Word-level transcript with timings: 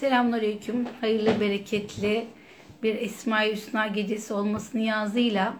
Selamünaleyküm. 0.00 0.86
Hayırlı, 1.00 1.40
bereketli 1.40 2.26
bir 2.82 2.94
Esma-i 2.94 3.52
Hüsna 3.52 3.86
gecesi 3.86 4.34
olması 4.34 4.78
niyazıyla 4.78 5.54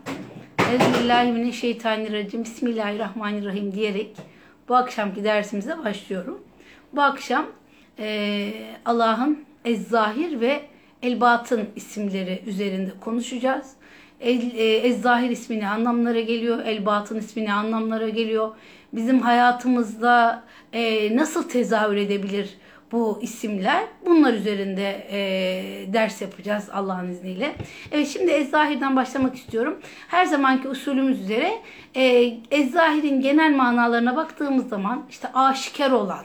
Euzubillahimineşşeytanirracim 0.73 2.45
Bismillahirrahmanirrahim 2.45 3.73
diyerek 3.73 4.17
bu 4.69 4.77
akşamki 4.77 5.25
dersimize 5.25 5.79
başlıyorum. 5.85 6.43
Bu 6.93 7.03
akşam 7.03 7.47
eee, 7.99 8.53
Allah'ın 8.85 9.45
Ez-Zahir 9.65 10.41
ve 10.41 10.61
El-Batın 11.03 11.69
isimleri 11.77 12.43
üzerinde 12.47 12.91
konuşacağız. 13.01 13.73
El, 14.21 14.51
e, 14.55 14.77
Ez-Zahir 14.77 15.31
ismi 15.31 15.61
ne 15.61 15.69
anlamlara 15.69 16.21
geliyor? 16.21 16.59
El-Batın 16.65 17.19
ismi 17.19 17.45
ne 17.45 17.53
anlamlara 17.53 18.09
geliyor? 18.09 18.51
Bizim 18.93 19.21
hayatımızda 19.21 20.43
e, 20.73 21.17
nasıl 21.17 21.49
tezahür 21.49 21.97
edebilir 21.97 22.59
bu 22.93 23.19
isimler? 23.23 23.85
Bunlar 24.07 24.33
üzerinde 24.33 25.07
e, 25.11 25.93
ders 25.93 26.23
yapacağız 26.23 26.69
Allah'ın 26.73 27.11
izniyle. 27.11 27.55
Evet 27.93 28.09
şimdi 28.09 28.31
Ez-Zahir'den 28.31 28.97
başlamak 28.97 29.37
istiyorum. 29.37 29.79
Her 30.09 30.27
zamanki 30.27 30.69
usulümüz 30.69 31.21
üzere 31.21 31.53
e, 31.95 32.03
Ez-Zahir'in 32.51 33.21
genel 33.21 33.57
manalarına 33.57 34.17
baktığımız 34.17 34.69
zaman 34.69 35.05
işte 35.11 35.29
aşikar 35.35 35.91
olan, 35.91 36.25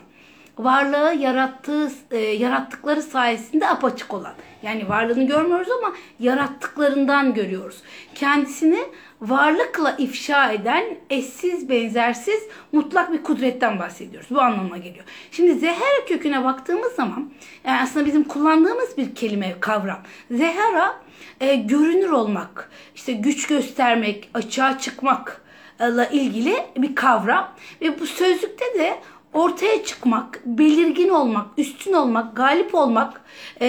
varlığı 0.58 1.16
yarattığı 1.20 1.92
e, 2.11 2.17
yarattıkları 2.17 3.02
sayesinde 3.02 3.70
apaçık 3.70 4.14
olan. 4.14 4.33
Yani 4.64 4.89
varlığını 4.89 5.27
görmüyoruz 5.27 5.67
ama 5.72 5.94
yarattıklarından 6.20 7.33
görüyoruz. 7.33 7.81
Kendisini 8.16 8.80
varlıkla 9.24 9.96
ifşa 9.98 10.52
eden 10.52 10.84
eşsiz, 11.10 11.70
benzersiz, 11.70 12.44
mutlak 12.72 13.14
bir 13.14 13.24
kudretten 13.24 13.80
bahsediyoruz. 13.80 14.30
Bu 14.30 14.42
anlamına 14.42 14.78
geliyor. 14.78 15.06
Şimdi 15.32 15.54
zehera 15.54 16.06
köküne 16.08 16.44
baktığımız 16.44 16.94
zaman 16.94 17.32
yani 17.66 17.82
aslında 17.82 18.06
bizim 18.06 18.24
kullandığımız 18.24 18.98
bir 18.98 19.16
kelime, 19.16 19.56
kavram. 19.60 20.00
Zehara 20.32 21.00
e, 21.42 21.56
görünür 21.56 22.10
olmak, 22.10 22.72
işte 22.96 23.14
güç 23.14 23.48
göstermek, 23.48 24.30
açığa 24.34 24.80
çıkmak 24.80 25.42
ile 25.80 26.10
ilgili 26.12 26.56
bir 26.78 26.96
kavram 26.96 27.52
ve 27.82 28.00
bu 28.00 28.08
sözlükte 28.08 28.66
de 28.80 29.00
ortaya 29.34 29.84
çıkmak, 29.84 30.42
belirgin 30.46 31.10
olmak, 31.10 31.48
üstün 31.58 31.94
olmak, 31.94 32.36
galip 32.36 32.76
olmak, 32.76 33.22
e, 33.60 33.68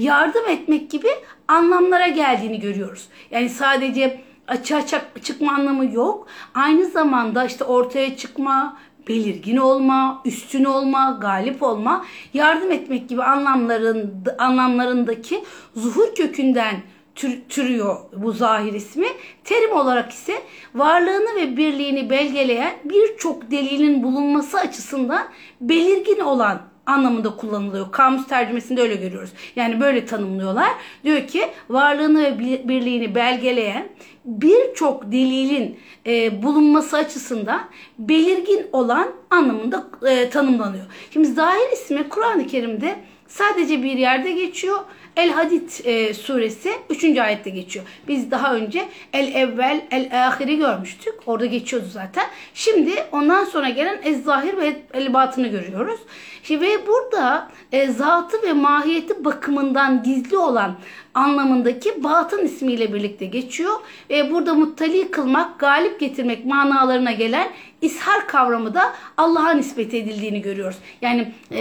yardım 0.00 0.48
etmek 0.48 0.90
gibi 0.90 1.08
anlamlara 1.48 2.08
geldiğini 2.08 2.60
görüyoruz. 2.60 3.08
Yani 3.30 3.48
sadece 3.48 4.20
açığa 4.50 4.86
çık- 4.86 5.24
çıkma 5.24 5.52
anlamı 5.52 5.92
yok. 5.92 6.26
Aynı 6.54 6.86
zamanda 6.86 7.44
işte 7.44 7.64
ortaya 7.64 8.16
çıkma, 8.16 8.76
belirgin 9.08 9.56
olma, 9.56 10.22
üstün 10.24 10.64
olma, 10.64 11.18
galip 11.20 11.62
olma, 11.62 12.04
yardım 12.34 12.72
etmek 12.72 13.08
gibi 13.08 13.22
anlamların 13.22 14.24
anlamlarındaki 14.38 15.44
zuhur 15.76 16.14
kökünden 16.14 16.74
tür- 17.14 17.40
türüyor 17.48 17.96
bu 18.16 18.32
zahir 18.32 18.72
ismi. 18.72 19.06
Terim 19.44 19.76
olarak 19.76 20.12
ise 20.12 20.34
varlığını 20.74 21.36
ve 21.36 21.56
birliğini 21.56 22.10
belgeleyen 22.10 22.72
birçok 22.84 23.50
delilin 23.50 24.02
bulunması 24.02 24.58
açısından 24.58 25.26
belirgin 25.60 26.20
olan 26.20 26.69
anlamında 26.90 27.36
kullanılıyor. 27.36 27.92
Kamus 27.92 28.26
tercümesinde 28.26 28.82
öyle 28.82 28.94
görüyoruz. 28.96 29.30
Yani 29.56 29.80
böyle 29.80 30.06
tanımlıyorlar. 30.06 30.70
Diyor 31.04 31.26
ki 31.26 31.42
varlığını 31.68 32.22
ve 32.22 32.38
bir- 32.38 32.68
birliğini 32.68 33.14
belgeleyen 33.14 33.88
birçok 34.24 35.12
delilin 35.12 35.78
e, 36.06 36.42
bulunması 36.42 36.96
açısından 36.96 37.62
belirgin 37.98 38.66
olan 38.72 39.08
anlamında 39.30 39.86
e, 40.08 40.30
tanımlanıyor. 40.30 40.84
Şimdi 41.12 41.28
zahir 41.28 41.72
ismi 41.72 42.08
Kur'an-ı 42.08 42.46
Kerim'de 42.46 42.96
sadece 43.28 43.82
bir 43.82 43.98
yerde 43.98 44.32
geçiyor. 44.32 44.78
El 45.16 45.30
Hadid 45.30 45.70
e, 45.84 46.14
suresi 46.14 46.72
3. 46.90 47.04
ayette 47.18 47.50
geçiyor. 47.50 47.84
Biz 48.08 48.30
daha 48.30 48.54
önce 48.54 48.88
El 49.12 49.34
Evvel 49.34 49.80
El 49.90 50.26
Ahiri 50.26 50.56
görmüştük. 50.56 51.14
Orada 51.26 51.46
geçiyordu 51.46 51.86
zaten. 51.92 52.26
Şimdi 52.54 52.94
ondan 53.12 53.44
sonra 53.44 53.68
gelen 53.68 54.00
Ez 54.04 54.24
Zahir 54.24 54.56
ve 54.56 54.76
El 54.94 55.12
Batın'ı 55.12 55.48
görüyoruz. 55.48 56.00
Şimdi 56.42 56.60
ve 56.60 56.86
burada 56.86 57.48
e, 57.72 57.86
zatı 57.86 58.42
ve 58.42 58.52
mahiyeti 58.52 59.24
bakımından 59.24 60.02
gizli 60.02 60.36
olan 60.36 60.76
anlamındaki 61.14 62.04
batın 62.04 62.44
ismiyle 62.44 62.94
birlikte 62.94 63.26
geçiyor. 63.26 63.72
Ve 64.10 64.30
burada 64.30 64.54
muttali 64.54 65.10
kılmak, 65.10 65.58
galip 65.58 66.00
getirmek 66.00 66.44
manalarına 66.44 67.12
gelen 67.12 67.48
ishar 67.82 68.28
kavramı 68.28 68.74
da 68.74 68.94
Allah'a 69.16 69.50
nispet 69.50 69.94
edildiğini 69.94 70.42
görüyoruz. 70.42 70.76
Yani 71.02 71.32
e, 71.52 71.60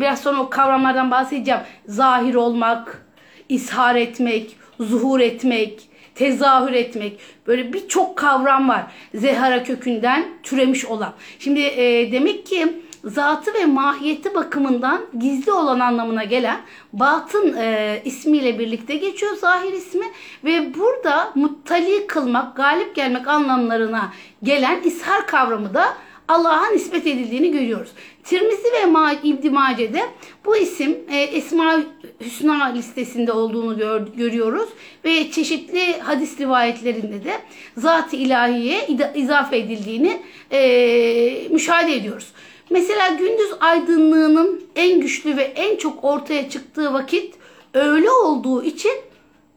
biraz 0.00 0.20
sonra 0.20 0.40
o 0.40 0.50
kavramlardan 0.50 1.10
bahsedeceğim. 1.10 1.60
Zahir 1.86 2.34
olmak, 2.34 3.06
ishar 3.48 3.94
etmek, 3.94 4.56
zuhur 4.80 5.20
etmek, 5.20 5.88
tezahür 6.14 6.72
etmek 6.72 7.18
böyle 7.46 7.72
birçok 7.72 8.16
kavram 8.16 8.68
var. 8.68 8.86
Zehara 9.14 9.62
kökünden 9.62 10.24
türemiş 10.42 10.84
olan. 10.84 11.12
Şimdi 11.38 11.60
e, 11.60 12.12
demek 12.12 12.46
ki 12.46 12.72
zatı 13.06 13.54
ve 13.54 13.66
mahiyeti 13.66 14.34
bakımından 14.34 15.00
gizli 15.18 15.52
olan 15.52 15.80
anlamına 15.80 16.24
gelen 16.24 16.60
batın 16.92 17.56
e, 17.56 18.02
ismiyle 18.04 18.58
birlikte 18.58 18.96
geçiyor 18.96 19.36
zahir 19.36 19.72
ismi 19.72 20.06
ve 20.44 20.74
burada 20.74 21.32
muttali 21.34 22.06
kılmak, 22.06 22.56
galip 22.56 22.94
gelmek 22.94 23.28
anlamlarına 23.28 24.12
gelen 24.42 24.80
ishar 24.82 25.26
kavramı 25.26 25.74
da 25.74 25.84
Allah'a 26.28 26.66
nispet 26.70 27.06
edildiğini 27.06 27.50
görüyoruz. 27.50 27.90
Tirmizi 28.24 28.72
ve 28.72 28.86
Ma 28.86 29.12
İbn 29.12 29.52
Mace'de 29.52 30.02
bu 30.44 30.56
isim 30.56 30.96
e, 31.10 31.16
Esma 31.18 31.80
Hüsna 32.20 32.64
listesinde 32.64 33.32
olduğunu 33.32 33.78
gör- 33.78 34.06
görüyoruz 34.16 34.68
ve 35.04 35.30
çeşitli 35.30 36.00
hadis 36.00 36.40
rivayetlerinde 36.40 37.24
de 37.24 37.32
zat-ı 37.76 38.16
ilahiye 38.16 38.88
izafe 39.14 39.58
edildiğini 39.58 40.22
e, 40.52 41.48
müşahede 41.50 41.96
ediyoruz. 41.96 42.32
Mesela 42.70 43.08
gündüz 43.08 43.50
aydınlığının 43.60 44.62
en 44.76 45.00
güçlü 45.00 45.36
ve 45.36 45.42
en 45.42 45.76
çok 45.76 46.04
ortaya 46.04 46.50
çıktığı 46.50 46.92
vakit 46.92 47.34
öğle 47.74 48.10
olduğu 48.10 48.64
için 48.64 48.92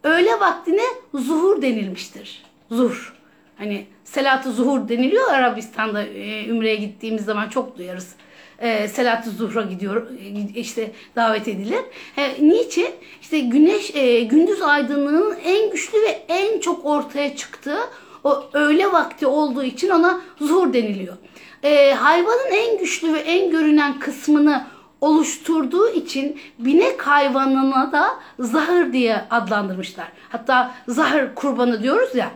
öğle 0.02 0.40
vaktine 0.40 0.82
zuhur 1.14 1.62
denilmiştir. 1.62 2.42
Zuhur. 2.70 3.14
Hani 3.58 3.86
selatı 4.04 4.52
zuhur 4.52 4.88
deniliyor 4.88 5.28
Arabistan'da 5.28 6.02
e, 6.02 6.46
Ümre'ye 6.46 6.76
gittiğimiz 6.76 7.24
zaman 7.24 7.48
çok 7.48 7.78
duyarız. 7.78 8.14
E, 8.58 8.88
selatı 8.88 9.30
zuhra 9.30 9.62
gidiyor 9.62 10.06
e, 10.10 10.60
işte 10.60 10.90
davet 11.16 11.48
edilir. 11.48 11.80
E, 12.16 12.48
niçin? 12.48 12.90
İşte 13.22 13.38
güneş 13.38 13.94
e, 13.94 14.20
gündüz 14.20 14.62
aydınlığının 14.62 15.36
en 15.44 15.70
güçlü 15.70 15.98
ve 16.02 16.24
en 16.28 16.60
çok 16.60 16.86
ortaya 16.86 17.36
çıktığı 17.36 17.78
o 18.24 18.44
öğle 18.52 18.92
vakti 18.92 19.26
olduğu 19.26 19.62
için 19.62 19.90
ona 19.90 20.20
zuhur 20.40 20.72
deniliyor. 20.72 21.16
E, 21.62 21.92
hayvanın 21.92 22.50
en 22.52 22.78
güçlü 22.78 23.14
ve 23.14 23.18
en 23.18 23.50
görünen 23.50 23.98
kısmını 23.98 24.66
oluşturduğu 25.00 25.90
için 25.90 26.40
binek 26.58 27.02
hayvanına 27.02 27.92
da 27.92 28.10
zahır 28.38 28.92
diye 28.92 29.24
adlandırmışlar. 29.30 30.08
Hatta 30.28 30.74
zahır 30.88 31.34
kurbanı 31.34 31.82
diyoruz 31.82 32.14
ya. 32.14 32.30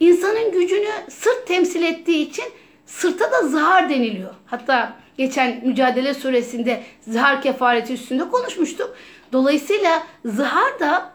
İnsanın 0.00 0.52
gücünü 0.52 0.90
sırt 1.08 1.46
temsil 1.46 1.82
ettiği 1.82 2.28
için 2.28 2.44
sırta 2.86 3.32
da 3.32 3.48
zahar 3.48 3.88
deniliyor. 3.88 4.34
Hatta 4.46 4.92
geçen 5.18 5.66
Mücadele 5.66 6.14
suresinde 6.14 6.82
zahar 7.00 7.42
kefareti 7.42 7.92
üstünde 7.92 8.28
konuşmuştuk. 8.28 8.96
Dolayısıyla 9.32 10.02
zahar 10.24 10.80
da 10.80 11.12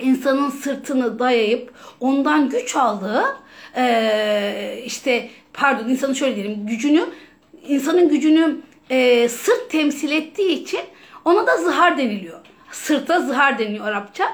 insanın 0.00 0.50
sırtını 0.50 1.18
dayayıp 1.18 1.72
ondan 2.00 2.48
güç 2.48 2.76
aldığı 2.76 3.24
eee, 3.76 4.82
işte 4.86 5.30
pardon 5.52 5.88
insanın 5.88 6.12
şöyle 6.14 6.36
diyelim 6.36 6.66
gücünü 6.66 7.04
insanın 7.68 8.08
gücünü 8.08 8.56
eee, 8.90 9.28
sırt 9.28 9.70
temsil 9.70 10.10
ettiği 10.12 10.62
için 10.62 10.80
ona 11.24 11.46
da 11.46 11.56
zahar 11.56 11.98
deniliyor. 11.98 12.40
Sırta 12.72 13.20
zahar 13.20 13.58
deniyor 13.58 13.86
Arapça. 13.86 14.24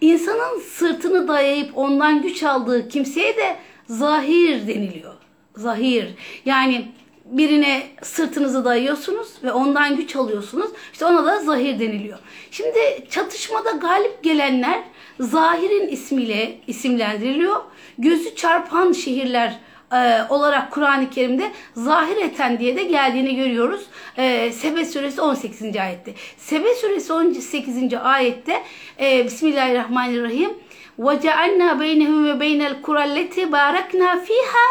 İnsanın 0.00 0.60
sırtını 0.60 1.28
dayayıp 1.28 1.78
ondan 1.78 2.22
güç 2.22 2.42
aldığı 2.42 2.88
kimseye 2.88 3.36
de 3.36 3.56
zahir 3.86 4.66
deniliyor. 4.66 5.12
Zahir. 5.56 6.06
Yani 6.44 6.88
birine 7.24 7.82
sırtınızı 8.02 8.64
dayıyorsunuz 8.64 9.28
ve 9.42 9.52
ondan 9.52 9.96
güç 9.96 10.16
alıyorsunuz. 10.16 10.70
İşte 10.92 11.04
ona 11.04 11.24
da 11.24 11.40
zahir 11.40 11.78
deniliyor. 11.80 12.18
Şimdi 12.50 12.78
çatışmada 13.10 13.70
galip 13.70 14.22
gelenler 14.22 14.82
zahirin 15.19 15.87
ismiyle 15.87 16.57
isimlendiriliyor. 16.67 17.55
Gözü 17.97 18.35
çarpan 18.35 18.91
şehirler 18.91 19.59
e, 19.93 20.21
olarak 20.29 20.71
Kur'an-ı 20.71 21.09
Kerim'de 21.09 21.51
zahir 21.73 22.17
eten 22.17 22.59
diye 22.59 22.75
de 22.75 22.83
geldiğini 22.83 23.35
görüyoruz. 23.35 23.81
E, 24.17 24.51
Sebe 24.51 24.85
suresi 24.85 25.21
18. 25.21 25.77
ayette. 25.77 26.13
Sebe 26.37 26.75
suresi 26.75 27.13
18. 27.13 27.93
ayette 27.93 28.63
e, 28.99 29.25
Bismillahirrahmanirrahim 29.25 30.49
وَجَعَلْنَا 30.99 31.69
بَيْنَهُمْ 31.83 32.21
وَبَيْنَ 32.31 32.61
الْقُرَى 32.71 33.03
الَّتِي 33.09 33.43
بَارَكْنَا 33.51 34.09
ف۪يهَا 34.25 34.67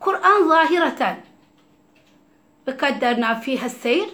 Kur'an 0.00 0.48
zahireten 0.48 1.16
ve 2.66 2.76
kadderna 2.76 3.34
fiha 3.34 3.68
seyir 3.68 4.08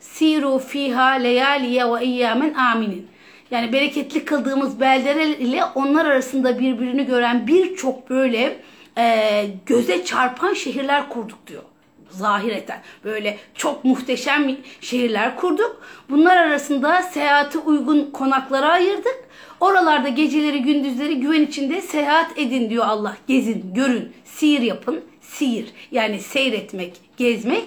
siru 0.00 0.58
fiha 0.58 1.10
leyaliye 1.10 1.84
ve 1.92 2.04
eyyamen 2.04 2.54
aminin. 2.54 3.08
Yani 3.51 3.73
bereketli 3.73 4.25
kıldığımız 4.25 4.79
beldeler 4.79 5.27
ile 5.27 5.63
onlar 5.75 6.05
arasında 6.05 6.59
birbirini 6.59 7.05
gören 7.05 7.47
birçok 7.47 8.09
böyle 8.09 8.57
e, 8.97 9.45
göze 9.65 10.05
çarpan 10.05 10.53
şehirler 10.53 11.09
kurduk 11.09 11.47
diyor. 11.47 11.63
Zahireten 12.09 12.79
böyle 13.03 13.37
çok 13.55 13.85
muhteşem 13.85 14.57
şehirler 14.81 15.35
kurduk. 15.35 15.81
Bunlar 16.09 16.37
arasında 16.37 17.01
seyahate 17.01 17.57
uygun 17.59 18.11
konaklara 18.11 18.69
ayırdık. 18.69 19.17
Oralarda 19.59 20.09
geceleri 20.09 20.61
gündüzleri 20.61 21.19
güven 21.19 21.41
içinde 21.41 21.81
seyahat 21.81 22.39
edin 22.39 22.69
diyor 22.69 22.85
Allah. 22.87 23.17
Gezin, 23.27 23.73
görün, 23.73 24.13
sihir 24.25 24.61
yapın. 24.61 25.01
Sihir 25.21 25.65
yani 25.91 26.19
seyretmek, 26.19 26.93
gezmek. 27.20 27.64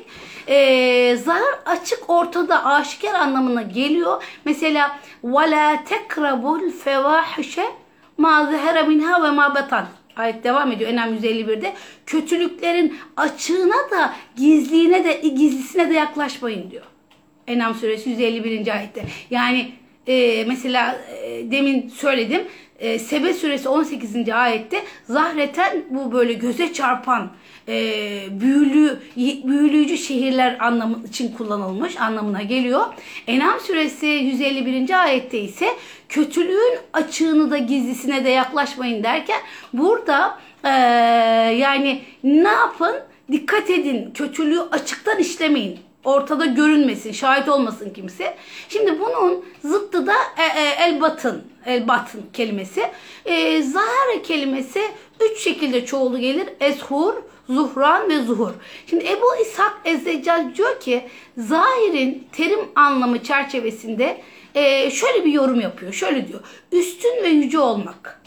Ee, 0.47 1.17
zarar 1.23 1.59
açık 1.65 2.09
ortada 2.09 2.65
aşikar 2.65 3.13
anlamına 3.13 3.61
geliyor. 3.61 4.23
Mesela 4.45 4.99
وَلَا 5.23 5.77
تَقْرَبُوا 5.85 6.71
الْفَوَاحِشَ 6.71 7.59
مَا 8.19 8.51
ظَهَرَ 8.51 8.85
مِنْهَا 8.85 9.13
وَمَا 9.13 9.55
بَطَنَ 9.55 9.83
Ayet 10.15 10.43
devam 10.43 10.71
ediyor 10.71 10.89
Enam 10.89 11.15
151'de. 11.15 11.73
Kötülüklerin 12.05 12.97
açığına 13.17 13.91
da 13.91 14.13
gizliğine 14.37 15.03
de 15.03 15.13
gizlisine 15.13 15.89
de 15.89 15.93
yaklaşmayın 15.93 16.71
diyor. 16.71 16.85
Enam 17.47 17.75
suresi 17.75 18.09
151. 18.09 18.75
ayette. 18.75 19.05
Yani 19.29 19.71
e, 20.06 20.44
mesela 20.44 20.98
e, 21.22 21.50
demin 21.50 21.88
söyledim. 21.88 22.42
E, 22.78 22.98
Sebe 22.98 23.34
suresi 23.34 23.68
18. 23.68 24.28
ayette 24.28 24.82
zahreten 25.04 25.84
bu 25.90 26.12
böyle 26.12 26.32
göze 26.32 26.72
çarpan 26.72 27.30
e, 27.68 27.74
büyülü, 28.30 28.98
büyülücü 29.44 29.98
şehirler 29.98 30.56
anlamı 30.60 31.06
için 31.08 31.32
kullanılmış 31.32 32.00
anlamına 32.00 32.42
geliyor. 32.42 32.86
Enam 33.26 33.60
suresi 33.60 34.06
151. 34.06 35.02
ayette 35.02 35.40
ise 35.40 35.68
kötülüğün 36.08 36.78
açığını 36.92 37.50
da 37.50 37.58
gizlisine 37.58 38.24
de 38.24 38.30
yaklaşmayın 38.30 39.02
derken 39.02 39.40
burada 39.72 40.38
e, 40.64 40.68
yani 41.58 42.00
ne 42.24 42.48
yapın? 42.48 42.94
Dikkat 43.32 43.70
edin 43.70 44.10
kötülüğü 44.14 44.60
açıktan 44.60 45.18
işlemeyin 45.18 45.78
ortada 46.04 46.46
görünmesin, 46.46 47.12
şahit 47.12 47.48
olmasın 47.48 47.90
kimse. 47.90 48.36
Şimdi 48.68 49.00
bunun 49.00 49.44
zıttı 49.64 50.06
da 50.06 50.14
e, 50.38 50.60
e, 50.60 50.84
el 50.86 51.00
batın, 51.00 51.42
el 51.66 51.88
batın 51.88 52.22
kelimesi. 52.32 52.90
E, 53.24 53.62
zahare 53.62 54.22
kelimesi 54.22 54.82
üç 55.20 55.38
şekilde 55.38 55.86
çoğulu 55.86 56.18
gelir. 56.18 56.48
Eshur, 56.60 57.14
zuhran 57.48 58.08
ve 58.08 58.18
zuhur. 58.18 58.52
Şimdi 58.86 59.04
Ebu 59.04 59.26
İshak 59.42 59.80
Ezzeccal 59.84 60.54
diyor 60.54 60.80
ki 60.80 61.08
zahirin 61.38 62.26
terim 62.32 62.60
anlamı 62.74 63.22
çerçevesinde 63.22 64.20
e, 64.54 64.90
şöyle 64.90 65.24
bir 65.24 65.32
yorum 65.32 65.60
yapıyor. 65.60 65.92
Şöyle 65.92 66.28
diyor. 66.28 66.40
Üstün 66.72 67.22
ve 67.22 67.28
yüce 67.28 67.58
olmak 67.58 68.23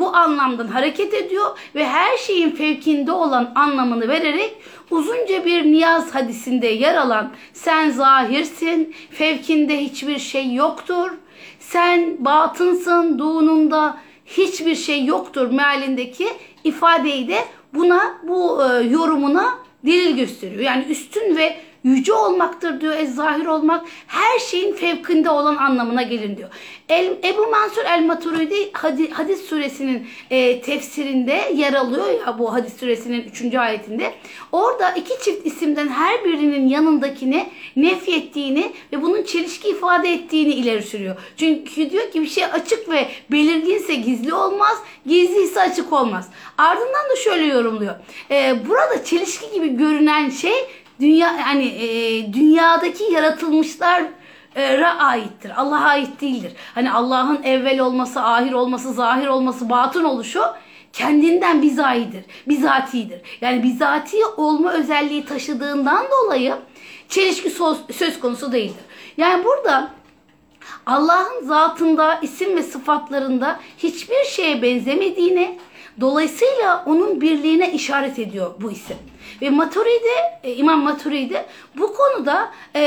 bu 0.00 0.16
anlamdan 0.16 0.66
hareket 0.66 1.14
ediyor 1.14 1.58
ve 1.74 1.86
her 1.86 2.16
şeyin 2.16 2.50
fevkinde 2.50 3.12
olan 3.12 3.52
anlamını 3.54 4.08
vererek 4.08 4.56
uzunca 4.90 5.44
bir 5.44 5.64
niyaz 5.64 6.14
hadisinde 6.14 6.66
yer 6.66 6.94
alan 6.94 7.32
sen 7.52 7.90
zahirsin, 7.90 8.94
fevkinde 9.10 9.80
hiçbir 9.80 10.18
şey 10.18 10.54
yoktur, 10.54 11.10
sen 11.58 12.16
batınsın,duğununda 12.18 13.96
hiçbir 14.26 14.74
şey 14.74 15.04
yoktur 15.04 15.50
mealindeki 15.50 16.28
ifadeyi 16.64 17.28
de 17.28 17.38
buna 17.74 18.18
bu 18.22 18.64
e, 18.64 18.82
yorumuna 18.82 19.58
delil 19.86 20.16
gösteriyor. 20.16 20.60
Yani 20.60 20.84
üstün 20.88 21.36
ve 21.36 21.56
yüce 21.84 22.12
olmaktır 22.12 22.80
diyor. 22.80 22.94
zahir 23.06 23.46
olmak 23.46 23.86
her 24.06 24.38
şeyin 24.38 24.72
fevkinde 24.72 25.30
olan 25.30 25.56
anlamına 25.56 26.02
gelir 26.02 26.36
diyor. 26.36 26.48
El, 26.88 27.16
Ebu 27.24 27.46
Mansur 27.46 27.84
el-Maturidi 27.84 28.72
hadis, 28.72 29.10
hadis 29.10 29.42
suresinin 29.42 30.06
e, 30.30 30.60
tefsirinde 30.60 31.52
yer 31.54 31.72
alıyor 31.72 32.26
ya 32.26 32.38
bu 32.38 32.52
hadis 32.52 32.80
suresinin 32.80 33.24
3. 33.44 33.54
ayetinde. 33.54 34.14
Orada 34.52 34.92
iki 34.92 35.24
çift 35.24 35.46
isimden 35.46 35.88
her 35.88 36.24
birinin 36.24 36.68
yanındakini 36.68 37.46
nefyettiğini 37.76 38.72
ve 38.92 39.02
bunun 39.02 39.22
çelişki 39.22 39.68
ifade 39.68 40.12
ettiğini 40.12 40.54
ileri 40.54 40.82
sürüyor. 40.82 41.16
Çünkü 41.36 41.90
diyor 41.90 42.10
ki 42.10 42.20
bir 42.20 42.26
şey 42.28 42.44
açık 42.44 42.88
ve 42.88 43.08
belirginse 43.30 43.94
gizli 43.94 44.34
olmaz, 44.34 44.78
gizli 45.06 45.42
ise 45.42 45.60
açık 45.60 45.92
olmaz. 45.92 46.28
Ardından 46.58 47.10
da 47.10 47.16
şöyle 47.24 47.46
yorumluyor. 47.46 47.94
E, 48.30 48.56
burada 48.68 49.04
çelişki 49.04 49.52
gibi 49.54 49.76
görünen 49.76 50.30
şey 50.30 50.66
dünya 51.00 51.32
yani 51.32 51.66
e, 51.66 52.32
dünyadaki 52.32 53.04
yaratılmışlar 53.04 54.02
aittir. 54.98 55.52
Allah'a 55.56 55.84
ait 55.88 56.20
değildir. 56.20 56.52
Hani 56.74 56.92
Allah'ın 56.92 57.42
evvel 57.42 57.80
olması, 57.80 58.22
ahir 58.22 58.52
olması, 58.52 58.92
zahir 58.92 59.26
olması, 59.26 59.70
batın 59.70 60.04
oluşu 60.04 60.42
kendinden 60.92 61.62
bizaidir. 61.62 62.24
Bizatidir. 62.48 63.20
Yani 63.40 63.62
bizati 63.62 64.24
olma 64.36 64.72
özelliği 64.72 65.24
taşıdığından 65.24 66.06
dolayı 66.10 66.56
çelişki 67.08 67.50
söz 67.92 68.20
konusu 68.20 68.52
değildir. 68.52 68.84
Yani 69.16 69.44
burada 69.44 69.90
Allah'ın 70.86 71.44
zatında, 71.44 72.18
isim 72.22 72.56
ve 72.56 72.62
sıfatlarında 72.62 73.60
hiçbir 73.78 74.24
şeye 74.24 74.62
benzemediğini, 74.62 75.58
dolayısıyla 76.00 76.84
onun 76.86 77.20
birliğine 77.20 77.72
işaret 77.72 78.18
ediyor 78.18 78.54
bu 78.60 78.70
isim. 78.70 78.96
Ve 79.42 79.50
Maturidi, 79.50 80.14
e, 80.44 80.54
İmam 80.54 80.82
Maturidi 80.82 81.44
bu 81.76 81.94
konuda 81.94 82.50
e, 82.74 82.80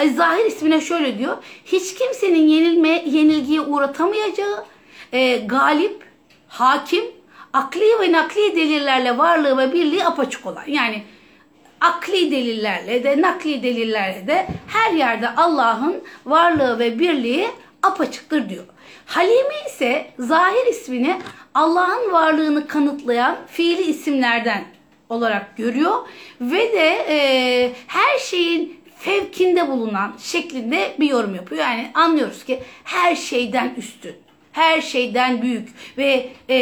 e, 0.00 0.08
zahir 0.08 0.44
ismine 0.44 0.80
şöyle 0.80 1.18
diyor. 1.18 1.36
Hiç 1.64 1.94
kimsenin 1.94 2.48
yenilme, 2.48 3.02
yenilgiye 3.06 3.60
uğratamayacağı, 3.60 4.64
e, 5.12 5.36
galip, 5.36 6.02
hakim, 6.48 7.04
akli 7.52 8.00
ve 8.00 8.12
nakli 8.12 8.56
delillerle 8.56 9.18
varlığı 9.18 9.58
ve 9.58 9.72
birliği 9.72 10.04
apaçık 10.04 10.46
olan. 10.46 10.64
Yani 10.66 11.02
akli 11.80 12.30
delillerle 12.30 13.04
de 13.04 13.22
nakli 13.22 13.62
delillerle 13.62 14.26
de 14.26 14.46
her 14.66 14.92
yerde 14.92 15.28
Allah'ın 15.28 16.02
varlığı 16.26 16.78
ve 16.78 16.98
birliği 16.98 17.48
apaçıktır 17.82 18.48
diyor. 18.48 18.64
Halime 19.06 19.54
ise 19.66 20.10
zahir 20.18 20.66
ismini 20.70 21.20
Allah'ın 21.54 22.12
varlığını 22.12 22.66
kanıtlayan 22.66 23.36
fiili 23.46 23.82
isimlerden 23.82 24.64
olarak 25.10 25.56
görüyor 25.56 26.08
ve 26.40 26.72
de 26.72 27.06
e, 27.08 27.72
her 27.86 28.18
şeyin 28.18 28.80
fevkinde 28.98 29.68
bulunan 29.68 30.12
şeklinde 30.18 30.94
bir 31.00 31.10
yorum 31.10 31.34
yapıyor. 31.34 31.60
Yani 31.60 31.90
anlıyoruz 31.94 32.44
ki 32.44 32.62
her 32.84 33.16
şeyden 33.16 33.74
üstün, 33.76 34.14
her 34.52 34.80
şeyden 34.80 35.42
büyük 35.42 35.68
ve 35.98 36.28
e, 36.50 36.56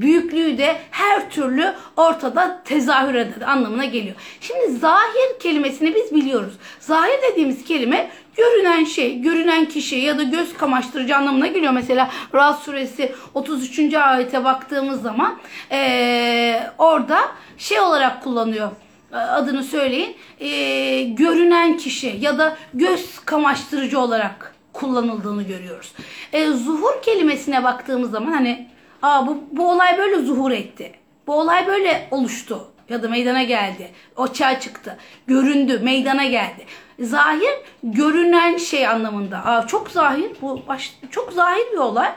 büyüklüğü 0.00 0.58
de 0.58 0.76
her 0.90 1.30
türlü 1.30 1.74
ortada 1.96 2.62
tezahür 2.64 3.14
eder 3.14 3.40
anlamına 3.46 3.84
geliyor. 3.84 4.16
Şimdi 4.40 4.78
zahir 4.78 5.38
kelimesini 5.40 5.94
biz 5.94 6.14
biliyoruz. 6.14 6.54
Zahir 6.80 7.18
dediğimiz 7.30 7.64
kelime 7.64 8.10
görünen 8.36 8.84
şey, 8.84 9.20
görünen 9.20 9.64
kişi 9.64 9.96
ya 9.96 10.18
da 10.18 10.22
göz 10.22 10.54
kamaştırıcı 10.54 11.16
anlamına 11.16 11.46
geliyor. 11.46 11.72
Mesela 11.72 12.10
Ra'd 12.34 12.58
suresi 12.58 13.14
33. 13.34 13.94
ayete 13.94 14.44
baktığımız 14.44 15.02
zaman 15.02 15.38
ee, 15.70 16.62
orada 16.78 17.20
şey 17.58 17.80
olarak 17.80 18.22
kullanıyor 18.22 18.70
adını 19.12 19.64
söyleyin. 19.64 20.16
E, 20.40 21.02
görünen 21.02 21.76
kişi 21.76 22.16
ya 22.20 22.38
da 22.38 22.56
göz 22.74 23.18
kamaştırıcı 23.18 24.00
olarak 24.00 24.54
kullanıldığını 24.72 25.42
görüyoruz. 25.42 25.92
E, 26.32 26.46
zuhur 26.46 27.02
kelimesine 27.02 27.64
baktığımız 27.64 28.10
zaman 28.10 28.32
hani 28.32 28.70
Aa, 29.02 29.26
bu, 29.26 29.44
bu 29.52 29.70
olay 29.70 29.98
böyle 29.98 30.22
zuhur 30.22 30.50
etti. 30.50 30.92
Bu 31.26 31.34
olay 31.34 31.66
böyle 31.66 32.08
oluştu 32.10 32.66
ya 32.90 33.02
da 33.02 33.08
meydana 33.08 33.42
geldi. 33.42 33.90
Açığa 34.16 34.60
çıktı. 34.60 34.96
Göründü, 35.26 35.80
meydana 35.82 36.24
geldi. 36.24 36.66
Zahir 37.00 37.50
görünen 37.82 38.56
şey 38.56 38.86
anlamında. 38.86 39.38
Aa, 39.44 39.66
çok 39.66 39.90
zahir. 39.90 40.30
Bu 40.42 40.62
baş, 40.68 40.94
çok 41.10 41.32
zahir 41.32 41.72
bir 41.72 41.78
olay. 41.78 42.12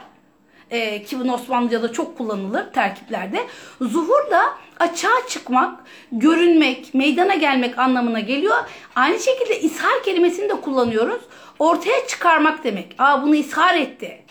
Ee, 0.70 1.02
ki 1.04 1.20
bunu 1.20 1.34
Osmanlıca'da 1.34 1.92
çok 1.92 2.18
kullanılır 2.18 2.72
terkiplerde. 2.72 3.46
Zuhur 3.80 4.30
da 4.30 4.42
açığa 4.80 5.26
çıkmak, 5.28 5.84
görünmek, 6.12 6.94
meydana 6.94 7.34
gelmek 7.34 7.78
anlamına 7.78 8.20
geliyor. 8.20 8.56
Aynı 8.96 9.18
şekilde 9.18 9.60
ishar 9.60 10.02
kelimesini 10.04 10.48
de 10.48 10.60
kullanıyoruz. 10.60 11.22
Ortaya 11.58 12.06
çıkarmak 12.06 12.64
demek. 12.64 12.94
Aa 12.98 13.22
bunu 13.22 13.34
ishar 13.34 13.74
etti. 13.74 14.23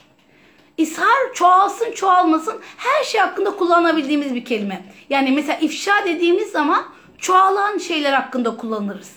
İshar 0.78 1.34
çoğalsın 1.34 1.92
çoğalmasın 1.92 2.62
her 2.78 3.04
şey 3.04 3.22
hakkında 3.22 3.56
kullanabildiğimiz 3.56 4.36
bir 4.36 4.46
kelime. 4.46 4.86
Yani 5.10 5.32
mesela 5.32 5.60
ifşa 5.60 6.06
dediğimiz 6.06 6.52
zaman 6.52 6.86
çoğalan 7.18 7.78
şeyler 7.78 8.14
hakkında 8.14 8.58
kullanırız. 8.58 9.12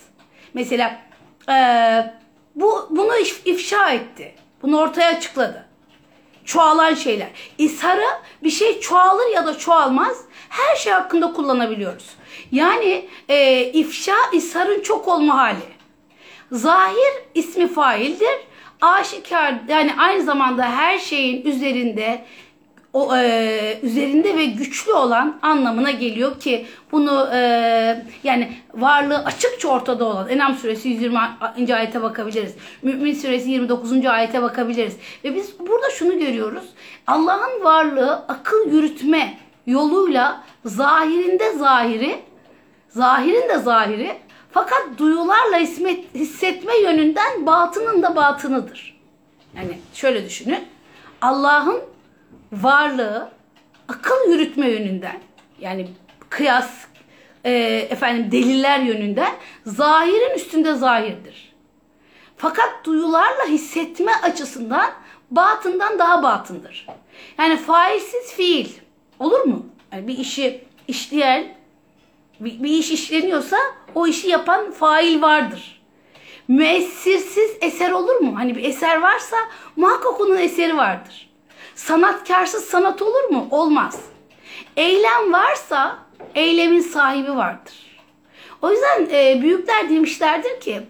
Mesela 0.54 1.06
ee, 1.48 2.14
bu 2.54 2.86
bunu 2.90 3.12
ifşa 3.44 3.90
etti. 3.90 4.34
Bunu 4.62 4.78
ortaya 4.78 5.16
açıkladı. 5.16 5.66
Çoğalan 6.44 6.94
şeyler. 6.94 7.28
İsharı 7.58 8.06
bir 8.42 8.50
şey 8.50 8.80
çoğalır 8.80 9.26
ya 9.34 9.46
da 9.46 9.58
çoğalmaz 9.58 10.16
her 10.48 10.76
şey 10.76 10.92
hakkında 10.92 11.32
kullanabiliyoruz. 11.32 12.06
Yani 12.52 13.08
e, 13.28 13.64
ifşa 13.64 14.16
isharın 14.32 14.80
çok 14.80 15.08
olma 15.08 15.36
hali. 15.36 15.76
Zahir 16.52 17.12
ismi 17.34 17.68
faildir. 17.68 18.45
Aşikar 18.80 19.54
yani 19.68 19.92
aynı 19.98 20.22
zamanda 20.22 20.62
her 20.62 20.98
şeyin 20.98 21.46
üzerinde 21.46 22.24
o 22.92 23.16
e, 23.16 23.78
üzerinde 23.82 24.36
ve 24.36 24.44
güçlü 24.44 24.92
olan 24.92 25.38
anlamına 25.42 25.90
geliyor 25.90 26.40
ki 26.40 26.66
bunu 26.92 27.28
e, 27.32 27.38
yani 28.24 28.52
varlığı 28.74 29.24
açıkça 29.24 29.68
ortada 29.68 30.04
olan 30.04 30.28
Enam 30.28 30.54
suresi 30.54 30.88
120. 30.88 31.74
ayete 31.74 32.02
bakabiliriz. 32.02 32.54
Mümin 32.82 33.14
suresi 33.14 33.50
29. 33.50 34.06
ayete 34.06 34.42
bakabiliriz. 34.42 34.96
Ve 35.24 35.34
biz 35.34 35.60
burada 35.60 35.90
şunu 35.90 36.18
görüyoruz. 36.18 36.64
Allah'ın 37.06 37.64
varlığı 37.64 38.12
akıl 38.12 38.72
yürütme 38.72 39.38
yoluyla 39.66 40.42
zahirinde 40.64 41.52
zahiri 41.52 42.18
zahirin 42.96 43.48
de 43.48 43.58
zahiri 43.58 44.16
fakat 44.56 44.98
duyularla 44.98 45.58
hismet, 45.58 46.14
hissetme 46.14 46.76
yönünden 46.76 47.46
batının 47.46 48.02
da 48.02 48.16
batınıdır. 48.16 49.00
Yani 49.56 49.78
şöyle 49.94 50.24
düşünün. 50.24 50.64
Allah'ın 51.22 51.80
varlığı 52.52 53.28
akıl 53.88 54.30
yürütme 54.30 54.70
yönünden 54.70 55.20
yani 55.60 55.88
kıyas 56.30 56.70
e, 57.44 57.52
efendim 57.90 58.32
deliller 58.32 58.80
yönünden 58.80 59.32
zahirin 59.66 60.34
üstünde 60.34 60.74
zahirdir. 60.74 61.54
Fakat 62.36 62.70
duyularla 62.84 63.46
hissetme 63.48 64.12
açısından 64.22 64.90
batından 65.30 65.98
daha 65.98 66.22
batındır. 66.22 66.86
Yani 67.38 67.56
failsiz 67.56 68.32
fiil 68.32 68.68
olur 69.18 69.40
mu? 69.40 69.66
Yani 69.92 70.08
bir 70.08 70.18
işi 70.18 70.64
işleyen 70.88 71.55
bir, 72.40 72.62
bir 72.62 72.70
iş 72.70 72.90
işleniyorsa 72.90 73.56
o 73.94 74.06
işi 74.06 74.28
yapan 74.28 74.70
fail 74.70 75.22
vardır. 75.22 75.82
Müessirsiz 76.48 77.50
eser 77.60 77.90
olur 77.90 78.16
mu? 78.16 78.36
Hani 78.36 78.56
bir 78.56 78.64
eser 78.64 79.00
varsa 79.00 79.36
muhakkak 79.76 80.20
onun 80.20 80.36
eseri 80.36 80.76
vardır. 80.76 81.30
Sanatkarsız 81.74 82.64
sanat 82.64 83.02
olur 83.02 83.24
mu? 83.30 83.48
Olmaz. 83.50 84.00
Eylem 84.76 85.32
varsa 85.32 85.98
eylemin 86.34 86.80
sahibi 86.80 87.36
vardır. 87.36 87.74
O 88.62 88.70
yüzden 88.70 89.08
e, 89.10 89.42
büyükler 89.42 89.90
demişlerdir 89.90 90.60
ki 90.60 90.80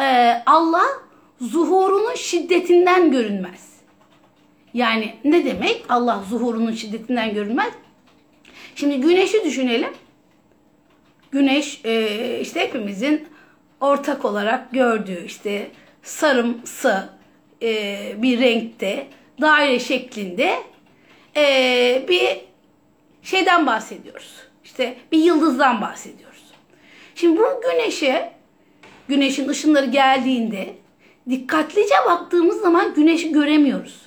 e, 0.00 0.36
Allah 0.46 0.86
zuhurunun 1.40 2.14
şiddetinden 2.14 3.10
görünmez. 3.10 3.68
Yani 4.74 5.14
ne 5.24 5.44
demek 5.44 5.84
Allah 5.88 6.22
zuhurunun 6.30 6.72
şiddetinden 6.72 7.34
görünmez? 7.34 7.72
Şimdi 8.74 9.00
güneşi 9.00 9.44
düşünelim. 9.44 9.90
Güneş 11.30 11.80
e, 11.84 12.40
işte 12.40 12.60
hepimizin 12.60 13.28
ortak 13.80 14.24
olarak 14.24 14.72
gördüğü 14.72 15.24
işte 15.24 15.70
sarımsı 16.02 17.08
e, 17.62 17.98
bir 18.16 18.40
renkte 18.40 19.06
daire 19.40 19.78
şeklinde 19.78 20.54
e, 21.36 22.04
bir 22.08 22.40
şeyden 23.22 23.66
bahsediyoruz. 23.66 24.34
İşte 24.64 24.96
bir 25.12 25.18
yıldızdan 25.18 25.80
bahsediyoruz. 25.80 26.44
Şimdi 27.14 27.40
bu 27.40 27.44
güneşe 27.62 28.32
güneşin 29.08 29.48
ışınları 29.48 29.86
geldiğinde 29.86 30.74
dikkatlice 31.30 31.94
baktığımız 32.06 32.60
zaman 32.60 32.94
güneşi 32.94 33.32
göremiyoruz. 33.32 34.00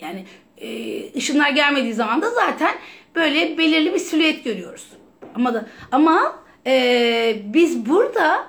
Yani 0.00 0.24
e, 0.58 0.68
ışınlar 1.16 1.50
gelmediği 1.50 1.94
zaman 1.94 2.22
da 2.22 2.30
zaten 2.30 2.74
böyle 3.14 3.58
belirli 3.58 3.94
bir 3.94 3.98
silüet 3.98 4.44
görüyoruz. 4.44 4.86
Ama 5.34 5.54
da 5.54 5.66
ama 5.92 6.45
e, 6.66 7.36
biz 7.44 7.86
burada 7.86 8.46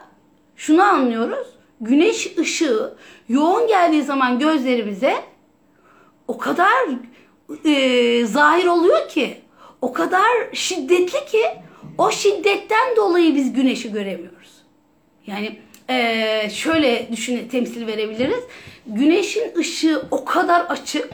şunu 0.55 0.83
anlıyoruz. 0.83 1.47
Güneş 1.81 2.37
ışığı 2.37 2.93
yoğun 3.29 3.67
geldiği 3.67 4.03
zaman 4.03 4.39
gözlerimize 4.39 5.15
o 6.27 6.37
kadar 6.37 6.87
e, 7.65 8.25
zahir 8.25 8.65
oluyor 8.65 9.09
ki, 9.09 9.41
o 9.81 9.93
kadar 9.93 10.53
şiddetli 10.53 11.25
ki 11.25 11.43
o 11.97 12.11
şiddetten 12.11 12.95
dolayı 12.95 13.35
biz 13.35 13.53
güneşi 13.53 13.91
göremiyoruz. 13.91 14.51
Yani 15.27 15.59
e, 15.89 16.49
şöyle 16.49 17.07
düşün 17.11 17.47
temsil 17.47 17.87
verebiliriz. 17.87 18.43
Güneşin 18.87 19.55
ışığı 19.57 20.01
o 20.11 20.25
kadar 20.25 20.61
açık, 20.61 21.13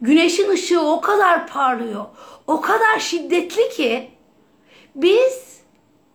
güneşin 0.00 0.50
ışığı 0.50 0.80
o 0.80 1.00
kadar 1.00 1.46
parlıyor, 1.46 2.04
o 2.46 2.60
kadar 2.60 2.98
şiddetli 2.98 3.68
ki 3.68 4.10
biz 4.94 5.54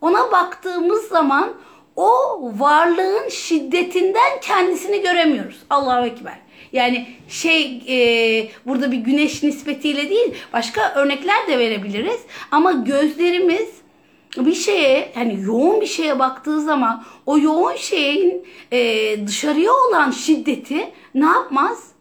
ona 0.02 0.32
baktığımız 0.32 1.08
zaman 1.08 1.54
o 1.96 2.10
varlığın 2.58 3.30
şiddetinden 3.30 4.40
kendisini 4.42 5.02
göremiyoruz. 5.02 5.58
Allahu 5.70 6.06
Ekber. 6.06 6.40
Yani 6.72 7.08
şey 7.28 7.84
e, 7.88 7.98
burada 8.66 8.92
bir 8.92 8.98
güneş 8.98 9.44
nispetiyle 9.44 10.10
değil 10.10 10.36
başka 10.54 10.94
örnekler 10.96 11.48
de 11.48 11.60
verebiliriz. 11.60 12.22
Ama 12.52 12.72
gözlerimiz 12.72 13.70
bir 14.38 14.54
şeye 14.54 15.12
yani 15.16 15.42
yoğun 15.42 15.82
bir 15.82 15.86
şeye 15.86 16.20
baktığı 16.20 16.62
zaman 16.62 17.04
o 17.26 17.38
yoğun 17.38 17.76
şeyin 17.76 18.48
e, 18.72 19.28
dışarıya 19.28 19.72
olan 19.74 20.12
şiddeti 20.12 20.92
ne 21.16 21.26
yapmaz? 21.26 21.92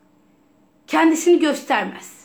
Kendisini 0.86 1.38
göstermez. 1.38 2.18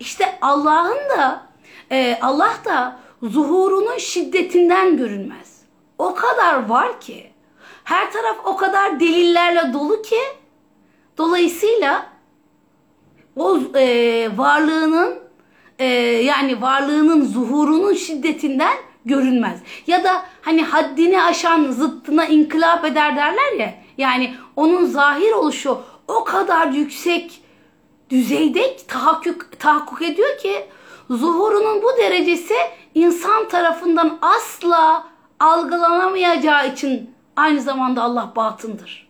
İşte 0.00 0.38
Allah'ın 0.40 1.18
da 1.18 1.42
e, 1.90 2.18
Allah 2.22 2.54
da 2.64 3.00
zuhurunun 3.22 3.98
şiddetinden 3.98 4.96
görünmez. 4.96 5.62
O 5.98 6.14
kadar 6.14 6.68
var 6.68 7.00
ki 7.00 7.30
her 7.84 8.12
taraf 8.12 8.36
o 8.44 8.56
kadar 8.56 9.00
delillerle 9.00 9.72
dolu 9.72 10.02
ki 10.02 10.20
Dolayısıyla 11.18 12.06
o 13.36 13.58
e, 13.76 14.28
varlığının 14.36 15.18
e, 15.78 15.84
yani 16.24 16.62
varlığının 16.62 17.24
zuhurunun 17.24 17.94
şiddetinden 17.94 18.76
görünmez. 19.04 19.60
Ya 19.86 20.04
da 20.04 20.22
hani 20.42 20.62
haddini 20.62 21.22
aşan 21.22 21.70
zıttına 21.70 22.26
inkılap 22.26 22.84
eder 22.84 23.16
derler 23.16 23.52
ya. 23.58 23.74
Yani 23.98 24.34
onun 24.56 24.84
zahir 24.84 25.32
oluşu 25.32 25.78
o 26.08 26.24
kadar 26.24 26.66
yüksek 26.66 27.42
düzeyde 28.10 28.76
tahakkuk, 28.88 29.60
tahakkuk 29.60 30.02
ediyor 30.02 30.38
ki 30.38 30.64
zuhurunun 31.10 31.82
bu 31.82 31.96
derecesi 31.96 32.54
insan 32.98 33.48
tarafından 33.48 34.18
asla 34.22 35.08
algılanamayacağı 35.40 36.72
için 36.72 37.10
aynı 37.36 37.60
zamanda 37.60 38.02
Allah 38.02 38.32
batındır. 38.36 39.08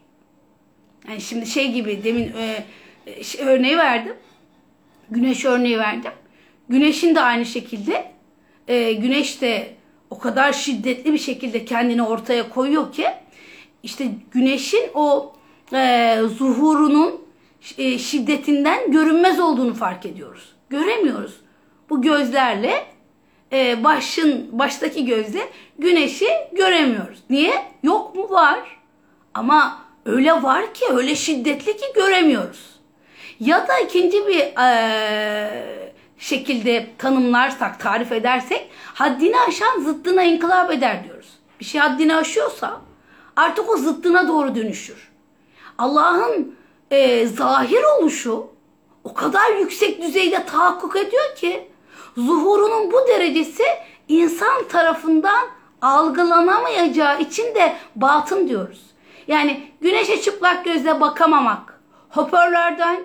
Yani 1.09 1.21
şimdi 1.21 1.47
şey 1.47 1.73
gibi 1.73 2.05
demin 2.05 2.33
e, 2.37 2.65
e, 3.07 3.45
örneği 3.45 3.79
verdim. 3.79 4.17
Güneş 5.11 5.45
örneği 5.45 5.79
verdim. 5.79 6.13
Güneşin 6.69 7.15
de 7.15 7.21
aynı 7.21 7.45
şekilde 7.45 8.13
e, 8.69 8.93
güneş 8.93 9.41
de 9.41 9.75
o 10.11 10.19
kadar 10.19 10.53
şiddetli 10.53 11.13
bir 11.13 11.19
şekilde 11.19 11.65
kendini 11.65 12.03
ortaya 12.03 12.49
koyuyor 12.49 12.93
ki 12.93 13.07
işte 13.83 14.09
güneşin 14.31 14.91
o 14.95 15.33
e, 15.73 16.17
zuhurunun 16.39 17.21
e, 17.79 17.99
şiddetinden 17.99 18.93
görünmez 18.93 19.41
olduğunu 19.41 19.75
fark 19.75 20.07
ediyoruz. 20.07 20.53
Göremiyoruz. 20.71 21.41
Bu 21.91 22.03
gözlerle 22.03 22.87
e, 23.53 23.85
başın 23.85 24.59
baştaki 24.59 25.05
gözle 25.07 25.49
güneşi 25.79 26.29
göremiyoruz. 26.53 27.19
Niye? 27.31 27.55
Yok 27.83 28.15
mu? 28.15 28.31
Var. 28.31 28.79
Ama 29.35 29.79
öyle 30.07 30.43
var 30.43 30.75
ki 30.75 30.85
öyle 30.91 31.15
şiddetli 31.15 31.77
ki 31.77 31.87
göremiyoruz. 31.95 32.79
Ya 33.41 33.69
da 33.69 33.79
ikinci 33.79 34.27
bir 34.27 34.61
e, 34.63 35.89
şekilde 36.19 36.87
tanımlarsak, 36.99 37.81
tarif 37.81 38.13
edersek 38.13 38.71
haddini 38.95 39.41
aşan 39.41 39.81
zıttına 39.81 40.23
inkılap 40.23 40.71
eder 40.71 41.05
diyoruz. 41.05 41.29
Bir 41.61 41.65
şey 41.65 41.81
haddini 41.81 42.17
aşıyorsa 42.17 42.81
artık 43.37 43.71
o 43.71 43.77
zıttına 43.77 44.29
doğru 44.29 44.55
dönüşür. 44.55 45.09
Allah'ın 45.79 46.55
e, 46.91 47.27
zahir 47.27 47.83
oluşu 47.99 48.47
o 49.05 49.15
kadar 49.15 49.57
yüksek 49.57 50.03
düzeyde 50.03 50.47
tahakkuk 50.47 50.97
ediyor 50.97 51.37
ki 51.37 51.68
zuhurunun 52.19 52.93
bu 52.93 53.09
derecesi 53.09 53.63
insan 54.09 54.69
tarafından 54.69 55.47
algılanamayacağı 55.83 57.21
için 57.21 57.55
de 57.55 57.77
batın 57.97 58.49
diyoruz. 58.49 58.83
Yani 59.29 59.63
güneşe 59.81 60.21
çıplak 60.21 60.65
gözle 60.65 61.01
bakamamak, 61.01 61.81
hoparlörden 62.09 63.01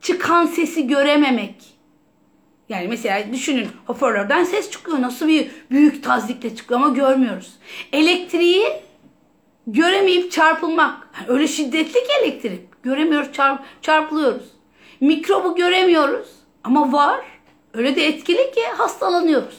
çıkan 0.00 0.46
sesi 0.46 0.86
görememek. 0.86 1.54
Yani 2.68 2.88
mesela 2.88 3.32
düşünün 3.32 3.68
hoparlörden 3.86 4.44
ses 4.44 4.70
çıkıyor. 4.70 5.02
Nasıl 5.02 5.28
bir 5.28 5.50
büyük 5.70 6.04
tazlikle 6.04 6.56
çıkıyor 6.56 6.80
ama 6.80 6.88
görmüyoruz. 6.88 7.58
Elektriği 7.92 8.66
göremeyip 9.66 10.32
çarpılmak. 10.32 11.08
Yani 11.18 11.26
öyle 11.28 11.48
şiddetli 11.48 11.92
ki 11.92 12.12
elektrik. 12.22 12.82
Göremiyoruz, 12.82 13.32
çarp, 13.32 13.60
çarpılıyoruz. 13.82 14.46
Mikrobu 15.00 15.54
göremiyoruz 15.54 16.28
ama 16.64 16.92
var. 16.92 17.20
Öyle 17.74 17.96
de 17.96 18.06
etkili 18.06 18.50
ki 18.50 18.62
hastalanıyoruz. 18.76 19.58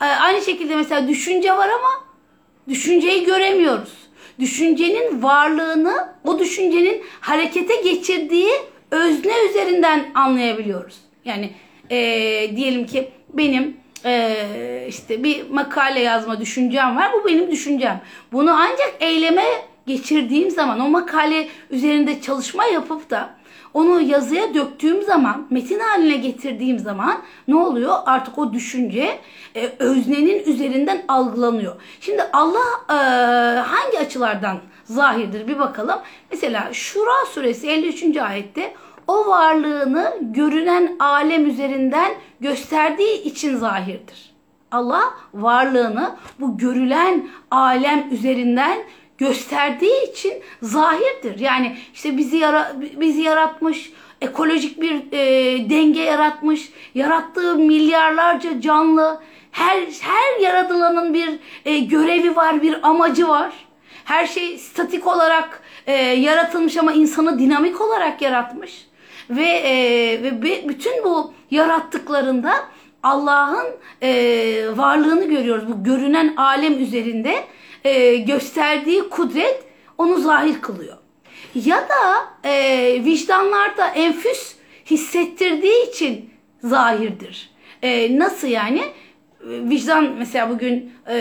Aynı 0.00 0.42
şekilde 0.42 0.76
mesela 0.76 1.08
düşünce 1.08 1.56
var 1.56 1.68
ama 1.68 2.04
düşünceyi 2.68 3.24
göremiyoruz. 3.24 3.92
düşüncenin 4.38 5.22
varlığını, 5.22 6.08
o 6.24 6.38
düşüncenin 6.38 7.02
harekete 7.20 7.76
geçirdiği 7.76 8.52
özne 8.90 9.32
üzerinden 9.50 10.10
anlayabiliyoruz. 10.14 10.96
Yani 11.24 11.50
e, 11.90 11.96
diyelim 12.56 12.86
ki 12.86 13.10
benim 13.32 13.76
e, 14.04 14.86
işte 14.88 15.24
bir 15.24 15.50
makale 15.50 16.00
yazma 16.00 16.40
düşüncem 16.40 16.96
var. 16.96 17.12
Bu 17.12 17.28
benim 17.28 17.50
düşüncem. 17.50 18.00
Bunu 18.32 18.52
ancak 18.52 18.94
eyleme 19.00 19.44
geçirdiğim 19.86 20.50
zaman 20.50 20.80
o 20.80 20.88
makale 20.88 21.48
üzerinde 21.70 22.20
çalışma 22.20 22.64
yapıp 22.64 23.10
da 23.10 23.34
onu 23.74 24.00
yazıya 24.00 24.54
döktüğüm 24.54 25.02
zaman, 25.02 25.46
metin 25.50 25.80
haline 25.80 26.16
getirdiğim 26.16 26.78
zaman 26.78 27.18
ne 27.48 27.56
oluyor? 27.56 27.94
Artık 28.06 28.38
o 28.38 28.52
düşünce 28.52 29.18
e, 29.54 29.72
öznenin 29.78 30.44
üzerinden 30.44 31.02
algılanıyor. 31.08 31.74
Şimdi 32.00 32.22
Allah 32.32 32.84
e, 32.88 32.94
hangi 33.58 33.98
açılardan 33.98 34.58
zahirdir 34.84 35.48
bir 35.48 35.58
bakalım. 35.58 35.98
Mesela 36.30 36.72
Şura 36.72 37.26
suresi 37.30 37.68
53. 37.70 38.16
ayette 38.16 38.74
o 39.06 39.26
varlığını 39.26 40.12
görünen 40.20 40.96
alem 40.98 41.46
üzerinden 41.46 42.12
gösterdiği 42.40 43.22
için 43.22 43.56
zahirdir. 43.56 44.32
Allah 44.72 45.14
varlığını 45.34 46.16
bu 46.40 46.58
görülen 46.58 47.28
alem 47.50 48.08
üzerinden 48.10 48.78
gösterdiği 49.22 50.10
için 50.10 50.32
zahirdir. 50.62 51.38
Yani 51.38 51.76
işte 51.94 52.16
bizi 52.16 52.36
yara, 52.36 52.72
bizi 53.00 53.22
yaratmış, 53.22 53.92
ekolojik 54.20 54.80
bir 54.80 55.12
e, 55.12 55.70
denge 55.70 56.00
yaratmış, 56.00 56.72
yarattığı 56.94 57.56
milyarlarca 57.56 58.60
canlı, 58.60 59.20
her 59.50 59.80
her 60.00 60.40
yaratılanın 60.40 61.14
bir 61.14 61.30
e, 61.64 61.78
görevi 61.78 62.36
var, 62.36 62.62
bir 62.62 62.88
amacı 62.88 63.28
var. 63.28 63.52
Her 64.04 64.26
şey 64.26 64.58
statik 64.58 65.06
olarak 65.06 65.62
e, 65.86 65.92
yaratılmış 66.02 66.76
ama 66.76 66.92
insanı 66.92 67.38
dinamik 67.38 67.80
olarak 67.80 68.22
yaratmış. 68.22 68.86
Ve, 69.30 69.48
e, 69.48 69.74
ve 70.22 70.68
bütün 70.68 71.04
bu 71.04 71.34
yarattıklarında 71.50 72.54
Allah'ın 73.02 73.66
e, 74.02 74.10
varlığını 74.76 75.24
görüyoruz. 75.24 75.68
Bu 75.68 75.84
görünen 75.84 76.36
alem 76.36 76.82
üzerinde 76.82 77.44
e, 77.84 78.16
gösterdiği 78.16 79.08
kudret 79.08 79.64
onu 79.98 80.18
zahir 80.18 80.60
kılıyor. 80.60 80.96
Ya 81.54 81.88
da 81.88 82.32
e, 82.48 83.04
vicdanlarda 83.04 83.88
enfüs 83.88 84.54
hissettirdiği 84.90 85.90
için 85.90 86.30
zahirdir. 86.64 87.50
E, 87.82 88.18
nasıl 88.18 88.48
yani? 88.48 88.82
Vicdan 89.44 90.12
mesela 90.18 90.50
bugün 90.50 90.92
e, 91.06 91.16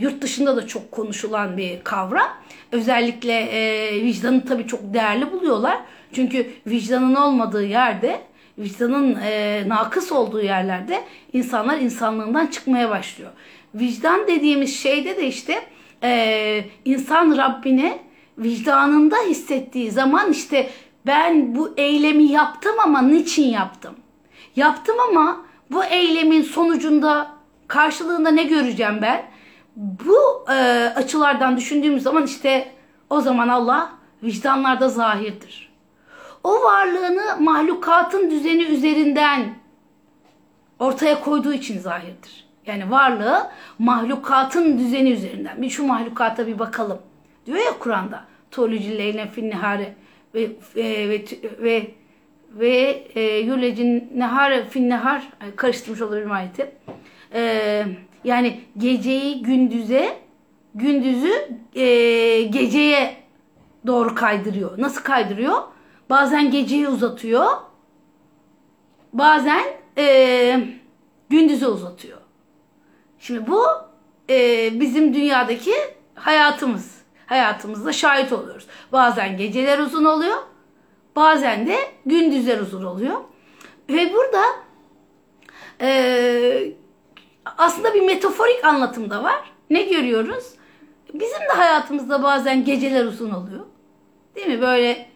yurt 0.00 0.22
dışında 0.22 0.56
da 0.56 0.66
çok 0.66 0.92
konuşulan 0.92 1.56
bir 1.56 1.84
kavram. 1.84 2.28
Özellikle 2.72 3.32
e, 3.32 3.92
vicdanı 4.04 4.44
tabii 4.44 4.66
çok 4.66 4.94
değerli 4.94 5.32
buluyorlar. 5.32 5.78
Çünkü 6.12 6.50
vicdanın 6.66 7.14
olmadığı 7.14 7.64
yerde, 7.64 8.20
vicdanın 8.58 9.18
e, 9.24 9.62
nakıs 9.66 10.12
olduğu 10.12 10.42
yerlerde 10.42 11.04
insanlar 11.32 11.78
insanlığından 11.78 12.46
çıkmaya 12.46 12.90
başlıyor. 12.90 13.30
Vicdan 13.74 14.26
dediğimiz 14.26 14.80
şeyde 14.80 15.16
de 15.16 15.26
işte 15.26 15.62
e, 16.02 16.64
insan 16.84 17.36
Rabbine 17.36 17.98
vicdanında 18.38 19.16
hissettiği 19.28 19.90
zaman 19.90 20.32
işte 20.32 20.70
ben 21.06 21.56
bu 21.56 21.74
eylemi 21.76 22.24
yaptım 22.24 22.74
ama 22.84 23.02
niçin 23.02 23.48
yaptım? 23.48 23.94
Yaptım 24.56 24.96
ama 25.08 25.40
bu 25.70 25.84
eylemin 25.84 26.42
sonucunda 26.42 27.30
karşılığında 27.68 28.30
ne 28.30 28.44
göreceğim 28.44 28.98
ben? 29.02 29.22
Bu 29.76 30.44
e, 30.50 30.54
açılardan 30.96 31.56
düşündüğümüz 31.56 32.02
zaman 32.02 32.24
işte 32.24 32.72
o 33.10 33.20
zaman 33.20 33.48
Allah 33.48 33.92
vicdanlarda 34.22 34.88
zahirdir. 34.88 35.72
O 36.44 36.62
varlığını 36.62 37.40
mahlukatın 37.40 38.30
düzeni 38.30 38.62
üzerinden 38.62 39.54
ortaya 40.78 41.20
koyduğu 41.20 41.52
için 41.52 41.78
zahirdir. 41.78 42.43
Yani 42.66 42.90
varlığı 42.90 43.50
mahlukatın 43.78 44.78
düzeni 44.78 45.10
üzerinden. 45.10 45.62
Bir 45.62 45.70
şu 45.70 45.86
mahlukata 45.86 46.46
bir 46.46 46.58
bakalım. 46.58 46.98
Diyor 47.46 47.58
ya 47.58 47.78
Kur'an'da. 47.78 48.24
Tolucu 48.50 48.90
leyle 48.90 49.26
fin 49.26 49.50
nehari 49.50 49.94
ve 50.34 50.42
e, 50.76 51.08
ve 51.08 51.24
ve 51.58 51.90
ve 52.50 53.04
e, 53.14 53.38
yulecin 53.38 54.12
nehar 54.14 54.68
fin 54.68 54.90
nehar 54.90 55.28
karıştırmış 55.56 56.00
olabilirim 56.00 56.32
ayeti. 56.32 56.70
E, 57.34 57.84
yani 58.24 58.60
geceyi 58.78 59.42
gündüze 59.42 60.16
gündüzü 60.74 61.32
e, 61.74 62.42
geceye 62.42 63.16
doğru 63.86 64.14
kaydırıyor. 64.14 64.78
Nasıl 64.78 65.02
kaydırıyor? 65.02 65.62
Bazen 66.10 66.50
geceyi 66.50 66.88
uzatıyor. 66.88 67.46
Bazen 69.12 69.64
e, 69.98 70.60
gündüzü 71.30 71.66
uzatıyor. 71.66 72.23
Şimdi 73.26 73.46
bu 73.46 73.66
e, 74.30 74.70
bizim 74.80 75.14
dünyadaki 75.14 75.74
hayatımız. 76.14 76.94
Hayatımızda 77.26 77.92
şahit 77.92 78.32
oluyoruz. 78.32 78.66
Bazen 78.92 79.36
geceler 79.36 79.78
uzun 79.78 80.04
oluyor. 80.04 80.36
Bazen 81.16 81.66
de 81.66 81.78
gündüzler 82.06 82.58
uzun 82.58 82.84
oluyor. 82.84 83.20
Ve 83.88 84.12
burada 84.12 84.42
e, 85.80 86.72
aslında 87.58 87.94
bir 87.94 88.02
metaforik 88.02 88.64
anlatım 88.64 89.10
da 89.10 89.22
var. 89.22 89.52
Ne 89.70 89.82
görüyoruz? 89.82 90.44
Bizim 91.14 91.40
de 91.40 91.52
hayatımızda 91.56 92.22
bazen 92.22 92.64
geceler 92.64 93.04
uzun 93.04 93.30
oluyor. 93.30 93.64
Değil 94.36 94.46
mi? 94.46 94.60
Böyle 94.60 95.08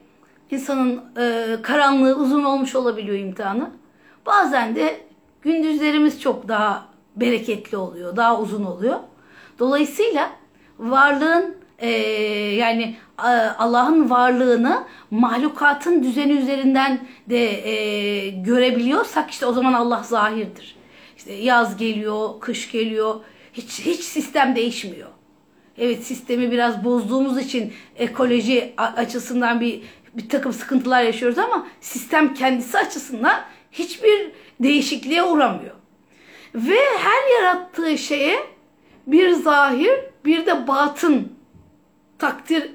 insanın 0.50 1.04
e, 1.18 1.56
karanlığı 1.62 2.16
uzun 2.16 2.44
olmuş 2.44 2.74
olabiliyor 2.74 3.18
imtihanı. 3.18 3.70
Bazen 4.26 4.76
de 4.76 5.00
gündüzlerimiz 5.42 6.20
çok 6.20 6.48
daha 6.48 6.87
bereketli 7.20 7.76
oluyor, 7.76 8.16
daha 8.16 8.40
uzun 8.40 8.64
oluyor. 8.64 8.96
Dolayısıyla 9.58 10.30
varlığın 10.78 11.56
e, 11.78 11.90
yani 12.54 12.96
Allah'ın 13.58 14.10
varlığını 14.10 14.84
mahlukatın 15.10 16.02
düzeni 16.02 16.32
üzerinden 16.32 17.00
de 17.30 17.68
e, 17.68 18.28
görebiliyorsak 18.28 19.30
işte 19.30 19.46
o 19.46 19.52
zaman 19.52 19.72
Allah 19.72 20.02
zahirdir. 20.02 20.76
İşte 21.16 21.32
yaz 21.32 21.76
geliyor, 21.76 22.40
kış 22.40 22.70
geliyor, 22.72 23.14
hiç 23.52 23.80
hiç 23.80 24.00
sistem 24.00 24.56
değişmiyor. 24.56 25.08
Evet 25.78 26.04
sistemi 26.04 26.50
biraz 26.50 26.84
bozduğumuz 26.84 27.38
için 27.38 27.72
ekoloji 27.96 28.74
açısından 28.76 29.60
bir 29.60 29.82
bir 30.14 30.28
takım 30.28 30.52
sıkıntılar 30.52 31.02
yaşıyoruz 31.02 31.38
ama 31.38 31.66
sistem 31.80 32.34
kendisi 32.34 32.78
açısından 32.78 33.40
hiçbir 33.72 34.30
değişikliğe 34.60 35.22
uğramıyor. 35.22 35.74
Ve 36.54 36.78
her 36.98 37.42
yarattığı 37.42 37.98
şeye 37.98 38.38
bir 39.06 39.30
zahir 39.30 39.90
bir 40.24 40.46
de 40.46 40.68
batın 40.68 41.32
takdir 42.18 42.70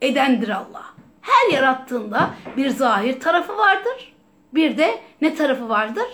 edendir 0.00 0.48
Allah. 0.48 0.84
Her 1.20 1.52
yarattığında 1.52 2.30
bir 2.56 2.68
zahir 2.68 3.20
tarafı 3.20 3.56
vardır. 3.56 4.14
Bir 4.54 4.78
de 4.78 5.00
ne 5.20 5.34
tarafı 5.34 5.68
vardır? 5.68 6.06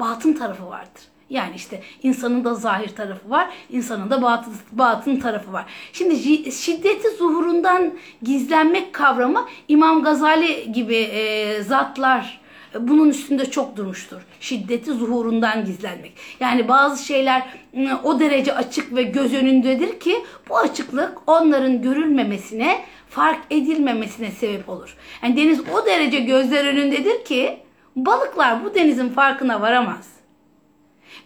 Batın 0.00 0.32
tarafı 0.32 0.66
vardır. 0.66 1.02
Yani 1.30 1.54
işte 1.56 1.82
insanın 2.02 2.44
da 2.44 2.54
zahir 2.54 2.88
tarafı 2.88 3.30
var, 3.30 3.48
insanın 3.70 4.10
da 4.10 4.22
batın, 4.22 4.54
batın 4.72 5.16
tarafı 5.16 5.52
var. 5.52 5.64
Şimdi 5.92 6.16
şiddeti 6.52 7.10
zuhurundan 7.10 7.94
gizlenmek 8.22 8.92
kavramı 8.92 9.48
İmam 9.68 10.02
Gazali 10.02 10.72
gibi 10.72 10.96
e, 10.96 11.62
zatlar 11.62 12.40
bunun 12.78 13.08
üstünde 13.08 13.50
çok 13.50 13.76
durmuştur. 13.76 14.20
Şiddeti 14.40 14.92
zuhurundan 14.92 15.64
gizlenmek. 15.64 16.12
Yani 16.40 16.68
bazı 16.68 17.04
şeyler 17.04 17.42
ıı, 17.76 18.00
o 18.04 18.20
derece 18.20 18.54
açık 18.54 18.94
ve 18.94 19.02
göz 19.02 19.34
önündedir 19.34 20.00
ki 20.00 20.16
bu 20.48 20.58
açıklık 20.58 21.18
onların 21.26 21.82
görülmemesine, 21.82 22.84
fark 23.08 23.40
edilmemesine 23.50 24.30
sebep 24.30 24.68
olur. 24.68 24.96
Yani 25.22 25.36
deniz 25.36 25.60
o 25.60 25.86
derece 25.86 26.20
gözler 26.20 26.64
önündedir 26.64 27.24
ki 27.24 27.60
balıklar 27.96 28.64
bu 28.64 28.74
denizin 28.74 29.08
farkına 29.08 29.60
varamaz. 29.60 30.10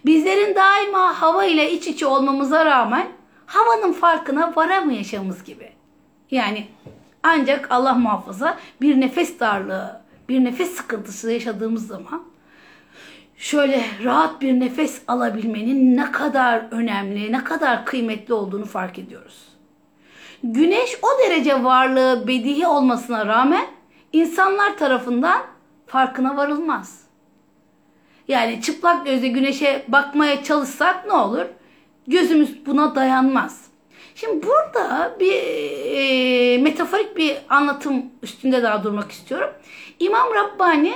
Bizlerin 0.05 0.55
daima 0.55 1.21
hava 1.21 1.45
ile 1.45 1.71
iç 1.71 1.87
içe 1.87 2.05
olmamıza 2.05 2.65
rağmen 2.65 3.07
havanın 3.45 3.93
farkına 3.93 4.53
varamayışımız 4.55 5.43
gibi. 5.43 5.69
Yani 6.31 6.67
ancak 7.23 7.71
Allah 7.71 7.93
muhafaza 7.93 8.57
bir 8.81 9.01
nefes 9.01 9.39
darlığı 9.39 10.04
bir 10.29 10.43
nefes 10.43 10.71
sıkıntısı 10.71 11.31
yaşadığımız 11.31 11.87
zaman 11.87 12.23
şöyle 13.37 13.85
rahat 14.03 14.41
bir 14.41 14.59
nefes 14.59 15.01
alabilmenin 15.07 15.97
ne 15.97 16.11
kadar 16.11 16.65
önemli, 16.71 17.31
ne 17.31 17.43
kadar 17.43 17.85
kıymetli 17.85 18.33
olduğunu 18.33 18.65
fark 18.65 18.99
ediyoruz. 18.99 19.45
Güneş 20.43 20.97
o 21.01 21.07
derece 21.23 21.63
varlığı 21.63 22.27
bedihi 22.27 22.67
olmasına 22.67 23.25
rağmen 23.25 23.65
insanlar 24.13 24.77
tarafından 24.77 25.41
farkına 25.87 26.37
varılmaz. 26.37 27.05
Yani 28.27 28.61
çıplak 28.61 29.05
gözle 29.05 29.27
güneşe 29.27 29.85
bakmaya 29.87 30.43
çalışsak 30.43 31.05
ne 31.05 31.13
olur? 31.13 31.45
Gözümüz 32.07 32.65
buna 32.65 32.95
dayanmaz. 32.95 33.65
Şimdi 34.15 34.47
burada 34.47 35.15
bir 35.19 35.33
e, 35.33 36.57
metaforik 36.57 37.17
bir 37.17 37.37
anlatım 37.49 38.05
üstünde 38.21 38.63
daha 38.63 38.83
durmak 38.83 39.11
istiyorum. 39.11 39.49
İmam 39.99 40.27
Rabbani 40.35 40.93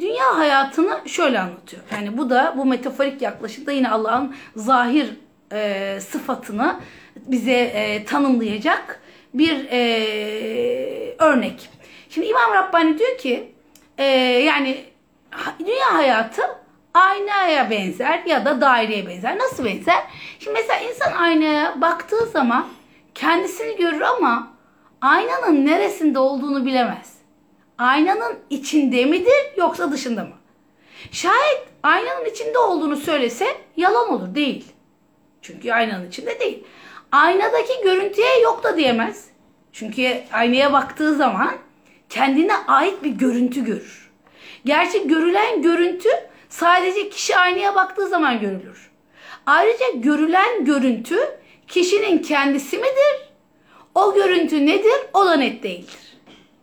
dünya 0.00 0.38
hayatını 0.38 1.00
şöyle 1.06 1.40
anlatıyor. 1.40 1.82
Yani 1.92 2.18
bu 2.18 2.30
da 2.30 2.54
bu 2.56 2.64
metaforik 2.64 3.22
yaklaşımda 3.22 3.72
yine 3.72 3.90
Allah'ın 3.90 4.34
zahir 4.56 5.16
e, 5.52 5.98
sıfatını 6.00 6.80
bize 7.16 7.52
e, 7.52 8.04
tanımlayacak 8.04 9.00
bir 9.34 9.66
e, 9.70 11.14
örnek. 11.18 11.70
Şimdi 12.10 12.26
İmam 12.26 12.54
Rabbani 12.54 12.98
diyor 12.98 13.18
ki 13.18 13.52
e, 13.98 14.04
yani 14.44 14.84
dünya 15.58 15.94
hayatı 15.94 16.42
aynaya 16.94 17.70
benzer 17.70 18.22
ya 18.26 18.44
da 18.44 18.60
daireye 18.60 19.06
benzer. 19.06 19.38
Nasıl 19.38 19.64
benzer? 19.64 20.04
Şimdi 20.38 20.58
mesela 20.60 20.80
insan 20.80 21.12
aynaya 21.12 21.80
baktığı 21.80 22.26
zaman 22.26 22.66
kendisini 23.14 23.76
görür 23.76 24.00
ama 24.00 24.52
aynanın 25.00 25.66
neresinde 25.66 26.18
olduğunu 26.18 26.66
bilemez. 26.66 27.19
Aynanın 27.80 28.38
içinde 28.50 29.04
midir 29.04 29.56
yoksa 29.56 29.92
dışında 29.92 30.24
mı? 30.24 30.34
Şayet 31.12 31.62
aynanın 31.82 32.24
içinde 32.24 32.58
olduğunu 32.58 32.96
söylese 32.96 33.46
yalan 33.76 34.12
olur 34.12 34.34
değil. 34.34 34.64
Çünkü 35.42 35.72
aynanın 35.72 36.08
içinde 36.08 36.40
değil. 36.40 36.64
Aynadaki 37.12 37.72
görüntüye 37.84 38.40
yok 38.40 38.64
da 38.64 38.76
diyemez. 38.76 39.24
Çünkü 39.72 40.22
aynaya 40.32 40.72
baktığı 40.72 41.14
zaman 41.14 41.54
kendine 42.08 42.56
ait 42.56 43.02
bir 43.02 43.10
görüntü 43.10 43.64
görür. 43.64 44.10
Gerçi 44.64 45.08
görülen 45.08 45.62
görüntü 45.62 46.08
sadece 46.48 47.08
kişi 47.08 47.36
aynaya 47.36 47.74
baktığı 47.74 48.08
zaman 48.08 48.40
görülür. 48.40 48.90
Ayrıca 49.46 49.86
görülen 49.94 50.64
görüntü 50.64 51.18
kişinin 51.68 52.18
kendisi 52.18 52.76
midir? 52.76 53.30
O 53.94 54.14
görüntü 54.14 54.66
nedir? 54.66 55.00
O 55.14 55.26
da 55.26 55.34
net 55.36 55.62
değildir. 55.62 56.09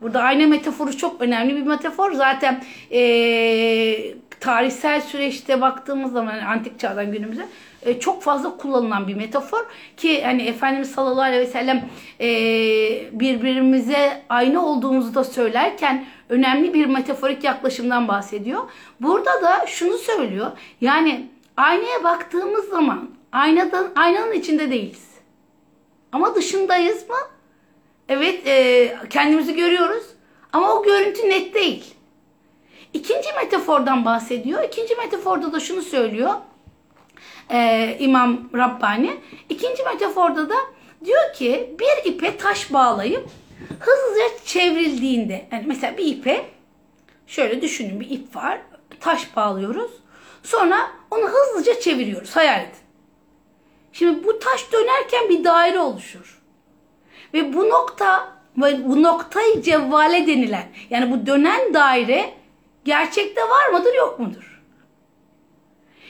Burada 0.01 0.21
ayna 0.21 0.47
metaforu 0.47 0.97
çok 0.97 1.21
önemli 1.21 1.55
bir 1.55 1.63
metafor. 1.63 2.11
Zaten 2.11 2.63
ee, 2.91 4.13
tarihsel 4.39 5.01
süreçte 5.01 5.61
baktığımız 5.61 6.11
zaman 6.11 6.33
yani 6.33 6.45
antik 6.45 6.79
çağdan 6.79 7.11
günümüze 7.11 7.47
e, 7.81 7.99
çok 7.99 8.23
fazla 8.23 8.57
kullanılan 8.57 9.07
bir 9.07 9.15
metafor 9.15 9.65
ki 9.97 10.23
hani 10.23 10.43
Efendimiz 10.43 10.91
sallallahu 10.91 11.21
aleyhi 11.21 11.41
ve 11.41 11.51
sellem 11.51 11.89
e, 12.19 12.29
birbirimize 13.19 14.23
aynı 14.29 14.65
olduğumuzu 14.65 15.15
da 15.15 15.23
söylerken 15.23 16.05
önemli 16.29 16.73
bir 16.73 16.85
metaforik 16.85 17.43
yaklaşımdan 17.43 18.07
bahsediyor. 18.07 18.63
Burada 18.99 19.41
da 19.41 19.65
şunu 19.67 19.97
söylüyor. 19.97 20.51
Yani 20.81 21.27
aynaya 21.57 22.03
baktığımız 22.03 22.69
zaman 22.69 23.09
aynadan 23.31 23.87
aynanın 23.95 24.33
içinde 24.33 24.71
değiliz. 24.71 25.07
Ama 26.11 26.35
dışındayız 26.35 27.09
mı? 27.09 27.15
Evet, 28.09 28.47
e, 28.47 28.95
kendimizi 29.09 29.55
görüyoruz. 29.55 30.03
Ama 30.53 30.73
o 30.73 30.83
görüntü 30.83 31.29
net 31.29 31.53
değil. 31.53 31.93
İkinci 32.93 33.27
metafordan 33.41 34.05
bahsediyor. 34.05 34.63
İkinci 34.63 34.95
metaforda 34.95 35.53
da 35.53 35.59
şunu 35.59 35.81
söylüyor. 35.81 36.33
E, 37.51 37.95
İmam 37.99 38.49
Rabbani. 38.53 39.17
İkinci 39.49 39.83
metaforda 39.83 40.49
da 40.49 40.55
diyor 41.05 41.33
ki 41.33 41.75
bir 41.79 42.11
ipe 42.11 42.37
taş 42.37 42.73
bağlayıp 42.73 43.29
hızlıca 43.79 44.45
çevrildiğinde 44.45 45.47
yani 45.51 45.63
mesela 45.67 45.97
bir 45.97 46.05
ipe 46.05 46.45
şöyle 47.27 47.61
düşünün 47.61 47.99
bir 47.99 48.09
ip 48.09 48.35
var. 48.35 48.61
Taş 48.99 49.35
bağlıyoruz. 49.35 49.91
Sonra 50.43 50.91
onu 51.11 51.27
hızlıca 51.27 51.79
çeviriyoruz. 51.79 52.35
Hayal 52.35 52.61
edin. 52.61 52.71
Şimdi 53.93 54.23
bu 54.27 54.39
taş 54.39 54.71
dönerken 54.71 55.29
bir 55.29 55.43
daire 55.43 55.79
oluşur. 55.79 56.36
Ve 57.37 57.53
bu 57.53 57.69
nokta 57.69 58.37
bu 58.57 59.03
noktayı 59.03 59.61
cevvale 59.61 60.27
denilen 60.27 60.65
yani 60.89 61.11
bu 61.11 61.25
dönen 61.27 61.73
daire 61.73 62.33
gerçekte 62.85 63.41
var 63.41 63.69
mıdır 63.69 63.93
yok 63.93 64.19
mudur? 64.19 64.61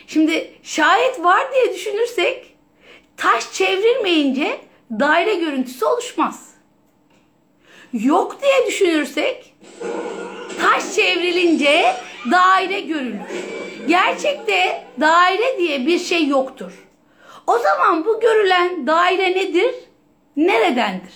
Şimdi 0.08 0.54
şayet 0.64 1.24
var 1.24 1.54
diye 1.54 1.74
düşünürsek 1.74 2.56
taş 3.18 3.54
çevrilmeyince 3.54 4.60
daire 4.92 5.36
görüntüsü 5.36 5.86
oluşmaz. 5.86 6.52
Yok 7.94 8.42
diye 8.42 8.68
düşünürsek 8.68 9.56
taş 10.62 10.96
çevrilince 10.96 11.96
daire 12.32 12.80
görülür. 12.82 13.20
Gerçekte 13.88 14.84
daire 15.00 15.58
diye 15.58 15.88
bir 15.88 16.00
şey 16.00 16.28
yoktur. 16.28 16.88
O 17.48 17.58
zaman 17.58 18.06
bu 18.06 18.20
görülen 18.20 18.88
daire 18.88 19.32
nedir? 19.32 19.87
Neredendir? 20.38 21.14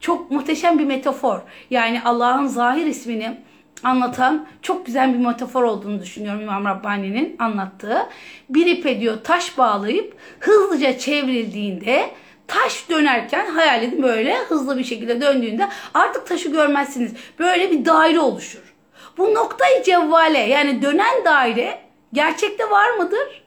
Çok 0.00 0.30
muhteşem 0.30 0.78
bir 0.78 0.84
metafor. 0.84 1.40
Yani 1.70 2.02
Allah'ın 2.04 2.46
zahir 2.46 2.86
ismini 2.86 3.38
anlatan 3.82 4.46
çok 4.62 4.86
güzel 4.86 5.14
bir 5.14 5.18
metafor 5.18 5.62
olduğunu 5.62 6.00
düşünüyorum 6.02 6.40
İmam 6.40 6.64
Rabbani'nin 6.64 7.36
anlattığı. 7.38 8.08
Bir 8.48 8.66
ipe 8.66 9.00
diyor 9.00 9.24
taş 9.24 9.58
bağlayıp 9.58 10.16
hızlıca 10.40 10.98
çevrildiğinde 10.98 12.10
taş 12.46 12.90
dönerken 12.90 13.46
hayal 13.46 13.82
edin 13.82 14.02
böyle 14.02 14.38
hızlı 14.38 14.78
bir 14.78 14.84
şekilde 14.84 15.20
döndüğünde 15.20 15.68
artık 15.94 16.26
taşı 16.26 16.48
görmezsiniz. 16.48 17.12
Böyle 17.38 17.70
bir 17.70 17.84
daire 17.84 18.20
oluşur. 18.20 18.74
Bu 19.18 19.34
noktayı 19.34 19.82
cevvale 19.82 20.38
yani 20.38 20.82
dönen 20.82 21.24
daire 21.24 21.78
gerçekte 22.12 22.70
var 22.70 22.90
mıdır? 22.90 23.44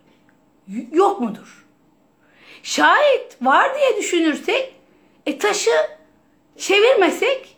Yok 0.91 1.21
mudur? 1.21 1.58
Şayet 2.63 3.37
var 3.41 3.75
diye 3.75 3.97
düşünürsek 3.97 4.73
e 5.25 5.37
taşı 5.37 5.71
çevirmesek 6.57 7.57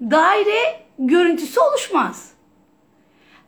daire 0.00 0.80
görüntüsü 0.98 1.60
oluşmaz. 1.60 2.32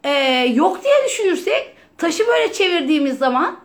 Ee, 0.04 0.10
yok 0.54 0.84
diye 0.84 1.04
düşünürsek 1.06 1.74
taşı 1.98 2.26
böyle 2.26 2.52
çevirdiğimiz 2.52 3.18
zaman 3.18 3.60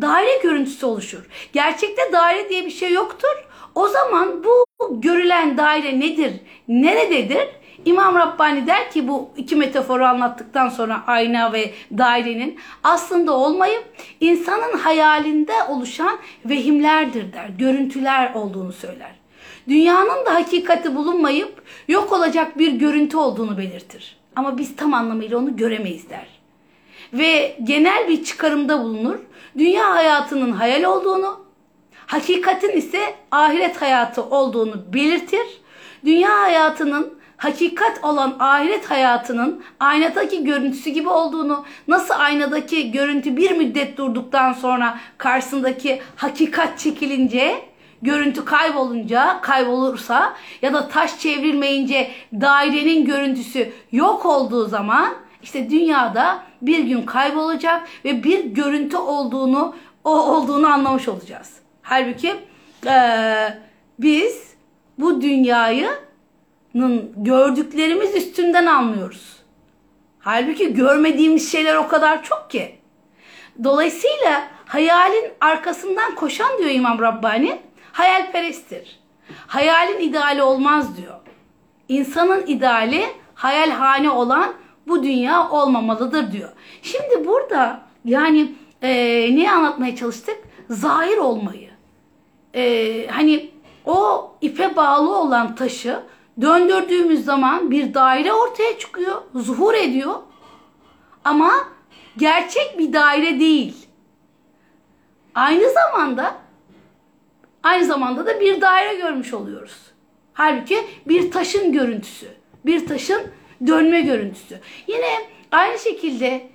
daire 0.00 0.36
görüntüsü 0.42 0.86
oluşur. 0.86 1.26
Gerçekte 1.52 2.12
daire 2.12 2.48
diye 2.48 2.66
bir 2.66 2.70
şey 2.70 2.92
yoktur. 2.92 3.48
O 3.74 3.88
zaman 3.88 4.44
bu 4.44 4.64
görülen 4.90 5.58
daire 5.58 6.00
nedir? 6.00 6.32
Nerededir? 6.68 7.48
İmam 7.84 8.14
Rabbani 8.16 8.66
der 8.66 8.90
ki 8.90 9.08
bu 9.08 9.30
iki 9.36 9.56
metaforu 9.56 10.04
anlattıktan 10.04 10.68
sonra 10.68 11.02
ayna 11.06 11.52
ve 11.52 11.74
dairenin 11.98 12.58
aslında 12.82 13.32
olmayıp 13.32 13.84
insanın 14.20 14.78
hayalinde 14.78 15.52
oluşan 15.68 16.18
vehimlerdir 16.44 17.32
der. 17.32 17.48
Görüntüler 17.58 18.34
olduğunu 18.34 18.72
söyler. 18.72 19.10
Dünyanın 19.68 20.26
da 20.26 20.34
hakikati 20.34 20.96
bulunmayıp 20.96 21.62
yok 21.88 22.12
olacak 22.12 22.58
bir 22.58 22.72
görüntü 22.72 23.16
olduğunu 23.16 23.58
belirtir. 23.58 24.16
Ama 24.36 24.58
biz 24.58 24.76
tam 24.76 24.94
anlamıyla 24.94 25.38
onu 25.38 25.56
göremeyiz 25.56 26.10
der. 26.10 26.26
Ve 27.12 27.56
genel 27.64 28.08
bir 28.08 28.24
çıkarımda 28.24 28.82
bulunur. 28.82 29.18
Dünya 29.58 29.94
hayatının 29.94 30.52
hayal 30.52 30.82
olduğunu, 30.82 31.44
hakikatin 32.06 32.76
ise 32.76 33.14
ahiret 33.30 33.82
hayatı 33.82 34.22
olduğunu 34.22 34.94
belirtir. 34.94 35.60
Dünya 36.04 36.40
hayatının 36.40 37.21
hakikat 37.42 38.04
olan 38.04 38.36
ahiret 38.38 38.90
hayatının 38.90 39.62
aynadaki 39.80 40.44
görüntüsü 40.44 40.90
gibi 40.90 41.08
olduğunu, 41.08 41.64
nasıl 41.88 42.14
aynadaki 42.14 42.90
görüntü 42.90 43.36
bir 43.36 43.50
müddet 43.50 43.96
durduktan 43.96 44.52
sonra 44.52 44.98
karşısındaki 45.18 46.02
hakikat 46.16 46.78
çekilince, 46.78 47.64
görüntü 48.02 48.44
kaybolunca, 48.44 49.40
kaybolursa 49.40 50.34
ya 50.62 50.72
da 50.74 50.88
taş 50.88 51.18
çevrilmeyince 51.18 52.10
dairenin 52.32 53.04
görüntüsü 53.04 53.72
yok 53.92 54.26
olduğu 54.26 54.68
zaman 54.68 55.14
işte 55.42 55.70
dünyada 55.70 56.42
bir 56.62 56.84
gün 56.84 57.02
kaybolacak 57.02 57.88
ve 58.04 58.24
bir 58.24 58.44
görüntü 58.44 58.96
olduğunu 58.96 59.74
o 60.04 60.10
olduğunu 60.10 60.66
anlamış 60.66 61.08
olacağız. 61.08 61.52
Halbuki 61.82 62.34
e, 62.86 62.94
biz 63.98 64.54
bu 64.98 65.22
dünyayı 65.22 65.88
gördüklerimiz 67.16 68.14
üstünden 68.14 68.66
anlıyoruz. 68.66 69.36
Halbuki 70.18 70.74
görmediğimiz 70.74 71.52
şeyler 71.52 71.76
o 71.76 71.88
kadar 71.88 72.22
çok 72.22 72.50
ki. 72.50 72.76
Dolayısıyla 73.64 74.42
hayalin 74.66 75.32
arkasından 75.40 76.14
koşan 76.14 76.58
diyor 76.58 76.70
İmam 76.70 76.98
Rabbani, 76.98 77.58
hayalperesttir. 77.92 79.00
Hayalin 79.46 80.00
ideali 80.00 80.42
olmaz 80.42 80.96
diyor. 80.96 81.14
İnsanın 81.88 82.46
ideali 82.46 83.04
hayalhane 83.34 84.10
olan 84.10 84.54
bu 84.86 85.02
dünya 85.02 85.50
olmamalıdır 85.50 86.32
diyor. 86.32 86.48
Şimdi 86.82 87.26
burada 87.26 87.80
yani 88.04 88.52
e, 88.82 88.90
neyi 89.36 89.50
anlatmaya 89.50 89.96
çalıştık? 89.96 90.38
Zahir 90.70 91.16
olmayı. 91.16 91.70
E, 92.54 93.06
hani 93.06 93.50
o 93.86 94.30
ipe 94.40 94.76
bağlı 94.76 95.18
olan 95.18 95.54
taşı 95.54 96.00
döndürdüğümüz 96.40 97.24
zaman 97.24 97.70
bir 97.70 97.94
daire 97.94 98.32
ortaya 98.32 98.78
çıkıyor, 98.78 99.22
zuhur 99.34 99.74
ediyor. 99.74 100.14
Ama 101.24 101.52
gerçek 102.16 102.78
bir 102.78 102.92
daire 102.92 103.40
değil. 103.40 103.86
Aynı 105.34 105.72
zamanda 105.72 106.34
aynı 107.62 107.84
zamanda 107.84 108.26
da 108.26 108.40
bir 108.40 108.60
daire 108.60 108.94
görmüş 108.94 109.34
oluyoruz. 109.34 109.76
Halbuki 110.34 110.78
bir 111.06 111.30
taşın 111.30 111.72
görüntüsü, 111.72 112.26
bir 112.66 112.86
taşın 112.86 113.22
dönme 113.66 114.00
görüntüsü. 114.00 114.60
Yine 114.86 115.18
aynı 115.52 115.78
şekilde 115.78 116.48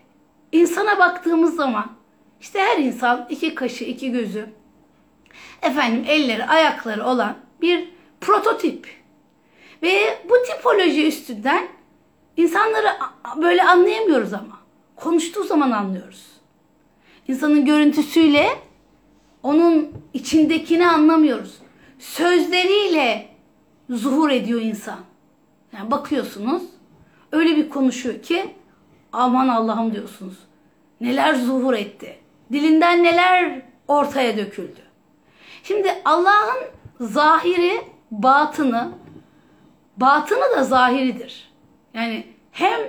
insana 0.51 0.99
baktığımız 0.99 1.55
zaman 1.55 1.91
işte 2.41 2.59
her 2.59 2.77
insan 2.77 3.27
iki 3.29 3.55
kaşı, 3.55 3.83
iki 3.83 4.11
gözü, 4.11 4.49
efendim 5.61 6.05
elleri, 6.07 6.45
ayakları 6.45 7.05
olan 7.05 7.35
bir 7.61 7.89
prototip. 8.21 8.87
Ve 9.83 10.19
bu 10.29 10.33
tipoloji 10.47 11.07
üstünden 11.07 11.67
insanları 12.37 12.87
böyle 13.41 13.63
anlayamıyoruz 13.63 14.33
ama. 14.33 14.57
Konuştuğu 14.95 15.43
zaman 15.43 15.71
anlıyoruz. 15.71 16.27
İnsanın 17.27 17.65
görüntüsüyle 17.65 18.47
onun 19.43 19.91
içindekini 20.13 20.87
anlamıyoruz. 20.87 21.57
Sözleriyle 21.99 23.29
zuhur 23.89 24.29
ediyor 24.29 24.61
insan. 24.61 24.99
Yani 25.73 25.91
bakıyorsunuz 25.91 26.63
öyle 27.31 27.55
bir 27.57 27.69
konuşuyor 27.69 28.21
ki 28.21 28.55
aman 29.13 29.47
Allah'ım 29.47 29.93
diyorsunuz. 29.93 30.37
Neler 31.01 31.35
zuhur 31.35 31.73
etti. 31.73 32.19
Dilinden 32.51 33.03
neler 33.03 33.61
ortaya 33.87 34.37
döküldü. 34.37 34.81
Şimdi 35.63 35.95
Allah'ın 36.05 36.57
zahiri, 36.99 37.81
batını, 38.11 38.91
batını 39.97 40.57
da 40.57 40.63
zahiridir. 40.63 41.51
Yani 41.93 42.27
hem 42.51 42.79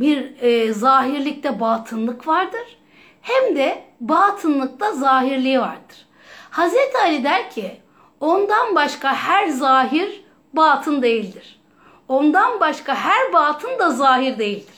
bir 0.00 0.42
e, 0.42 0.72
zahirlikte 0.72 1.60
batınlık 1.60 2.26
vardır 2.26 2.78
hem 3.22 3.56
de 3.56 3.82
batınlıkta 4.00 4.92
zahirliği 4.92 5.60
vardır. 5.60 6.06
Hazreti 6.50 6.98
Ali 6.98 7.24
der 7.24 7.50
ki 7.50 7.80
ondan 8.20 8.74
başka 8.74 9.14
her 9.14 9.48
zahir 9.48 10.24
batın 10.52 11.02
değildir. 11.02 11.60
Ondan 12.08 12.60
başka 12.60 12.94
her 12.94 13.32
batın 13.32 13.78
da 13.78 13.90
zahir 13.90 14.38
değildir. 14.38 14.74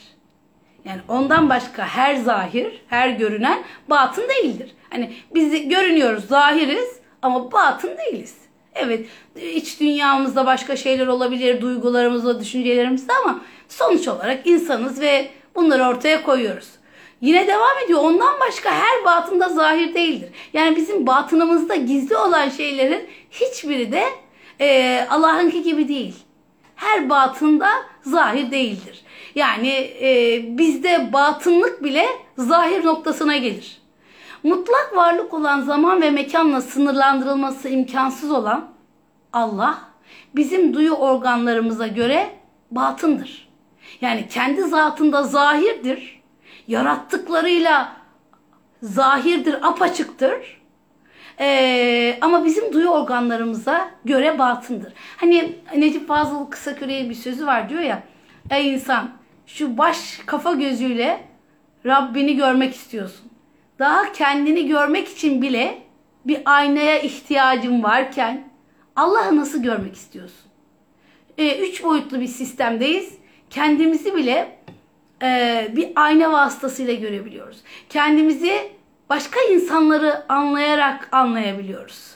Yani 0.85 1.01
ondan 1.07 1.49
başka 1.49 1.85
her 1.85 2.15
zahir, 2.15 2.81
her 2.87 3.09
görünen 3.09 3.63
batın 3.89 4.29
değildir. 4.29 4.75
Hani 4.89 5.13
biz 5.35 5.69
görünüyoruz, 5.69 6.27
zahiriz 6.27 6.99
ama 7.21 7.51
batın 7.51 7.97
değiliz. 7.97 8.40
Evet, 8.75 9.05
iç 9.35 9.79
dünyamızda 9.79 10.45
başka 10.45 10.75
şeyler 10.75 11.07
olabilir, 11.07 11.61
duygularımızda, 11.61 12.39
düşüncelerimizde 12.39 13.13
ama 13.13 13.41
sonuç 13.69 14.07
olarak 14.07 14.47
insanız 14.47 15.01
ve 15.01 15.27
bunları 15.55 15.83
ortaya 15.83 16.23
koyuyoruz. 16.23 16.67
Yine 17.21 17.47
devam 17.47 17.77
ediyor. 17.85 17.99
Ondan 18.03 18.39
başka 18.39 18.71
her 18.71 19.05
batında 19.05 19.49
zahir 19.49 19.93
değildir. 19.93 20.29
Yani 20.53 20.75
bizim 20.75 21.07
batınımızda 21.07 21.75
gizli 21.75 22.17
olan 22.17 22.49
şeylerin 22.49 23.07
hiçbiri 23.31 23.91
de 23.91 24.03
e, 24.59 24.99
Allah'ınki 25.09 25.63
gibi 25.63 25.87
değil. 25.87 26.15
Her 26.75 27.09
batında 27.09 27.69
zahir 28.01 28.51
değildir. 28.51 29.01
Yani 29.35 29.69
e, 30.01 30.39
bizde 30.57 31.13
batınlık 31.13 31.83
bile 31.83 32.05
zahir 32.37 32.85
noktasına 32.85 33.37
gelir. 33.37 33.80
Mutlak 34.43 34.91
varlık 34.95 35.33
olan 35.33 35.61
zaman 35.61 36.01
ve 36.01 36.09
mekanla 36.09 36.61
sınırlandırılması 36.61 37.69
imkansız 37.69 38.31
olan 38.31 38.69
Allah 39.33 39.77
bizim 40.35 40.73
duyu 40.73 40.93
organlarımıza 40.93 41.87
göre 41.87 42.29
batındır. 42.71 43.49
Yani 44.01 44.27
kendi 44.27 44.61
zatında 44.61 45.23
zahirdir. 45.23 46.21
Yarattıklarıyla 46.67 47.93
zahirdir, 48.81 49.67
apaçıktır. 49.67 50.61
Ee, 51.39 52.17
ama 52.21 52.45
bizim 52.45 52.73
duyu 52.73 52.89
organlarımıza 52.89 53.89
göre 54.05 54.39
batındır. 54.39 54.93
Hani 55.17 55.55
Necip 55.75 56.07
Fazıl 56.07 56.45
Kısaküre'ye 56.45 57.09
bir 57.09 57.15
sözü 57.15 57.45
var 57.45 57.69
diyor 57.69 57.81
ya. 57.81 58.03
Ey 58.49 58.73
insan 58.73 59.09
şu 59.45 59.77
baş 59.77 60.19
kafa 60.25 60.53
gözüyle 60.53 61.25
Rabbini 61.85 62.35
görmek 62.35 62.75
istiyorsun. 62.75 63.30
Daha 63.81 64.11
kendini 64.11 64.67
görmek 64.67 65.07
için 65.07 65.41
bile 65.41 65.81
bir 66.25 66.41
aynaya 66.45 66.99
ihtiyacın 66.99 67.83
varken 67.83 68.43
Allah'ı 68.95 69.37
nasıl 69.37 69.63
görmek 69.63 69.95
istiyorsun? 69.95 70.51
Ee, 71.37 71.69
üç 71.69 71.83
boyutlu 71.83 72.19
bir 72.19 72.27
sistemdeyiz. 72.27 73.17
Kendimizi 73.49 74.15
bile 74.15 74.57
e, 75.21 75.67
bir 75.75 75.89
ayna 75.95 76.31
vasıtasıyla 76.31 76.93
görebiliyoruz. 76.93 77.57
Kendimizi 77.89 78.71
başka 79.09 79.39
insanları 79.41 80.31
anlayarak 80.31 81.09
anlayabiliyoruz. 81.11 82.15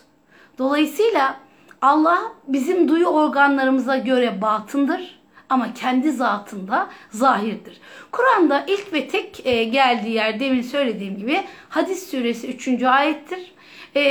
Dolayısıyla 0.57 1.37
Allah 1.81 2.21
bizim 2.47 2.87
duyu 2.87 3.05
organlarımıza 3.05 3.97
göre 3.97 4.41
batındır 4.41 5.19
ama 5.55 5.73
kendi 5.73 6.11
zatında 6.11 6.89
zahirdir. 7.09 7.77
Kur'an'da 8.11 8.65
ilk 8.67 8.93
ve 8.93 9.07
tek 9.07 9.45
e, 9.45 9.63
geldiği 9.63 10.13
yer 10.13 10.39
demin 10.39 10.61
söylediğim 10.61 11.17
gibi 11.17 11.43
Hadis 11.69 12.11
suresi 12.11 12.47
3. 12.47 12.83
ayettir. 12.83 13.53
E, 13.95 14.03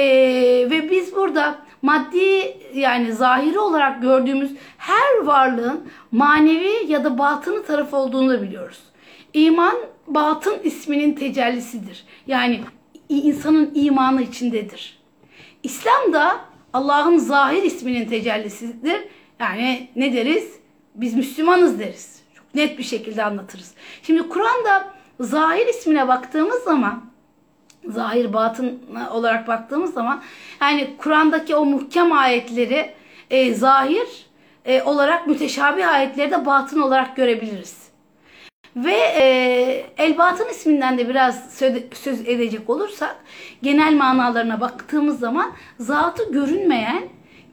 ve 0.71 0.91
biz 0.91 1.17
burada 1.17 1.59
maddi 1.83 2.57
yani 2.75 3.13
zahiri 3.13 3.59
olarak 3.59 4.03
gördüğümüz 4.03 4.53
her 4.79 5.23
varlığın 5.23 5.89
manevi 6.13 6.73
ya 6.89 7.05
da 7.05 7.19
batını 7.19 7.65
tarafı 7.65 7.97
olduğunu 7.97 8.31
da 8.31 8.43
biliyoruz. 8.43 8.81
İman 9.35 9.77
batın 10.07 10.59
isminin 10.65 11.15
tecellisidir. 11.15 12.05
Yani 12.27 12.61
insanın 13.09 13.71
imanı 13.75 14.23
içindedir. 14.23 14.99
İslam 15.63 16.13
da 16.13 16.41
Allah'ın 16.73 17.19
zahir 17.19 17.63
isminin 17.63 18.09
tecellisidir. 18.09 19.05
Yani 19.41 19.89
ne 19.97 20.13
deriz? 20.13 20.64
Biz 20.95 21.15
Müslümanız 21.15 21.79
deriz. 21.79 22.23
Çok 22.35 22.55
net 22.55 22.79
bir 22.79 22.83
şekilde 22.83 23.25
anlatırız. 23.25 23.75
Şimdi 24.03 24.29
Kur'an'da 24.29 24.95
zahir 25.21 25.67
ismine 25.67 26.09
baktığımız 26.09 26.63
zaman 26.63 27.05
zahir 27.89 28.33
batın 28.33 28.83
olarak 29.11 29.49
baktığımız 29.49 29.95
zaman 29.95 30.23
yani 30.61 30.95
Kur'an'daki 30.99 31.57
o 31.57 31.65
muhkem 31.65 32.13
ayetleri 32.13 32.95
e, 33.31 33.55
zahir 33.55 34.27
e, 34.65 34.83
olarak 34.83 35.27
müteşabih 35.27 35.93
ayetleri 35.93 36.31
de 36.31 36.47
batın 36.47 36.81
olarak 36.81 37.17
görebiliriz. 37.17 37.85
Ve 38.77 38.95
e, 38.95 39.87
El 39.99 40.17
isminden 40.51 40.99
de 40.99 41.09
biraz 41.09 41.55
söz, 41.55 41.73
söz 41.95 42.21
edecek 42.21 42.71
olursak 42.71 43.17
genel 43.63 43.95
manalarına 43.95 44.61
baktığımız 44.61 45.19
zaman 45.19 45.53
zatı 45.79 46.33
görünmeyen, 46.33 47.03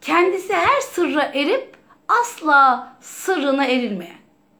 kendisi 0.01 0.53
her 0.53 0.81
sırra 0.81 1.23
erip 1.23 1.80
asla 2.21 2.93
sırrına 3.01 3.65
erilmeyen, 3.65 4.17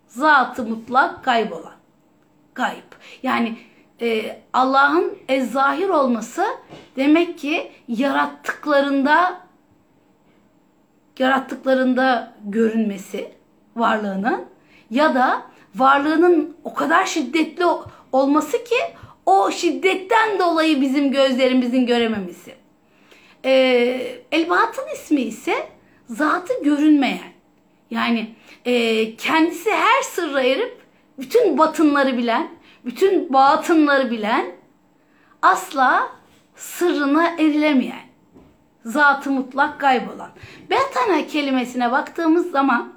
zatı 0.08 0.64
mutlak 0.64 1.24
kaybolan, 1.24 1.76
gayb. 2.56 2.92
Yani 3.24 3.58
e, 4.02 4.40
Allah'ın 4.54 5.18
ezzahir 5.28 5.90
olması 5.90 6.46
demek 6.96 7.40
ki 7.40 7.72
yarattıklarında 7.88 9.42
yarattıklarında 11.20 12.34
görünmesi 12.46 13.32
varlığının 13.76 14.46
ya 14.90 15.16
da 15.16 15.42
varlığının 15.76 16.58
o 16.64 16.74
kadar 16.74 17.06
şiddetli 17.06 17.66
olması 18.12 18.64
ki 18.64 18.76
o 19.26 19.52
şiddetten 19.52 20.40
dolayı 20.40 20.82
bizim 20.82 21.12
gözlerimizin 21.12 21.86
görememesi. 21.86 22.56
Ee, 23.46 23.52
El 24.32 24.50
Batın 24.50 24.88
ismi 24.94 25.22
ise 25.22 25.54
zatı 26.10 26.64
görünmeyen. 26.64 27.31
Yani 27.92 28.36
e, 28.66 29.16
kendisi 29.16 29.72
her 29.72 30.02
sırra 30.02 30.42
erip 30.42 30.82
bütün 31.20 31.58
batınları 31.58 32.18
bilen, 32.18 32.48
bütün 32.86 33.34
batınları 33.34 34.12
bilen, 34.12 34.46
asla 35.42 36.08
sırrına 36.56 37.28
erilemeyen, 37.28 38.06
zatı 38.86 39.32
mutlak 39.32 39.80
kaybolan. 39.80 40.30
Betana 40.70 41.28
kelimesine 41.28 41.92
baktığımız 41.92 42.52
zaman 42.52 42.94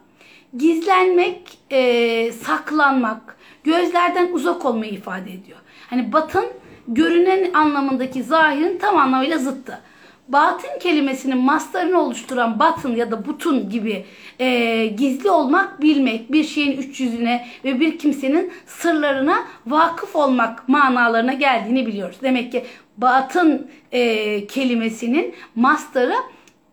gizlenmek, 0.57 1.59
e, 1.70 2.33
saklanmak, 2.33 3.37
gözlerden 3.64 4.33
uzak 4.33 4.64
olmayı 4.64 4.92
ifade 4.92 5.33
ediyor. 5.33 5.59
Hani 5.90 6.12
batın 6.12 6.44
görünen 6.88 7.52
anlamındaki 7.52 8.22
zahirin 8.22 8.78
tam 8.78 8.96
anlamıyla 8.98 9.38
zıttı. 9.38 9.80
Batın 10.29 10.79
kelimesinin 10.81 11.39
mastarını 11.39 12.01
oluşturan 12.01 12.59
batın 12.59 12.97
ya 12.97 13.11
da 13.11 13.27
butun 13.27 13.71
gibi 13.71 14.05
e, 14.39 14.87
gizli 14.87 15.31
olmak, 15.31 15.83
bilmek, 15.83 16.33
bir 16.33 16.45
şeyin 16.45 16.77
üç 16.77 17.01
yüzüne 17.01 17.47
ve 17.65 17.81
bir 17.81 17.99
kimsenin 17.99 18.53
sırlarına 18.67 19.45
vakıf 19.67 20.17
olmak 20.17 20.69
manalarına 20.69 21.33
geldiğini 21.33 21.87
biliyoruz. 21.87 22.17
Demek 22.23 22.53
ki 22.53 22.65
batın 22.97 23.71
e, 23.93 24.47
kelimesinin 24.47 25.35
mastarı 25.55 26.15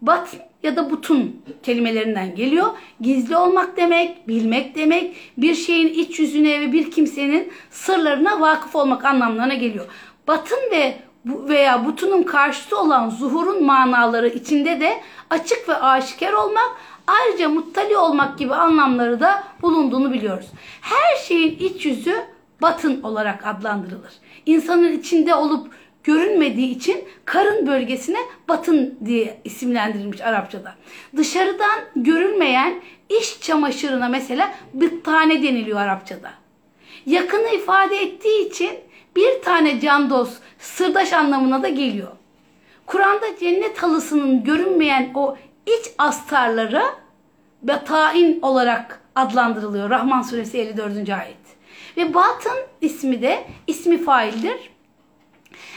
batın 0.01 0.39
ya 0.63 0.75
da 0.75 0.89
butun 0.89 1.41
kelimelerinden 1.63 2.35
geliyor. 2.35 2.67
Gizli 3.01 3.37
olmak 3.37 3.77
demek, 3.77 4.27
bilmek 4.27 4.75
demek, 4.75 5.15
bir 5.37 5.55
şeyin 5.55 5.87
iç 5.87 6.19
yüzüne 6.19 6.61
ve 6.61 6.71
bir 6.71 6.91
kimsenin 6.91 7.51
sırlarına 7.71 8.41
vakıf 8.41 8.75
olmak 8.75 9.05
anlamlarına 9.05 9.53
geliyor. 9.53 9.85
Batın 10.27 10.59
ve 10.71 10.93
bu 11.25 11.49
veya 11.49 11.85
butunun 11.85 12.23
karşıtı 12.23 12.79
olan 12.79 13.09
zuhurun 13.09 13.63
manaları 13.63 14.27
içinde 14.27 14.79
de 14.79 15.01
açık 15.29 15.69
ve 15.69 15.75
aşikar 15.75 16.33
olmak, 16.33 16.71
ayrıca 17.07 17.49
muttali 17.49 17.97
olmak 17.97 18.37
gibi 18.37 18.55
anlamları 18.55 19.19
da 19.19 19.43
bulunduğunu 19.61 20.13
biliyoruz. 20.13 20.47
Her 20.81 21.17
şeyin 21.27 21.59
iç 21.59 21.85
yüzü 21.85 22.15
batın 22.61 23.01
olarak 23.01 23.47
adlandırılır. 23.47 24.13
İnsanın 24.45 24.91
içinde 24.91 25.35
olup 25.35 25.71
görünmediği 26.03 26.69
için 26.75 27.03
karın 27.25 27.67
bölgesine 27.67 28.19
batın 28.49 28.99
diye 29.05 29.41
isimlendirilmiş 29.43 30.21
Arapçada. 30.21 30.75
Dışarıdan 31.17 31.79
görülmeyen 31.95 32.81
iş 33.09 33.41
çamaşırına 33.41 34.09
mesela 34.09 34.53
tane 35.03 35.43
deniliyor 35.43 35.79
Arapçada. 35.79 36.31
Yakını 37.05 37.49
ifade 37.49 37.97
ettiği 37.97 38.47
için 38.49 38.71
bir 39.15 39.41
tane 39.41 39.79
can 39.79 40.09
dost, 40.09 40.41
sırdaş 40.59 41.13
anlamına 41.13 41.63
da 41.63 41.69
geliyor. 41.69 42.11
Kur'an'da 42.85 43.37
cennet 43.39 43.83
halısının 43.83 44.43
görünmeyen 44.43 45.11
o 45.15 45.37
iç 45.65 45.91
astarları 45.97 46.83
betain 47.63 48.39
olarak 48.41 49.01
adlandırılıyor. 49.15 49.89
Rahman 49.89 50.21
suresi 50.21 50.57
54. 50.57 51.09
ayet. 51.09 51.37
Ve 51.97 52.13
batın 52.13 52.57
ismi 52.81 53.21
de 53.21 53.43
ismi 53.67 54.03
faildir. 54.03 54.71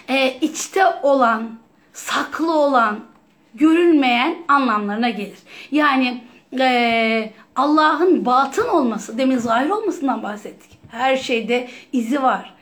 Ee, 0.09 0.39
içte 0.41 0.87
olan, 1.03 1.59
saklı 1.93 2.55
olan, 2.55 3.01
görünmeyen 3.55 4.37
anlamlarına 4.49 5.11
gelir. 5.11 5.39
Yani 5.71 6.25
e, 6.61 7.33
Allah'ın 7.57 8.27
batın 8.27 8.69
olması, 8.69 9.19
demin 9.19 9.39
zahir 9.39 9.71
olmasından 9.71 10.23
bahsettik. 10.23 10.79
Her 10.91 11.17
şeyde 11.17 11.69
izi 11.93 12.23
var. 12.23 12.55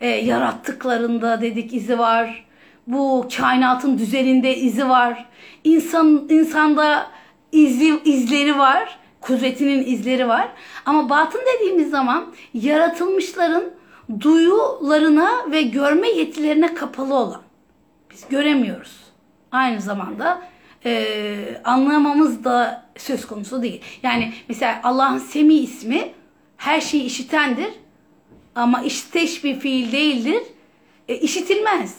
E, 0.00 0.08
yarattıklarında 0.08 1.40
dedik 1.40 1.74
izi 1.74 1.98
var. 1.98 2.44
Bu 2.86 3.28
kainatın 3.36 3.98
düzeninde 3.98 4.56
izi 4.56 4.88
var. 4.88 5.26
İnsan 5.64 6.26
insanda 6.28 7.06
izi, 7.52 8.00
izleri 8.04 8.58
var. 8.58 8.98
Kudretinin 9.20 9.86
izleri 9.86 10.28
var. 10.28 10.48
Ama 10.86 11.10
batın 11.10 11.40
dediğimiz 11.54 11.90
zaman 11.90 12.26
yaratılmışların 12.54 13.64
duyularına 14.20 15.30
ve 15.52 15.62
görme 15.62 16.08
yetilerine 16.08 16.74
kapalı 16.74 17.14
olan. 17.14 17.42
Biz 18.10 18.28
göremiyoruz. 18.28 18.96
Aynı 19.52 19.80
zamanda 19.80 20.42
e, 20.84 21.60
anlamamız 21.64 22.44
da 22.44 22.82
söz 22.96 23.26
konusu 23.26 23.62
değil. 23.62 23.80
Yani 24.02 24.32
mesela 24.48 24.80
Allah'ın 24.82 25.18
Semi 25.18 25.54
ismi 25.54 26.12
her 26.56 26.80
şeyi 26.80 27.02
işitendir 27.02 27.70
ama 28.60 28.82
işteş 28.82 29.44
bir 29.44 29.60
fiil 29.60 29.92
değildir. 29.92 30.42
E, 31.08 31.16
işitilmez. 31.16 31.98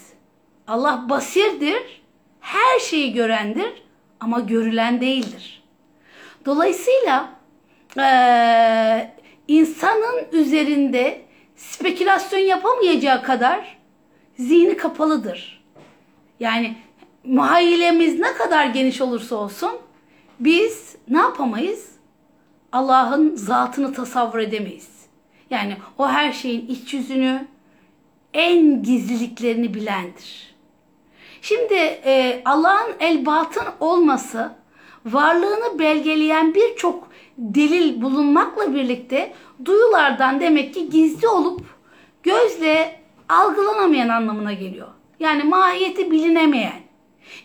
Allah 0.68 1.06
basirdir, 1.10 2.02
her 2.40 2.80
şeyi 2.80 3.14
görendir 3.14 3.84
ama 4.20 4.40
görülen 4.40 5.02
değildir. 5.02 5.64
Dolayısıyla 6.46 7.30
e, 7.98 8.06
insanın 9.48 10.28
üzerinde 10.32 11.22
spekülasyon 11.56 12.40
yapamayacağı 12.40 13.24
kadar 13.24 13.78
zihni 14.40 14.78
kapalıdır. 14.78 15.64
Yani 16.40 16.76
muhayyilemiz 17.24 18.20
ne 18.20 18.34
kadar 18.34 18.66
geniş 18.66 19.02
olursa 19.02 19.36
olsun 19.36 19.72
biz 20.40 20.96
ne 21.10 21.18
yapamayız? 21.18 21.92
Allah'ın 22.72 23.36
zatını 23.36 23.94
tasavvur 23.94 24.40
edemeyiz. 24.40 25.01
Yani 25.52 25.78
o 25.98 26.08
her 26.08 26.32
şeyin 26.32 26.68
iç 26.68 26.94
yüzünü, 26.94 27.48
en 28.34 28.84
gizliliklerini 28.84 29.74
bilendir. 29.74 30.56
Şimdi 31.42 31.74
e, 32.06 32.42
Allah'ın 32.46 32.96
el 33.00 33.26
batın 33.26 33.66
olması 33.80 34.52
varlığını 35.06 35.80
belgeleyen 35.80 36.56
birçok 36.56 37.12
delil 37.38 38.02
bulunmakla 38.02 38.76
birlikte 38.76 39.34
duyulardan 39.66 40.40
demek 40.40 40.74
ki 40.74 40.90
gizli 40.90 41.28
olup 41.28 41.62
gözle 42.24 43.00
algılanamayan 43.30 44.10
anlamına 44.10 44.54
geliyor. 44.54 44.88
Yani 45.20 45.44
mahiyeti 45.44 46.12
bilinemeyen, 46.12 46.82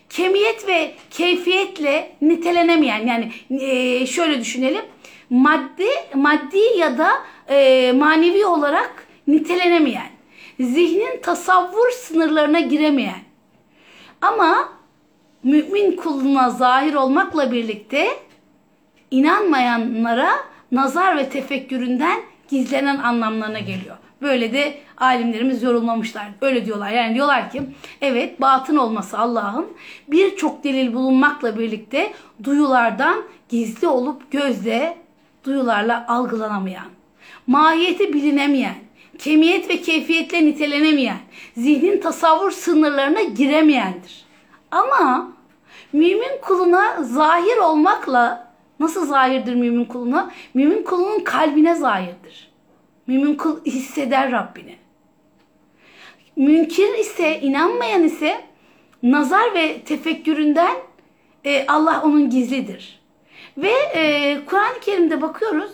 kemiyet 0.09 0.67
ve 0.67 0.95
keyfiyetle 1.11 2.15
nitelenemeyen 2.21 3.07
yani 3.07 3.31
e, 3.61 4.05
şöyle 4.05 4.39
düşünelim 4.39 4.85
maddi 5.29 5.87
maddi 6.15 6.59
ya 6.77 6.97
da 6.97 7.09
e, 7.49 7.91
manevi 7.91 8.45
olarak 8.45 9.07
nitelenemeyen, 9.27 10.09
zihnin 10.59 11.21
tasavvur 11.21 11.91
sınırlarına 11.91 12.59
giremeyen 12.59 13.21
ama 14.21 14.69
mümin 15.43 15.95
kuluna 15.95 16.49
zahir 16.49 16.93
olmakla 16.93 17.51
birlikte 17.51 18.07
inanmayanlara 19.11 20.31
nazar 20.71 21.17
ve 21.17 21.29
tefekküründen 21.29 22.19
gizlenen 22.49 22.97
anlamlarına 22.97 23.59
geliyor. 23.59 23.97
Böyle 24.21 24.53
de 24.53 24.77
alimlerimiz 24.97 25.63
yorumlamışlar. 25.63 26.25
Öyle 26.41 26.65
diyorlar. 26.65 26.89
Yani 26.89 27.15
diyorlar 27.15 27.51
ki 27.51 27.61
evet 28.01 28.41
batın 28.41 28.77
olması 28.77 29.19
Allah'ın 29.19 29.67
birçok 30.07 30.63
delil 30.63 30.93
bulunmakla 30.93 31.59
birlikte 31.59 32.13
duyulardan 32.43 33.23
gizli 33.49 33.87
olup 33.87 34.31
gözle 34.31 34.97
duyularla 35.43 36.05
algılanamayan, 36.07 36.85
mahiyeti 37.47 38.13
bilinemeyen, 38.13 38.75
kemiyet 39.17 39.69
ve 39.69 39.81
keyfiyetle 39.81 40.45
nitelenemeyen, 40.45 41.17
zihnin 41.57 42.01
tasavvur 42.01 42.51
sınırlarına 42.51 43.21
giremeyendir. 43.21 44.25
Ama 44.71 45.31
mümin 45.93 46.41
kuluna 46.41 47.03
zahir 47.03 47.57
olmakla 47.57 48.53
nasıl 48.79 49.05
zahirdir 49.07 49.55
mümin 49.55 49.85
kuluna? 49.85 50.31
Mümin 50.53 50.83
kulunun 50.83 51.19
kalbine 51.19 51.75
zahirdir. 51.75 52.51
Mümin 53.07 53.35
kul 53.35 53.65
hisseder 53.65 54.31
Rabbini. 54.31 54.75
Münkir 56.35 56.97
ise, 56.97 57.41
inanmayan 57.41 58.03
ise 58.03 58.41
nazar 59.03 59.53
ve 59.53 59.81
tefekküründen 59.81 60.75
e, 61.45 61.65
Allah 61.67 62.01
onun 62.05 62.29
gizlidir. 62.29 62.99
Ve 63.57 63.71
e, 63.95 64.37
Kur'an-ı 64.45 64.79
Kerim'de 64.79 65.21
bakıyoruz 65.21 65.71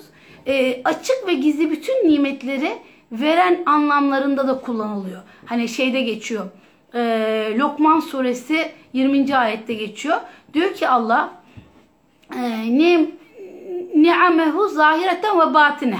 e, 0.48 0.82
açık 0.84 1.28
ve 1.28 1.34
gizli 1.34 1.72
bütün 1.72 2.10
nimetleri 2.10 2.72
veren 3.12 3.64
anlamlarında 3.66 4.48
da 4.48 4.62
kullanılıyor. 4.62 5.22
Hani 5.46 5.70
şeyde 5.70 6.02
geçiyor. 6.02 6.46
E, 6.94 7.54
Lokman 7.58 8.00
suresi 8.00 8.72
20. 8.94 9.38
ayette 9.38 9.74
geçiyor. 9.74 10.18
Diyor 10.54 10.74
ki 10.74 10.88
Allah 10.88 11.30
e, 12.36 12.42
ne 12.80 13.06
ni'amehu 13.96 14.68
zahireten 14.70 15.40
ve 15.40 15.54
batine. 15.54 16.00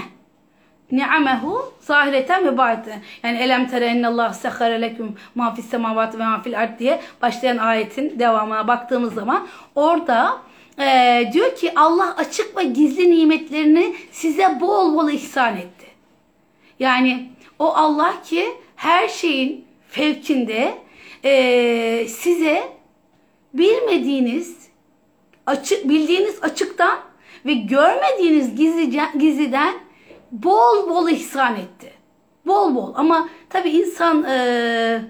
Ni'amehu 0.92 1.72
zahireten 1.80 2.44
ve 2.44 2.58
batine. 2.58 3.02
Yani 3.22 3.38
elem 3.38 3.68
tere 3.68 3.86
ennallah 3.86 4.32
sehare 4.32 4.80
leküm 4.80 5.14
ma 5.34 5.54
fis 5.54 5.66
semavati 5.66 6.18
ve 6.18 6.24
ma 6.24 6.42
fil 6.42 6.58
ard 6.58 6.78
diye 6.78 7.00
başlayan 7.22 7.56
ayetin 7.56 8.18
devamına 8.18 8.68
baktığımız 8.68 9.14
zaman 9.14 9.46
orada 9.74 10.38
e, 10.78 11.30
diyor 11.32 11.56
ki 11.56 11.72
Allah 11.76 12.16
açık 12.16 12.56
ve 12.56 12.64
gizli 12.64 13.10
nimetlerini 13.10 13.94
size 14.12 14.60
bol 14.60 14.94
bol 14.94 15.10
ihsan 15.10 15.56
etti. 15.56 15.86
Yani 16.78 17.30
o 17.58 17.74
Allah 17.74 18.22
ki 18.22 18.48
her 18.76 19.08
şeyin 19.08 19.64
fevkinde 19.88 20.74
e, 21.24 22.06
size 22.08 22.68
bilmediğiniz 23.54 24.68
açık 25.46 25.88
bildiğiniz 25.88 26.42
açıktan 26.42 26.98
ve 27.46 27.52
görmediğiniz 27.52 28.56
gizliden, 28.56 29.18
gizliden 29.18 29.74
bol 30.32 30.88
bol 30.88 31.08
ihsan 31.08 31.56
etti. 31.56 31.92
Bol 32.46 32.74
bol 32.74 32.92
ama 32.94 33.28
tabi 33.50 33.70
insan 33.70 34.24
e, 34.24 35.00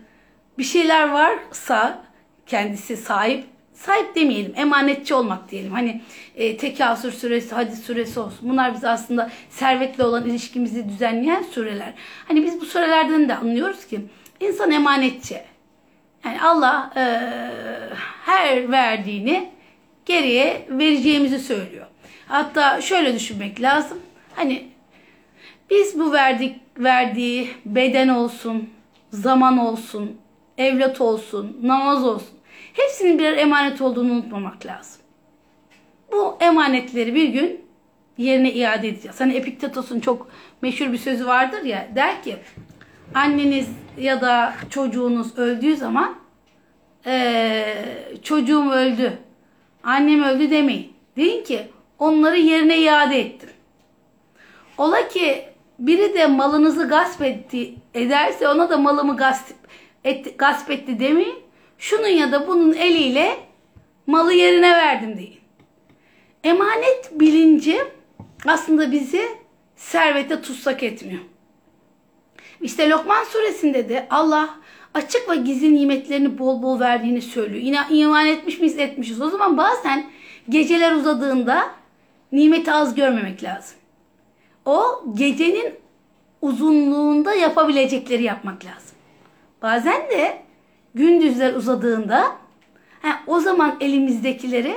bir 0.58 0.64
şeyler 0.64 1.12
varsa 1.12 2.04
kendisi 2.46 2.96
sahip 2.96 3.53
sahip 3.74 4.14
demeyelim, 4.14 4.52
emanetçi 4.56 5.14
olmak 5.14 5.50
diyelim. 5.50 5.72
Hani 5.72 6.00
e, 6.36 6.56
tekasür 6.56 7.12
süresi, 7.12 7.54
hadis 7.54 7.82
süresi 7.82 8.20
olsun. 8.20 8.50
Bunlar 8.50 8.74
biz 8.74 8.84
aslında 8.84 9.30
servetle 9.50 10.04
olan 10.04 10.24
ilişkimizi 10.24 10.88
düzenleyen 10.88 11.42
süreler. 11.42 11.94
Hani 12.28 12.44
biz 12.44 12.60
bu 12.60 12.64
sürelerden 12.64 13.28
de 13.28 13.34
anlıyoruz 13.34 13.86
ki 13.86 14.00
insan 14.40 14.70
emanetçi. 14.70 15.40
Yani 16.24 16.42
Allah 16.42 16.92
e, 16.96 17.02
her 18.24 18.70
verdiğini 18.70 19.50
geriye 20.06 20.66
vereceğimizi 20.70 21.38
söylüyor. 21.38 21.86
Hatta 22.28 22.80
şöyle 22.80 23.14
düşünmek 23.14 23.62
lazım. 23.62 23.98
Hani 24.34 24.68
biz 25.70 25.98
bu 25.98 26.12
verdik 26.12 26.60
verdiği 26.78 27.50
beden 27.64 28.08
olsun, 28.08 28.70
zaman 29.10 29.58
olsun, 29.58 30.16
evlat 30.58 31.00
olsun, 31.00 31.58
namaz 31.62 32.04
olsun 32.04 32.33
Hepsinin 32.74 33.18
birer 33.18 33.36
emanet 33.36 33.80
olduğunu 33.80 34.12
unutmamak 34.12 34.66
lazım. 34.66 35.02
Bu 36.12 36.36
emanetleri 36.40 37.14
bir 37.14 37.28
gün 37.28 37.64
yerine 38.18 38.52
iade 38.52 38.88
edeceğiz. 38.88 39.20
Hani 39.20 39.34
Epiktetos'un 39.34 40.00
çok 40.00 40.28
meşhur 40.62 40.92
bir 40.92 40.98
sözü 40.98 41.26
vardır 41.26 41.62
ya 41.64 41.88
der 41.94 42.22
ki 42.22 42.36
anneniz 43.14 43.68
ya 43.98 44.20
da 44.20 44.54
çocuğunuz 44.70 45.38
öldüğü 45.38 45.76
zaman 45.76 46.14
eee, 47.06 47.74
çocuğum 48.22 48.70
öldü, 48.70 49.18
annem 49.84 50.22
öldü 50.22 50.50
demeyin. 50.50 50.92
Deyin 51.16 51.44
ki 51.44 51.68
onları 51.98 52.38
yerine 52.38 52.78
iade 52.78 53.20
ettim. 53.20 53.50
Ola 54.78 55.08
ki 55.08 55.44
biri 55.78 56.14
de 56.14 56.26
malınızı 56.26 56.88
gasp 56.88 57.22
etti 57.22 57.74
ederse 57.94 58.48
ona 58.48 58.70
da 58.70 58.76
malımı 58.76 59.16
gasp 59.16 59.54
etti, 60.04 60.34
gasp 60.38 60.70
etti 60.70 61.00
demeyin. 61.00 61.43
Şunun 61.84 62.08
ya 62.08 62.32
da 62.32 62.46
bunun 62.48 62.72
eliyle 62.72 63.36
malı 64.06 64.32
yerine 64.32 64.70
verdim 64.70 65.16
deyin. 65.16 65.38
Emanet 66.44 67.10
bilinci 67.12 67.82
aslında 68.46 68.92
bizi 68.92 69.28
servete 69.76 70.40
tutsak 70.40 70.82
etmiyor. 70.82 71.20
İşte 72.60 72.90
Lokman 72.90 73.24
suresinde 73.24 73.88
de 73.88 74.06
Allah 74.10 74.54
açık 74.94 75.30
ve 75.30 75.36
gizli 75.36 75.74
nimetlerini 75.74 76.38
bol 76.38 76.62
bol 76.62 76.80
verdiğini 76.80 77.22
söylüyor. 77.22 77.62
Yine 77.62 77.78
iman 77.90 78.26
etmiş 78.26 78.58
miyiz 78.58 78.78
etmişiz. 78.78 79.20
O 79.22 79.30
zaman 79.30 79.56
bazen 79.56 80.10
geceler 80.48 80.92
uzadığında 80.92 81.70
nimeti 82.32 82.72
az 82.72 82.94
görmemek 82.94 83.42
lazım. 83.42 83.76
O 84.64 85.04
gecenin 85.14 85.74
uzunluğunda 86.42 87.34
yapabilecekleri 87.34 88.22
yapmak 88.22 88.64
lazım. 88.64 88.96
Bazen 89.62 90.10
de 90.10 90.43
gündüzler 90.94 91.54
uzadığında 91.54 92.36
ha, 93.02 93.20
o 93.26 93.40
zaman 93.40 93.76
elimizdekileri 93.80 94.76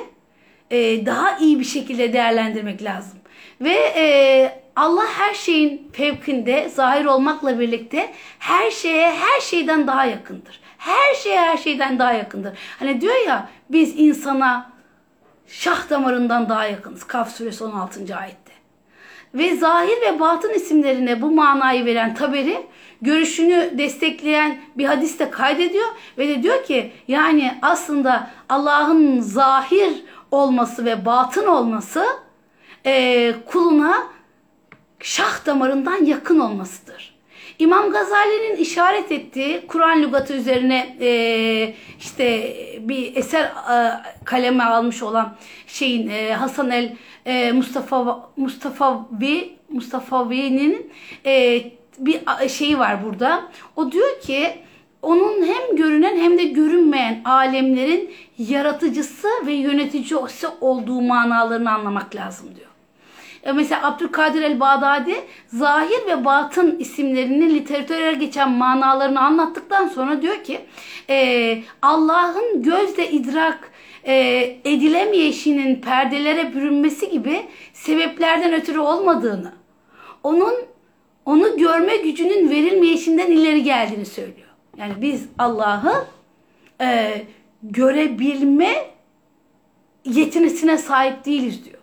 e, 0.72 1.06
daha 1.06 1.38
iyi 1.38 1.60
bir 1.60 1.66
şekilde 1.66 2.14
değerlendirmek 2.14 2.84
lazım. 2.84 3.20
Ve 3.62 3.94
e, 3.96 4.68
Allah 4.76 5.08
her 5.08 5.34
şeyin 5.34 5.92
fevkinde 5.94 6.70
zahir 6.70 7.06
olmakla 7.06 7.60
birlikte 7.60 8.14
her 8.40 8.72
şeye 8.72 9.12
her 9.12 9.42
şeyden 9.42 9.88
daha 9.88 10.06
yakındır. 10.06 10.60
Her 10.78 11.14
şeye 11.14 11.42
her 11.42 11.58
şeyden 11.58 12.00
daha 12.00 12.14
yakındır. 12.14 12.58
Hani 12.80 13.02
diyor 13.02 13.28
ya 13.28 13.50
biz 13.70 14.00
insana 14.00 14.72
şah 15.48 15.90
damarından 15.90 16.50
daha 16.50 16.66
yakınız. 16.66 17.04
Kaf 17.04 17.36
suresi 17.36 17.64
16. 17.64 18.18
ayette. 18.18 18.52
Ve 19.34 19.56
zahir 19.56 20.02
ve 20.02 20.20
batın 20.20 20.54
isimlerine 20.54 21.22
bu 21.22 21.32
manayı 21.32 21.86
veren 21.86 22.16
Taberi 22.16 22.58
görüşünü 23.02 23.74
destekleyen 23.78 24.58
bir 24.78 24.86
hadiste 24.86 25.30
kaydediyor 25.30 25.88
ve 26.18 26.28
de 26.28 26.44
diyor 26.44 26.64
ki 26.64 26.92
yani 27.08 27.58
aslında 27.62 28.30
Allah'ın 28.50 29.22
zahir 29.22 30.04
olması 30.32 30.86
ve 30.86 31.06
batın 31.06 31.48
olması 31.48 32.06
e, 32.86 33.34
kuluna 33.46 34.08
şah 35.00 35.46
damarından 35.46 36.06
yakın 36.06 36.40
olmasıdır. 36.40 37.18
İmam 37.60 37.92
Gazali'nin 37.92 38.56
işaret 38.56 39.12
ettiği 39.12 39.68
Kur'an 39.68 40.02
lügatı 40.02 40.34
üzerine 40.34 40.96
e, 41.02 41.74
işte 42.00 42.56
bir 42.80 43.16
eser 43.16 43.44
e, 43.44 43.92
kaleme 44.26 44.64
almış 44.64 45.04
olan 45.04 45.36
şeyin 45.68 46.10
e, 46.10 46.34
Hasan 46.34 46.72
el 46.72 46.96
e, 47.26 47.52
Mustafa 47.52 48.30
Mustafavi 48.38 49.58
Mustafavi'nin 49.70 50.92
e, 51.26 51.64
bir 51.98 52.50
şeyi 52.50 52.80
var 52.80 53.06
burada. 53.06 53.44
O 53.76 53.92
diyor 53.92 54.22
ki 54.22 54.54
onun 55.02 55.46
hem 55.46 55.76
görünen 55.76 56.18
hem 56.18 56.38
de 56.38 56.44
görünmeyen 56.44 57.22
alemlerin 57.26 58.12
yaratıcısı 58.38 59.28
ve 59.46 59.54
yöneticisi 59.54 60.48
olduğu 60.62 61.02
manalarını 61.02 61.72
anlamak 61.72 62.16
lazım 62.16 62.50
diyor. 62.56 62.68
E, 63.44 63.52
Mesela 63.52 63.88
Abdülkadir 63.88 64.42
el-Bağdadi 64.42 65.16
zahir 65.48 66.08
ve 66.08 66.26
batın 66.26 66.80
isimlerinin 66.80 67.56
literatüre 67.56 68.14
geçen 68.14 68.52
manalarını 68.52 69.22
anlattıktan 69.22 69.88
sonra 69.88 70.22
diyor 70.22 70.44
ki 70.44 70.60
e, 71.10 71.60
Allah'ın 71.82 72.64
gözle 72.64 73.12
idrak 73.12 73.72
e, 74.04 74.16
edilemeyişinin 74.66 75.76
perdelere 75.76 76.54
bürünmesi 76.54 77.10
gibi 77.10 77.46
sebeplerden 77.74 78.54
ötürü 78.54 78.80
olmadığını, 78.80 79.54
onun 80.24 80.54
onu 81.28 81.58
görme 81.58 81.98
gücünün 81.98 82.50
verilmeyişinden 82.50 83.32
ileri 83.32 83.64
geldiğini 83.64 84.06
söylüyor. 84.06 84.48
Yani 84.78 84.94
biz 85.02 85.26
Allah'ı 85.38 86.06
e, 86.82 87.22
görebilme 87.64 88.76
yetinesine 90.06 90.78
sahip 90.78 91.26
değiliz 91.26 91.66
diyor. 91.66 91.78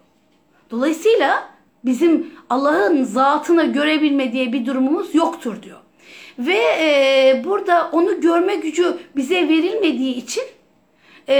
Dolayısıyla 0.70 1.49
bizim 1.84 2.32
Allah'ın 2.51 3.05
zatını 3.05 3.72
görebilme 3.72 4.32
diye 4.32 4.53
bir 4.53 4.66
durumumuz 4.66 5.14
yoktur 5.14 5.62
diyor. 5.62 5.78
Ve 6.38 6.59
e, 6.78 7.42
burada 7.45 7.90
onu 7.92 8.20
görme 8.20 8.57
gücü 8.57 8.97
bize 9.16 9.49
verilmediği 9.49 10.14
için 10.14 10.45
e, 11.28 11.34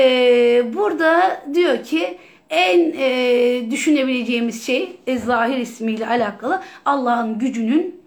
burada 0.75 1.43
diyor 1.55 1.85
ki 1.85 2.19
en 2.51 2.93
e, 2.99 3.71
düşünebileceğimiz 3.71 4.67
şey 4.67 4.97
e, 5.07 5.19
zahir 5.19 5.59
ismiyle 5.59 6.07
alakalı 6.07 6.63
Allah'ın 6.85 7.39
gücünün 7.39 8.01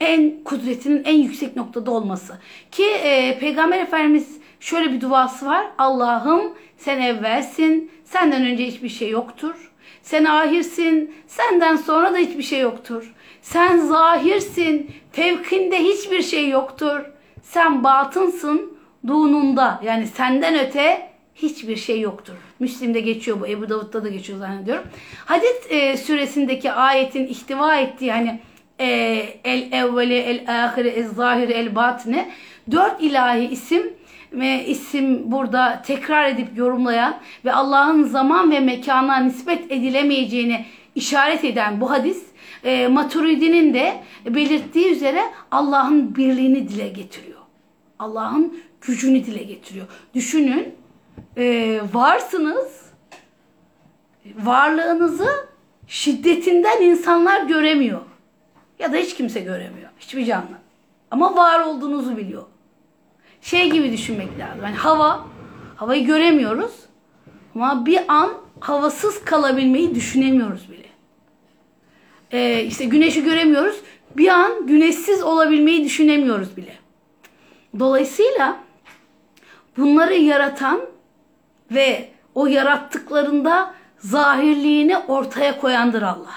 en 0.00 0.44
kudretinin 0.44 1.04
en 1.04 1.16
yüksek 1.16 1.56
noktada 1.56 1.90
olması. 1.90 2.38
Ki 2.70 2.84
e, 2.84 3.38
Peygamber 3.38 3.78
Efendimiz 3.78 4.38
şöyle 4.60 4.92
bir 4.92 5.00
duası 5.00 5.46
var. 5.46 5.66
Allah'ım 5.78 6.54
sen 6.76 7.00
evvelsin, 7.00 7.90
senden 8.04 8.44
önce 8.44 8.66
hiçbir 8.66 8.88
şey 8.88 9.10
yoktur. 9.10 9.72
Sen 10.02 10.24
ahirsin, 10.24 11.14
senden 11.26 11.76
sonra 11.76 12.12
da 12.12 12.16
hiçbir 12.16 12.42
şey 12.42 12.60
yoktur. 12.60 13.14
Sen 13.42 13.78
zahirsin, 13.78 14.90
fevkinde 15.12 15.78
hiçbir 15.78 16.22
şey 16.22 16.48
yoktur. 16.48 17.00
Sen 17.42 17.84
batınsın, 17.84 18.78
dununda 19.06 19.80
yani 19.84 20.06
senden 20.06 20.58
öte 20.66 21.10
hiçbir 21.34 21.76
şey 21.76 22.00
yoktur. 22.00 22.49
Müslim'de 22.60 23.00
geçiyor 23.00 23.40
bu, 23.40 23.46
Ebu 23.46 23.68
Davud'da 23.68 24.04
da 24.04 24.08
geçiyor 24.08 24.38
zannediyorum. 24.38 24.84
Hadis 25.24 25.66
e, 25.68 25.96
süresindeki 25.96 26.72
ayetin 26.72 27.26
ihtiva 27.26 27.76
ettiği 27.76 28.12
hani 28.12 28.40
e, 28.80 28.86
el 29.44 29.72
evveli, 29.72 30.14
el 30.14 30.64
ahiri, 30.64 30.88
el 30.88 31.08
zahiri, 31.08 31.52
el 31.52 31.74
batini 31.74 32.28
dört 32.70 33.02
ilahi 33.02 33.44
isim 33.44 33.82
ve 34.32 34.66
isim 34.66 35.32
burada 35.32 35.82
tekrar 35.86 36.28
edip 36.28 36.58
yorumlayan 36.58 37.18
ve 37.44 37.52
Allah'ın 37.52 38.02
zaman 38.02 38.50
ve 38.50 38.60
mekana 38.60 39.16
nispet 39.16 39.72
edilemeyeceğini 39.72 40.64
işaret 40.94 41.44
eden 41.44 41.80
bu 41.80 41.90
hadis 41.90 42.22
e, 42.64 42.86
Maturidi'nin 42.86 43.74
de 43.74 43.94
belirttiği 44.26 44.92
üzere 44.92 45.22
Allah'ın 45.50 46.16
birliğini 46.16 46.68
dile 46.68 46.88
getiriyor. 46.88 47.40
Allah'ın 47.98 48.58
gücünü 48.80 49.24
dile 49.24 49.42
getiriyor. 49.42 49.86
Düşünün 50.14 50.79
e, 51.36 51.80
varsınız 51.92 52.90
varlığınızı 54.36 55.48
şiddetinden 55.86 56.82
insanlar 56.82 57.42
göremiyor. 57.42 58.00
Ya 58.78 58.92
da 58.92 58.96
hiç 58.96 59.14
kimse 59.14 59.40
göremiyor. 59.40 59.90
Hiçbir 59.98 60.24
canlı. 60.24 60.60
Ama 61.10 61.36
var 61.36 61.60
olduğunuzu 61.60 62.16
biliyor. 62.16 62.42
Şey 63.40 63.70
gibi 63.70 63.92
düşünmek 63.92 64.38
lazım. 64.38 64.64
Yani 64.64 64.76
hava, 64.76 65.26
havayı 65.76 66.06
göremiyoruz. 66.06 66.72
Ama 67.54 67.86
bir 67.86 68.00
an 68.08 68.30
havasız 68.60 69.24
kalabilmeyi 69.24 69.94
düşünemiyoruz 69.94 70.70
bile. 70.70 70.86
Ee, 72.32 72.62
işte 72.64 72.84
güneşi 72.84 73.24
göremiyoruz. 73.24 73.76
Bir 74.16 74.28
an 74.28 74.66
güneşsiz 74.66 75.22
olabilmeyi 75.22 75.84
düşünemiyoruz 75.84 76.56
bile. 76.56 76.74
Dolayısıyla 77.78 78.56
bunları 79.76 80.14
yaratan 80.14 80.80
ve 81.70 82.08
o 82.34 82.46
yarattıklarında 82.46 83.74
zahirliğini 83.98 84.98
ortaya 84.98 85.60
koyandır 85.60 86.02
Allah. 86.02 86.34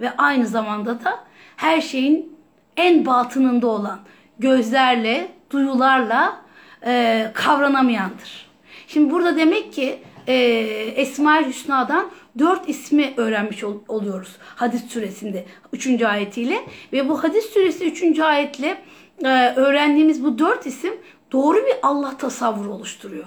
Ve 0.00 0.16
aynı 0.16 0.46
zamanda 0.46 1.04
da 1.04 1.24
her 1.56 1.80
şeyin 1.80 2.36
en 2.76 3.06
batınında 3.06 3.66
olan 3.66 3.98
gözlerle, 4.38 5.28
duyularla 5.50 6.36
e, 6.86 7.30
kavranamayandır. 7.34 8.50
Şimdi 8.88 9.10
burada 9.10 9.36
demek 9.36 9.72
ki 9.72 9.98
e, 10.26 10.34
Esma-ül 10.96 11.46
Hüsna'dan 11.46 12.10
dört 12.38 12.68
ismi 12.68 13.14
öğrenmiş 13.16 13.64
ol- 13.64 13.80
oluyoruz 13.88 14.36
hadis 14.56 14.84
süresinde 14.84 15.46
3. 15.72 16.02
ayetiyle 16.02 16.60
ve 16.92 17.08
bu 17.08 17.24
hadis 17.24 17.44
süresi 17.44 17.84
3. 17.84 18.20
ayetle 18.20 18.82
e, 19.24 19.28
öğrendiğimiz 19.56 20.24
bu 20.24 20.38
dört 20.38 20.66
isim 20.66 20.94
doğru 21.32 21.56
bir 21.56 21.76
Allah 21.82 22.16
tasavvuru 22.16 22.72
oluşturuyor. 22.72 23.26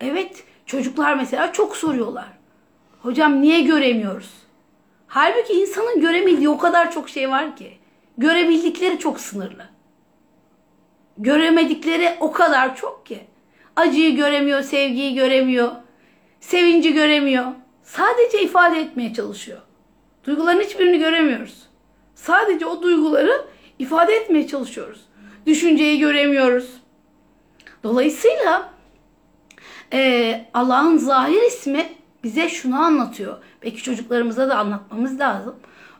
Evet 0.00 0.44
çocuklar 0.66 1.14
mesela 1.14 1.52
çok 1.52 1.76
soruyorlar. 1.76 2.28
Hocam 3.02 3.42
niye 3.42 3.60
göremiyoruz? 3.60 4.30
Halbuki 5.06 5.52
insanın 5.52 6.00
göremediği 6.00 6.48
o 6.48 6.58
kadar 6.58 6.92
çok 6.92 7.08
şey 7.08 7.30
var 7.30 7.56
ki. 7.56 7.78
Görebildikleri 8.18 8.98
çok 8.98 9.20
sınırlı. 9.20 9.64
Göremedikleri 11.18 12.16
o 12.20 12.32
kadar 12.32 12.76
çok 12.76 13.06
ki. 13.06 13.20
Acıyı 13.76 14.16
göremiyor, 14.16 14.62
sevgiyi 14.62 15.14
göremiyor, 15.14 15.70
sevinci 16.40 16.92
göremiyor. 16.92 17.44
Sadece 17.82 18.42
ifade 18.42 18.80
etmeye 18.80 19.14
çalışıyor. 19.14 19.58
Duyguların 20.24 20.60
hiçbirini 20.60 20.98
göremiyoruz. 20.98 21.66
Sadece 22.14 22.66
o 22.66 22.82
duyguları 22.82 23.44
ifade 23.78 24.14
etmeye 24.14 24.46
çalışıyoruz. 24.46 25.00
Düşünceyi 25.46 25.98
göremiyoruz. 25.98 26.70
Dolayısıyla 27.82 28.75
e, 29.92 30.44
Allah'ın 30.54 30.96
zahir 30.96 31.42
ismi 31.42 31.86
bize 32.24 32.48
şunu 32.48 32.76
anlatıyor. 32.76 33.36
Belki 33.62 33.82
çocuklarımıza 33.82 34.48
da 34.48 34.58
anlatmamız 34.58 35.20
lazım. 35.20 35.54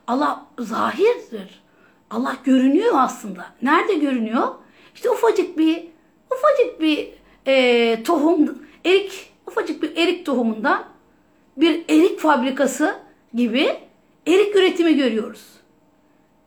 Allah 0.07 0.45
zahirdir. 0.59 1.61
Allah 2.11 2.37
görünüyor 2.43 2.93
aslında. 2.95 3.45
Nerede 3.61 3.93
görünüyor? 3.93 4.47
İşte 4.95 5.09
ufacık 5.09 5.57
bir 5.57 5.87
ufacık 6.31 6.81
bir 6.81 7.09
e, 7.47 8.03
tohum, 8.03 8.57
erik, 8.85 9.33
ufacık 9.47 9.83
bir 9.83 9.97
erik 9.97 10.25
tohumundan 10.25 10.83
bir 11.57 11.85
erik 11.89 12.19
fabrikası 12.19 12.95
gibi 13.33 13.79
erik 14.27 14.55
üretimi 14.55 14.95
görüyoruz. 14.95 15.45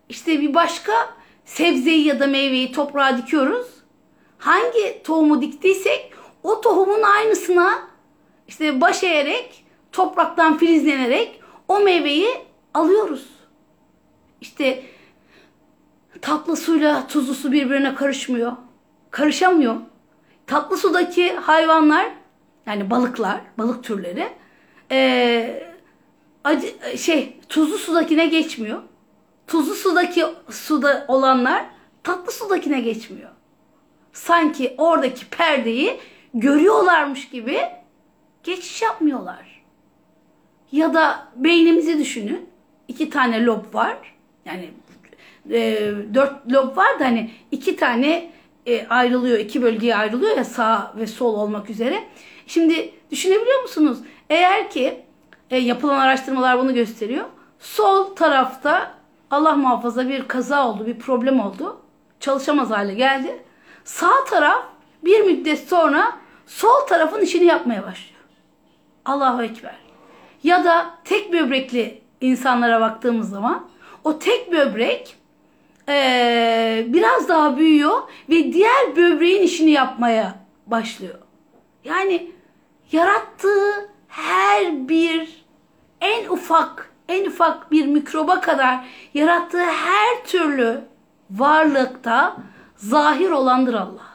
İşte 0.09 0.41
bir 0.41 0.55
başka 0.55 0.93
sebzeyi 1.45 2.07
ya 2.07 2.20
da 2.20 2.26
meyveyi 2.26 2.72
toprağa 2.72 3.18
dikiyoruz. 3.18 3.66
Hangi 4.38 5.03
tohumu 5.05 5.43
diktiysek 5.43 6.12
o 6.43 6.61
tohumun 6.61 7.03
aynısına 7.03 7.78
işte 8.49 8.80
baş 8.80 9.05
eğerek 9.05 9.64
topraktan 9.93 10.59
filizlenerek 10.59 11.41
o 11.68 11.80
meyveyi 11.80 12.30
alıyoruz. 12.74 13.26
İşte 14.41 14.84
tatlı 16.22 16.57
suyla 16.57 17.07
tuzlu 17.07 17.34
su 17.34 17.53
birbirine 17.53 17.95
karışmıyor. 17.95 18.53
Karışamıyor. 19.11 19.76
Tatlı 20.47 20.76
sudaki 20.76 21.32
hayvanlar 21.32 22.07
yani 22.66 22.91
balıklar, 22.91 23.41
balık 23.59 23.84
türleri 23.84 24.28
ee, 24.91 25.62
acı, 26.45 26.99
şey 26.99 27.36
tuzlu 27.49 27.78
sudakine 27.78 28.26
geçmiyor. 28.26 28.82
Tuzlu 29.47 29.74
sudaki 29.74 30.24
suda 30.51 31.05
olanlar 31.09 31.64
tatlı 32.03 32.32
sudakine 32.32 32.80
geçmiyor. 32.80 33.30
Sanki 34.12 34.74
oradaki 34.78 35.26
perdeyi 35.26 36.01
görüyorlarmış 36.34 37.28
gibi 37.28 37.60
geçiş 38.42 38.82
yapmıyorlar. 38.82 39.62
Ya 40.72 40.94
da 40.94 41.28
beynimizi 41.36 41.98
düşünün. 41.98 42.50
İki 42.88 43.10
tane 43.10 43.44
lob 43.44 43.74
var. 43.74 43.96
Yani 44.44 44.70
e, 45.50 45.92
dört 46.14 46.52
lob 46.52 46.76
var 46.76 47.00
da 47.00 47.04
hani 47.04 47.30
iki 47.50 47.76
tane 47.76 48.30
e, 48.66 48.86
ayrılıyor, 48.86 49.38
iki 49.38 49.62
bölgeye 49.62 49.96
ayrılıyor 49.96 50.36
ya 50.36 50.44
sağ 50.44 50.94
ve 50.96 51.06
sol 51.06 51.34
olmak 51.34 51.70
üzere. 51.70 52.04
Şimdi 52.46 52.92
düşünebiliyor 53.10 53.62
musunuz? 53.62 53.98
Eğer 54.30 54.70
ki 54.70 55.00
e, 55.50 55.58
yapılan 55.58 56.00
araştırmalar 56.00 56.58
bunu 56.58 56.74
gösteriyor. 56.74 57.24
Sol 57.58 58.16
tarafta 58.16 58.94
Allah 59.30 59.56
muhafaza 59.56 60.08
bir 60.08 60.28
kaza 60.28 60.68
oldu, 60.68 60.86
bir 60.86 60.98
problem 60.98 61.40
oldu. 61.40 61.80
Çalışamaz 62.20 62.70
hale 62.70 62.94
geldi. 62.94 63.42
Sağ 63.84 64.24
taraf 64.30 64.64
bir 65.05 65.20
müddet 65.20 65.68
sonra 65.68 66.12
sol 66.46 66.86
tarafın 66.88 67.20
işini 67.20 67.44
yapmaya 67.44 67.82
başlıyor. 67.82 68.20
Allahu 69.05 69.42
Ekber. 69.42 69.78
Ya 70.42 70.64
da 70.64 70.90
tek 71.05 71.32
böbrekli 71.32 72.01
insanlara 72.20 72.80
baktığımız 72.80 73.30
zaman 73.30 73.68
o 74.05 74.18
tek 74.18 74.53
böbrek 74.53 75.16
ee, 75.88 76.84
biraz 76.88 77.28
daha 77.28 77.57
büyüyor 77.57 78.03
ve 78.28 78.53
diğer 78.53 78.96
böbreğin 78.96 79.42
işini 79.42 79.70
yapmaya 79.70 80.34
başlıyor. 80.66 81.18
Yani 81.84 82.30
yarattığı 82.92 83.90
her 84.09 84.88
bir 84.88 85.44
en 86.01 86.28
ufak 86.28 86.90
en 87.09 87.26
ufak 87.26 87.72
bir 87.72 87.86
mikroba 87.86 88.40
kadar 88.40 88.84
yarattığı 89.14 89.64
her 89.64 90.24
türlü 90.26 90.80
varlıkta 91.30 92.36
zahir 92.76 93.30
olandır 93.30 93.74
Allah. 93.74 94.09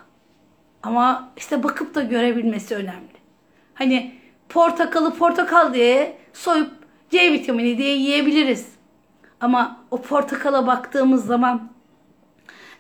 Ama 0.86 1.30
işte 1.38 1.64
bakıp 1.64 1.96
da 1.96 2.02
görebilmesi 2.02 2.76
önemli. 2.76 3.16
Hani 3.74 4.12
portakalı 4.50 5.14
portakal 5.16 5.74
diye 5.74 6.18
soyup 6.34 6.72
C 7.10 7.34
vitamini 7.34 7.78
diye 7.78 7.96
yiyebiliriz. 7.96 8.70
Ama 9.42 9.86
o 9.92 10.02
portakala 10.02 10.68
baktığımız 10.68 11.26
zaman 11.26 11.70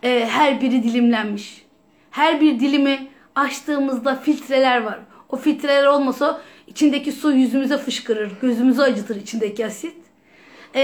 e, 0.04 0.26
her 0.30 0.62
biri 0.62 0.84
dilimlenmiş. 0.84 1.66
Her 2.12 2.42
bir 2.42 2.60
dilimi 2.60 3.08
açtığımızda 3.36 4.16
filtreler 4.16 4.82
var. 4.82 5.00
O 5.30 5.38
filtreler 5.38 5.86
olmasa 5.86 6.42
içindeki 6.68 7.12
su 7.12 7.32
yüzümüze 7.32 7.78
fışkırır, 7.78 8.32
gözümüzü 8.42 8.82
acıtır 8.82 9.16
içindeki 9.16 9.66
asit. 9.66 9.96
E, 10.76 10.82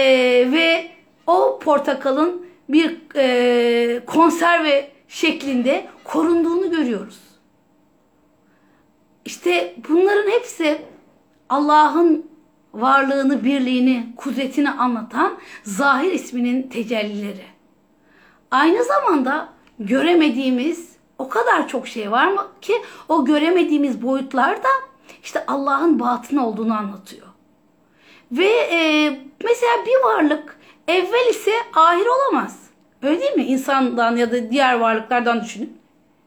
ve 0.52 0.92
o 1.28 1.60
portakalın 1.60 2.46
bir 2.70 2.98
e, 3.16 4.06
konserve 4.06 4.92
şeklinde 5.12 5.88
korunduğunu 6.04 6.72
görüyoruz. 6.72 7.20
İşte 9.26 9.76
bunların 9.90 10.32
hepsi 10.32 10.82
Allah'ın 11.50 12.32
varlığını, 12.74 13.44
birliğini, 13.44 14.14
kudretini 14.18 14.72
anlatan 14.72 15.38
zahir 15.64 16.12
isminin 16.12 16.70
tecellileri. 16.70 17.46
Aynı 18.52 18.84
zamanda 18.84 19.50
göremediğimiz 19.80 20.96
o 21.18 21.30
kadar 21.30 21.68
çok 21.68 21.88
şey 21.88 22.12
var 22.12 22.28
mı 22.28 22.48
ki 22.62 22.74
o 23.10 23.26
göremediğimiz 23.26 24.02
boyutlarda 24.02 24.70
işte 25.24 25.46
Allah'ın 25.48 26.00
batın 26.00 26.38
olduğunu 26.38 26.78
anlatıyor. 26.78 27.28
Ve 28.32 28.50
e, 28.50 29.10
mesela 29.44 29.86
bir 29.86 30.04
varlık 30.04 30.60
evvel 30.88 31.30
ise 31.30 31.52
ahir 31.76 32.06
olamaz. 32.06 32.61
Öyle 33.04 33.22
değil 33.22 33.34
mi? 33.34 33.44
İnsandan 33.44 34.16
ya 34.16 34.32
da 34.32 34.52
diğer 34.52 34.80
varlıklardan 34.80 35.42
düşünün. 35.42 35.78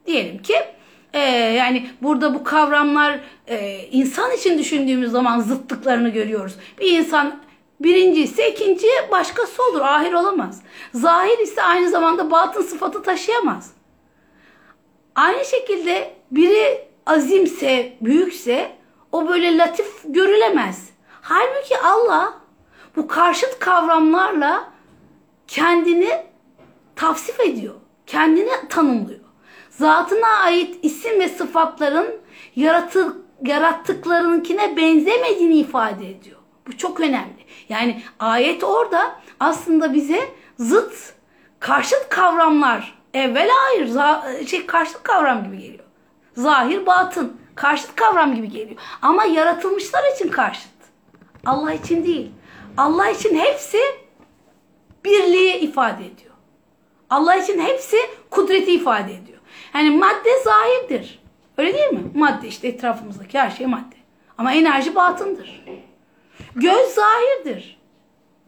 Diyelim 0.07 0.43
ki 0.43 0.55
e, 1.13 1.21
yani 1.31 1.91
burada 2.03 2.35
bu 2.35 2.45
kavramlar 2.45 3.21
e, 3.47 3.79
insan 3.91 4.33
için 4.33 4.59
düşündüğümüz 4.59 5.11
zaman 5.11 5.41
zıtlıklarını 5.41 6.09
görüyoruz. 6.09 6.55
Bir 6.81 6.99
insan 6.99 7.41
birinci 7.81 8.23
ise 8.23 8.51
ikinci 8.51 8.87
başkası 9.11 9.63
olur. 9.63 9.81
Ahir 9.81 10.13
olamaz. 10.13 10.63
Zahir 10.95 11.39
ise 11.39 11.63
aynı 11.63 11.91
zamanda 11.91 12.31
batın 12.31 12.63
sıfatı 12.63 13.03
taşıyamaz. 13.03 13.73
Aynı 15.15 15.45
şekilde 15.45 16.15
biri 16.31 16.89
azimse, 17.07 17.97
büyükse 18.01 18.73
o 19.13 19.29
böyle 19.29 19.59
latif 19.59 19.87
görülemez. 20.05 20.91
Halbuki 21.23 21.79
Allah 21.79 22.35
bu 22.97 23.09
karşıt 23.09 23.59
kavramlarla 23.59 24.73
kendini 25.49 26.11
tavsif 26.97 27.41
ediyor. 27.41 27.75
Kendini 28.07 28.51
tanımlıyor. 28.69 29.21
Zatına 29.71 30.29
ait 30.29 30.79
isim 30.83 31.21
ve 31.21 31.29
sıfatların 31.29 32.07
yaratı, 32.57 33.17
yarattıklarınkine 33.43 34.77
benzemediğini 34.77 35.57
ifade 35.57 36.11
ediyor. 36.11 36.39
Bu 36.67 36.77
çok 36.77 37.01
önemli. 37.01 37.45
Yani 37.69 38.03
ayet 38.19 38.65
orada 38.65 39.21
aslında 39.41 39.95
bize 39.95 40.29
zıt, 40.59 41.15
karşıt 41.61 42.09
kavramlar 42.09 42.99
evvel 43.15 43.49
hayır 43.51 43.99
şey 44.47 44.67
karşıt 44.67 45.03
kavram 45.03 45.45
gibi 45.45 45.59
geliyor. 45.59 45.85
Zahir 46.37 46.87
batın 46.87 47.37
karşıt 47.55 47.95
kavram 47.97 48.35
gibi 48.35 48.49
geliyor. 48.49 48.81
Ama 49.03 49.25
yaratılmışlar 49.25 50.15
için 50.15 50.29
karşıt. 50.29 50.75
Allah 51.47 51.73
için 51.73 52.05
değil. 52.05 52.31
Allah 52.77 53.09
için 53.09 53.39
hepsi 53.39 53.79
birliği 55.05 55.57
ifade 55.57 56.07
ediyor. 56.07 56.34
Allah 57.15 57.37
için 57.37 57.59
hepsi 57.61 57.97
kudreti 58.31 58.73
ifade 58.75 59.15
ediyor. 59.15 59.39
Yani 59.75 59.91
madde 59.91 60.43
zahirdir. 60.45 61.23
Öyle 61.59 61.75
değil 61.75 61.93
mi? 61.93 62.03
Madde 62.15 62.49
işte 62.49 62.69
etrafımızdaki 62.69 63.39
her 63.39 63.51
şey 63.51 63.67
madde. 63.67 63.97
Ama 64.39 64.53
enerji 64.53 64.95
batındır. 64.95 65.65
Göz 66.57 66.87
zahirdir. 66.87 67.81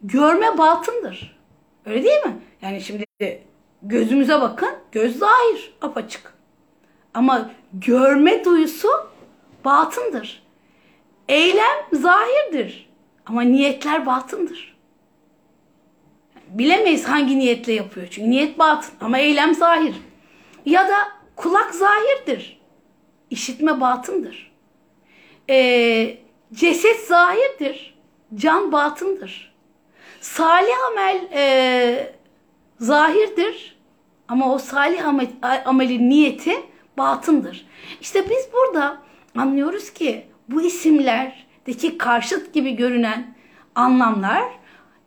Görme 0.03 0.57
batındır. 0.57 1.37
Öyle 1.85 2.03
değil 2.03 2.25
mi? 2.25 2.37
Yani 2.61 2.81
şimdi 2.81 3.05
gözümüze 3.81 4.41
bakın. 4.41 4.69
Göz 4.91 5.17
zahir. 5.19 5.73
Apaçık. 5.81 6.33
Ama 7.13 7.51
görme 7.73 8.45
duyusu 8.45 8.89
batındır. 9.65 10.43
Eylem 11.27 11.77
zahirdir. 11.93 12.89
Ama 13.25 13.41
niyetler 13.41 14.05
batındır. 14.05 14.76
Bilemeyiz 16.49 17.05
hangi 17.05 17.39
niyetle 17.39 17.73
yapıyor. 17.73 18.07
Çünkü 18.11 18.29
niyet 18.29 18.59
batın 18.59 18.93
ama 19.01 19.17
eylem 19.17 19.55
zahir. 19.55 19.95
Ya 20.65 20.87
da 20.87 20.95
kulak 21.35 21.75
zahirdir. 21.75 22.59
İşitme 23.29 23.81
batındır. 23.81 24.51
Ee, 25.49 26.17
ceset 26.53 26.99
zahirdir. 27.07 27.97
Can 28.35 28.71
batındır. 28.71 29.53
Salih 30.21 30.75
amel 30.91 31.27
e, 31.33 32.13
zahirdir. 32.79 33.77
Ama 34.27 34.53
o 34.53 34.57
salih 34.57 35.07
amel, 35.07 35.27
amelin 35.65 36.09
niyeti 36.09 36.53
batındır. 36.97 37.65
İşte 38.01 38.29
biz 38.29 38.49
burada 38.53 38.97
anlıyoruz 39.37 39.93
ki 39.93 40.25
bu 40.49 40.61
isimlerdeki 40.61 41.97
karşıt 41.97 42.53
gibi 42.53 42.75
görünen 42.75 43.35
anlamlar 43.75 44.43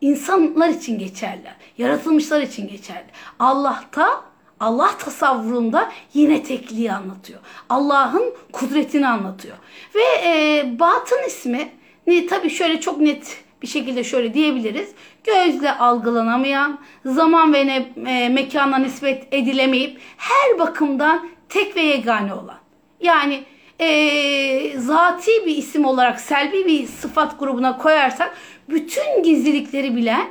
insanlar 0.00 0.68
için 0.68 0.98
geçerli. 0.98 1.50
Yaratılmışlar 1.78 2.40
için 2.40 2.68
geçerli. 2.68 3.06
Allah'ta 3.38 4.30
Allah 4.60 4.90
tasavvurunda 4.98 5.92
yine 6.14 6.42
tekliği 6.42 6.92
anlatıyor. 6.92 7.40
Allah'ın 7.68 8.34
kudretini 8.52 9.08
anlatıyor. 9.08 9.56
Ve 9.94 10.28
e, 10.28 10.64
batın 10.78 11.26
ismi 11.26 11.68
ne 12.06 12.26
tabii 12.26 12.50
şöyle 12.50 12.80
çok 12.80 13.00
net 13.00 13.44
bir 13.62 13.66
şekilde 13.66 14.04
şöyle 14.04 14.34
diyebiliriz. 14.34 14.88
Gözle 15.24 15.72
algılanamayan, 15.72 16.78
zaman 17.04 17.54
ve 17.54 17.66
ne, 17.66 17.92
e, 18.06 18.28
mekana 18.28 18.78
nispet 18.78 19.26
edilemeyip 19.32 20.00
her 20.16 20.58
bakımdan 20.58 21.28
tek 21.48 21.76
ve 21.76 21.80
yegane 21.80 22.34
olan. 22.34 22.58
Yani 23.00 23.44
e, 23.80 24.78
zati 24.78 25.46
bir 25.46 25.56
isim 25.56 25.84
olarak 25.84 26.20
selvi 26.20 26.66
bir 26.66 26.86
sıfat 26.86 27.38
grubuna 27.38 27.78
koyarsak 27.78 28.36
bütün 28.70 29.22
gizlilikleri 29.22 29.96
bilen 29.96 30.28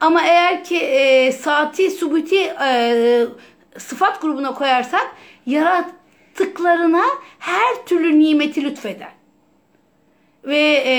ama 0.00 0.22
eğer 0.22 0.64
ki 0.64 0.76
e, 0.76 1.32
saati 1.32 1.90
subuti 1.90 2.54
e, 2.64 3.26
sıfat 3.78 4.22
grubuna 4.22 4.54
koyarsak 4.54 5.16
yarattıklarına 5.46 7.04
her 7.38 7.86
türlü 7.86 8.18
nimeti 8.18 8.64
lütfeden 8.64 9.10
ve 10.44 10.82
e, 10.84 10.92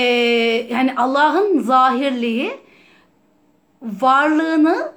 yani 0.70 0.94
Allah'ın 0.96 1.60
zahirliği 1.60 2.52
varlığını 3.82 4.92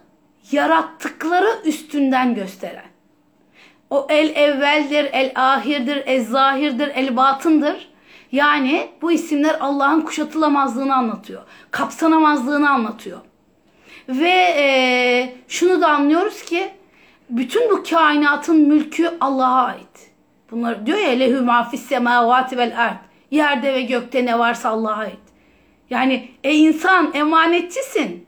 yarattıkları 0.51 1.59
üstünden 1.65 2.35
gösteren. 2.35 2.89
O 3.89 4.07
el 4.09 4.35
evveldir, 4.35 5.09
el 5.11 5.31
ahirdir, 5.35 6.03
el 6.05 6.25
zahirdir, 6.25 6.87
el 6.87 7.15
batındır. 7.15 7.88
Yani 8.31 8.89
bu 9.01 9.11
isimler 9.11 9.57
Allah'ın 9.59 10.01
kuşatılamazlığını 10.01 10.95
anlatıyor. 10.95 11.41
Kapsanamazlığını 11.71 12.69
anlatıyor. 12.69 13.19
Ve 14.09 14.53
e, 14.57 15.35
şunu 15.47 15.81
da 15.81 15.87
anlıyoruz 15.87 16.41
ki 16.41 16.71
bütün 17.29 17.69
bu 17.69 17.83
kainatın 17.89 18.55
mülkü 18.67 19.17
Allah'a 19.21 19.65
ait. 19.65 20.11
Bunlar 20.51 20.85
diyor 20.85 20.97
ya 20.97 21.09
lehü 21.09 21.41
mafis 21.41 21.81
semavati 21.81 22.57
vel 22.57 22.81
ard. 22.81 22.97
Yerde 23.31 23.73
ve 23.73 23.81
gökte 23.81 24.25
ne 24.25 24.39
varsa 24.39 24.69
Allah'a 24.69 24.95
ait. 24.95 25.19
Yani 25.89 26.31
e 26.43 26.53
insan 26.53 27.11
emanetçisin. 27.13 28.27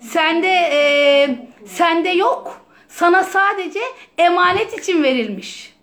Sende 0.00 0.48
e, 0.48 1.28
sende 1.66 2.08
yok. 2.08 2.60
Sana 2.88 3.24
sadece 3.24 3.80
emanet 4.18 4.78
için 4.78 5.02
verilmiş. 5.02 5.73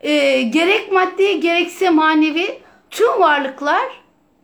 E, 0.00 0.42
gerek 0.42 0.92
maddi 0.92 1.40
gerekse 1.40 1.90
manevi 1.90 2.58
tüm 2.90 3.20
varlıklar 3.20 3.82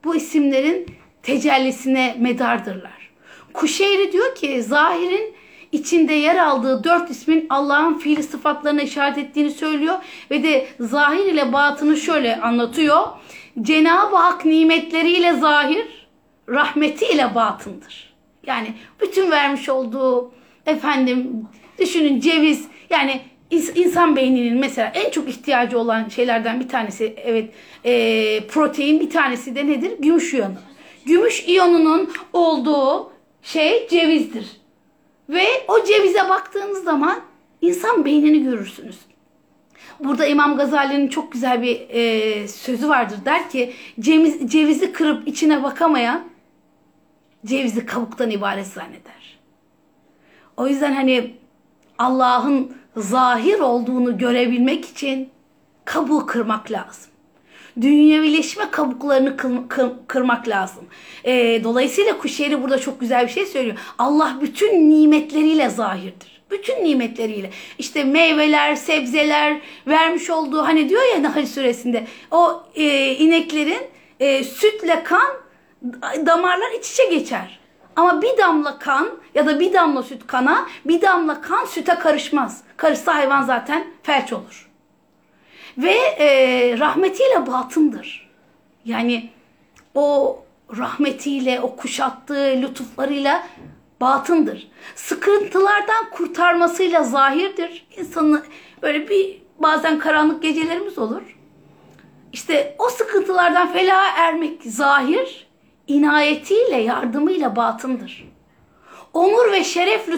bu 0.04 0.16
isimlerin 0.16 0.86
tecellisine 1.22 2.16
medardırlar. 2.18 3.10
Kuşeyri 3.52 4.12
diyor 4.12 4.34
ki 4.34 4.62
zahirin 4.62 5.34
içinde 5.72 6.12
yer 6.12 6.36
aldığı 6.36 6.84
dört 6.84 7.10
ismin 7.10 7.46
Allah'ın 7.50 7.94
fiili 7.94 8.22
sıfatlarına 8.22 8.82
işaret 8.82 9.18
ettiğini 9.18 9.50
söylüyor 9.50 9.94
ve 10.30 10.42
de 10.42 10.66
zahir 10.80 11.24
ile 11.24 11.52
batını 11.52 11.96
şöyle 11.96 12.36
anlatıyor. 12.36 13.06
Cenab-ı 13.62 14.16
Hak 14.16 14.44
nimetleriyle 14.44 15.32
zahir, 15.32 16.08
rahmetiyle 16.48 17.34
batındır. 17.34 18.14
Yani 18.46 18.74
bütün 19.00 19.30
vermiş 19.30 19.68
olduğu 19.68 20.32
efendim 20.66 21.48
düşünün 21.78 22.20
ceviz 22.20 22.68
yani 22.90 23.20
insan 23.50 24.16
beyninin 24.16 24.58
mesela 24.58 24.92
en 24.94 25.10
çok 25.10 25.28
ihtiyacı 25.28 25.78
olan 25.78 26.08
şeylerden 26.08 26.60
bir 26.60 26.68
tanesi 26.68 27.14
evet 27.16 27.50
e, 27.84 28.46
protein 28.46 29.00
bir 29.00 29.10
tanesi 29.10 29.54
de 29.54 29.66
nedir? 29.66 29.92
Gümüş 29.98 30.34
iyonu. 30.34 30.54
Gümüş 31.06 31.44
iyonunun 31.48 32.10
olduğu 32.32 33.12
şey 33.42 33.88
cevizdir. 33.88 34.46
Ve 35.28 35.44
o 35.68 35.84
cevize 35.84 36.28
baktığınız 36.28 36.84
zaman 36.84 37.20
insan 37.60 38.04
beynini 38.04 38.44
görürsünüz. 38.44 38.98
Burada 40.00 40.26
İmam 40.26 40.56
Gazali'nin 40.56 41.08
çok 41.08 41.32
güzel 41.32 41.62
bir 41.62 41.80
e, 41.88 42.48
sözü 42.48 42.88
vardır. 42.88 43.18
Der 43.24 43.50
ki 43.50 43.72
ceviz, 44.00 44.52
cevizi 44.52 44.92
kırıp 44.92 45.28
içine 45.28 45.62
bakamayan 45.62 46.24
cevizi 47.46 47.86
kabuktan 47.86 48.30
ibaret 48.30 48.66
zanneder. 48.66 49.38
O 50.56 50.66
yüzden 50.66 50.92
hani 50.92 51.34
Allah'ın 51.98 52.76
zahir 52.96 53.58
olduğunu 53.58 54.18
görebilmek 54.18 54.84
için 54.84 55.28
kabuğu 55.84 56.26
kırmak 56.26 56.70
lazım. 56.70 57.10
Dünyevileşme 57.80 58.70
kabuklarını 58.70 59.36
kır, 59.36 59.68
kır, 59.68 59.90
kırmak 60.06 60.48
lazım. 60.48 60.84
E, 61.24 61.64
dolayısıyla 61.64 62.18
Kuşeyri 62.18 62.62
burada 62.62 62.78
çok 62.78 63.00
güzel 63.00 63.26
bir 63.26 63.32
şey 63.32 63.46
söylüyor. 63.46 63.76
Allah 63.98 64.38
bütün 64.40 64.90
nimetleriyle 64.90 65.68
zahirdir. 65.68 66.42
Bütün 66.50 66.84
nimetleriyle. 66.84 67.50
İşte 67.78 68.04
meyveler, 68.04 68.74
sebzeler 68.74 69.60
vermiş 69.86 70.30
olduğu 70.30 70.62
hani 70.62 70.88
diyor 70.88 71.02
ya 71.14 71.22
Nahl 71.22 71.46
suresinde 71.46 72.06
o 72.30 72.62
e, 72.74 73.14
ineklerin 73.14 73.82
e, 74.20 74.44
sütle 74.44 75.02
kan 75.02 75.36
damarlar 76.26 76.70
iç 76.78 76.90
içe 76.90 77.04
geçer. 77.04 77.58
Ama 77.96 78.22
bir 78.22 78.38
damla 78.38 78.78
kan 78.78 79.08
ya 79.34 79.46
da 79.46 79.60
bir 79.60 79.72
damla 79.72 80.02
süt 80.02 80.26
kana, 80.26 80.66
bir 80.84 81.02
damla 81.02 81.40
kan 81.40 81.64
süte 81.64 81.94
karışmaz. 81.94 82.62
Karışsa 82.76 83.14
hayvan 83.14 83.42
zaten 83.42 83.86
felç 84.02 84.32
olur. 84.32 84.70
Ve 85.78 85.94
e, 86.18 86.78
rahmetiyle 86.78 87.46
batındır. 87.46 88.30
Yani 88.84 89.30
o 89.94 90.38
rahmetiyle, 90.76 91.60
o 91.60 91.76
kuşattığı 91.76 92.58
lütuflarıyla 92.62 93.46
batındır. 94.00 94.68
Sıkıntılardan 94.94 96.10
kurtarmasıyla 96.10 97.04
zahirdir. 97.04 97.86
İnsanın 97.96 98.44
böyle 98.82 99.08
bir 99.08 99.42
bazen 99.58 99.98
karanlık 99.98 100.42
gecelerimiz 100.42 100.98
olur. 100.98 101.36
İşte 102.32 102.76
o 102.78 102.88
sıkıntılardan 102.88 103.72
felaha 103.72 104.26
ermek 104.28 104.62
zahir, 104.62 105.45
inayetiyle, 105.86 106.76
yardımıyla 106.76 107.56
batındır. 107.56 108.28
Onur 109.12 109.52
ve 109.52 109.64
şeref 109.64 110.08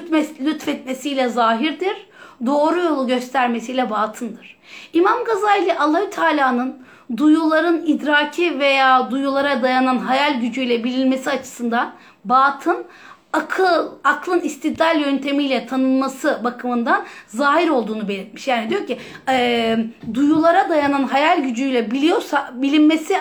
lütfetmesiyle 0.40 1.28
zahirdir, 1.28 2.08
doğru 2.46 2.80
yolu 2.80 3.06
göstermesiyle 3.06 3.90
batındır. 3.90 4.58
İmam 4.92 5.24
Gazali 5.24 5.78
Allahü 5.78 6.10
Teala'nın 6.10 6.78
duyuların 7.16 7.86
idraki 7.86 8.58
veya 8.58 9.10
duyulara 9.10 9.62
dayanan 9.62 9.98
hayal 9.98 10.40
gücüyle 10.40 10.84
bilinmesi 10.84 11.30
açısından 11.30 11.94
batın 12.24 12.84
akıl, 13.32 13.88
aklın 14.04 14.40
istidlal 14.40 15.00
yöntemiyle 15.00 15.66
tanınması 15.66 16.40
bakımından 16.44 17.04
zahir 17.26 17.68
olduğunu 17.68 18.08
belirtmiş. 18.08 18.48
Yani 18.48 18.70
diyor 18.70 18.86
ki 18.86 18.98
e, 19.28 19.76
duyulara 20.14 20.68
dayanan 20.68 21.02
hayal 21.02 21.42
gücüyle 21.42 21.90
biliyorsa 21.90 22.50
bilinmesi 22.54 23.16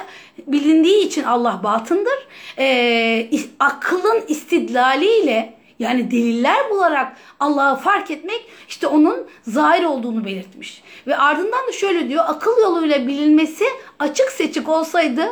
bilindiği 0.48 1.06
için 1.06 1.24
Allah 1.24 1.62
batındır. 1.64 2.28
E, 2.58 3.30
akılın 3.60 4.24
istidlaliyle 4.28 5.58
yani 5.80 6.12
deliller 6.12 6.70
bularak 6.70 7.18
Allah'ı 7.40 7.76
fark 7.76 8.12
etmek 8.12 8.46
işte 8.68 8.88
onun 8.88 9.28
zahir 9.48 9.84
olduğunu 9.84 10.26
belirtmiş. 10.26 10.82
Ve 11.08 11.18
ardından 11.18 11.68
da 11.68 11.72
şöyle 11.72 12.10
diyor 12.10 12.24
akıl 12.28 12.62
yoluyla 12.62 13.08
bilinmesi 13.08 13.66
açık 14.00 14.32
seçik 14.32 14.70
olsaydı 14.70 15.28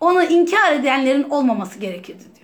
onu 0.00 0.22
inkar 0.22 0.72
edenlerin 0.72 1.30
olmaması 1.30 1.78
gerekirdi. 1.78 2.35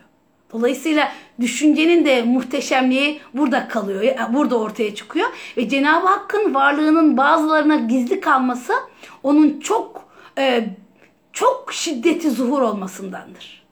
Dolayısıyla 0.53 1.13
düşüncenin 1.41 2.05
de 2.05 2.23
muhteşemliği 2.23 3.21
burada 3.35 3.69
kalıyor, 3.69 4.05
burada 4.35 4.59
ortaya 4.59 4.95
çıkıyor. 4.95 5.29
Ve 5.57 5.69
Cenab-ı 5.69 6.07
Hakk'ın 6.07 6.55
varlığının 6.55 7.17
bazılarına 7.17 7.77
gizli 7.77 8.21
kalması 8.21 8.73
onun 9.23 9.61
çok 9.61 10.09
e, 10.39 10.65
çok 11.33 11.73
şiddeti 11.73 12.31
zuhur 12.31 12.63
olmasındandır. 12.63 13.63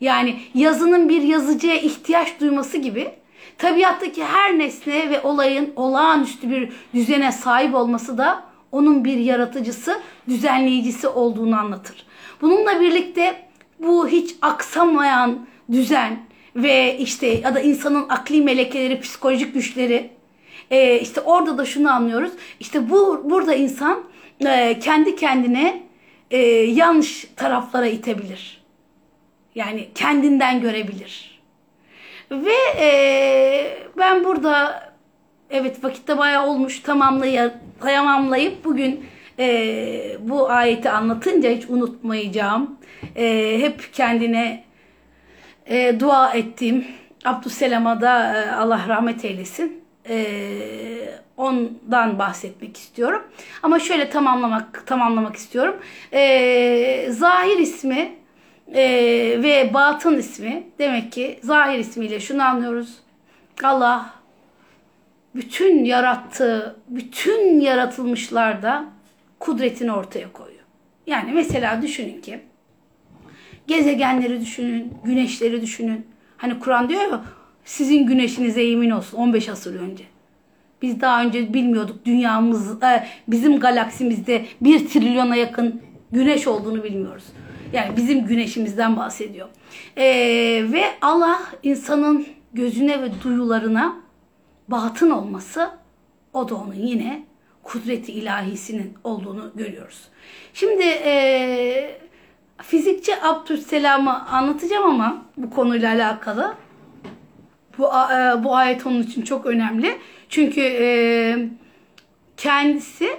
Yani 0.00 0.40
yazının 0.54 1.08
bir 1.08 1.22
yazıcıya 1.22 1.76
ihtiyaç 1.76 2.40
duyması 2.40 2.78
gibi 2.78 3.10
tabiattaki 3.58 4.24
her 4.24 4.58
nesne 4.58 5.10
ve 5.10 5.20
olayın 5.20 5.72
olağanüstü 5.76 6.50
bir 6.50 6.72
düzene 6.94 7.32
sahip 7.32 7.74
olması 7.74 8.18
da 8.18 8.44
onun 8.72 9.04
bir 9.04 9.16
yaratıcısı, 9.16 10.00
düzenleyicisi 10.28 11.08
olduğunu 11.08 11.56
anlatır. 11.58 12.06
Bununla 12.40 12.80
birlikte 12.80 13.46
bu 13.78 14.08
hiç 14.08 14.36
aksamayan 14.42 15.46
düzen 15.72 16.18
ve 16.56 16.98
işte 16.98 17.26
ya 17.26 17.54
da 17.54 17.60
insanın 17.60 18.08
akli 18.08 18.40
melekeleri, 18.40 19.00
psikolojik 19.00 19.54
güçleri 19.54 20.10
e, 20.70 21.00
işte 21.00 21.20
orada 21.20 21.58
da 21.58 21.64
şunu 21.64 21.90
anlıyoruz. 21.90 22.32
İşte 22.60 22.90
bu 22.90 23.30
burada 23.30 23.54
insan 23.54 24.02
e, 24.46 24.78
kendi 24.78 25.16
kendine 25.16 25.82
e, 26.30 26.38
yanlış 26.52 27.26
taraflara 27.36 27.86
itebilir. 27.86 28.62
Yani 29.54 29.88
kendinden 29.94 30.60
görebilir. 30.60 31.40
Ve 32.30 32.54
e, 32.80 33.78
ben 33.98 34.24
burada 34.24 34.82
evet 35.50 35.84
vakitte 35.84 36.18
bayağı 36.18 36.46
olmuş 36.46 36.80
tamamlay 36.80 37.52
tamamlayıp 37.80 38.64
bugün 38.64 39.06
e, 39.38 40.16
bu 40.20 40.50
ayeti 40.50 40.90
anlatınca 40.90 41.50
hiç 41.50 41.70
unutmayacağım. 41.70 42.78
E, 43.16 43.56
hep 43.60 43.92
kendine 43.92 44.65
e, 45.66 46.00
dua 46.00 46.32
ettiğim 46.32 46.86
Abdüsselam'a 47.24 48.00
da 48.00 48.34
e, 48.36 48.50
Allah 48.50 48.84
rahmet 48.88 49.24
eylesin. 49.24 49.86
Ee, 50.08 51.18
ondan 51.36 52.18
bahsetmek 52.18 52.76
istiyorum. 52.76 53.22
Ama 53.62 53.78
şöyle 53.78 54.10
tamamlamak 54.10 54.86
tamamlamak 54.86 55.36
istiyorum. 55.36 55.76
Ee, 56.12 57.08
zahir 57.10 57.58
ismi 57.58 58.14
e, 58.74 58.82
ve 59.42 59.70
batın 59.74 60.18
ismi 60.18 60.66
demek 60.78 61.12
ki 61.12 61.40
zahir 61.42 61.78
ismiyle 61.78 62.20
şunu 62.20 62.42
anlıyoruz. 62.42 62.98
Allah 63.64 64.10
bütün 65.34 65.84
yarattığı, 65.84 66.76
bütün 66.88 67.60
yaratılmışlarda 67.60 68.84
kudretini 69.40 69.92
ortaya 69.92 70.32
koyuyor. 70.32 70.64
Yani 71.06 71.32
mesela 71.32 71.82
düşünün 71.82 72.20
ki 72.20 72.40
gezegenleri 73.66 74.40
düşünün, 74.40 74.92
güneşleri 75.04 75.62
düşünün. 75.62 76.06
Hani 76.36 76.58
Kur'an 76.58 76.88
diyor 76.88 77.02
ya 77.02 77.24
sizin 77.64 78.06
güneşinize 78.06 78.62
yemin 78.62 78.90
olsun 78.90 79.18
15 79.18 79.48
asır 79.48 79.80
önce. 79.80 80.04
Biz 80.82 81.00
daha 81.00 81.22
önce 81.22 81.54
bilmiyorduk 81.54 82.04
dünyamız, 82.04 82.82
e, 82.82 83.06
bizim 83.28 83.60
galaksimizde 83.60 84.44
bir 84.60 84.88
trilyona 84.88 85.36
yakın 85.36 85.82
güneş 86.12 86.46
olduğunu 86.46 86.84
bilmiyoruz. 86.84 87.24
Yani 87.72 87.96
bizim 87.96 88.26
güneşimizden 88.26 88.96
bahsediyor. 88.96 89.48
Ee, 89.96 90.04
ve 90.72 90.84
Allah 91.02 91.40
insanın 91.62 92.26
gözüne 92.52 93.02
ve 93.02 93.10
duyularına 93.24 93.96
batın 94.68 95.10
olması 95.10 95.70
o 96.32 96.48
da 96.48 96.54
onun 96.54 96.74
yine 96.74 97.24
kudreti 97.62 98.12
ilahisinin 98.12 98.94
olduğunu 99.04 99.52
görüyoruz. 99.54 100.00
Şimdi 100.54 100.84
e, 100.84 102.00
fizikçi 102.62 103.22
Abdüsselam'ı 103.22 104.26
anlatacağım 104.28 104.86
ama 104.86 105.22
bu 105.36 105.50
konuyla 105.50 105.92
alakalı. 105.92 106.54
Bu, 107.78 107.86
e, 107.86 108.44
bu 108.44 108.56
ayet 108.56 108.86
onun 108.86 109.02
için 109.02 109.22
çok 109.22 109.46
önemli. 109.46 109.98
Çünkü 110.28 110.60
e, 110.60 110.88
kendisi 112.36 113.10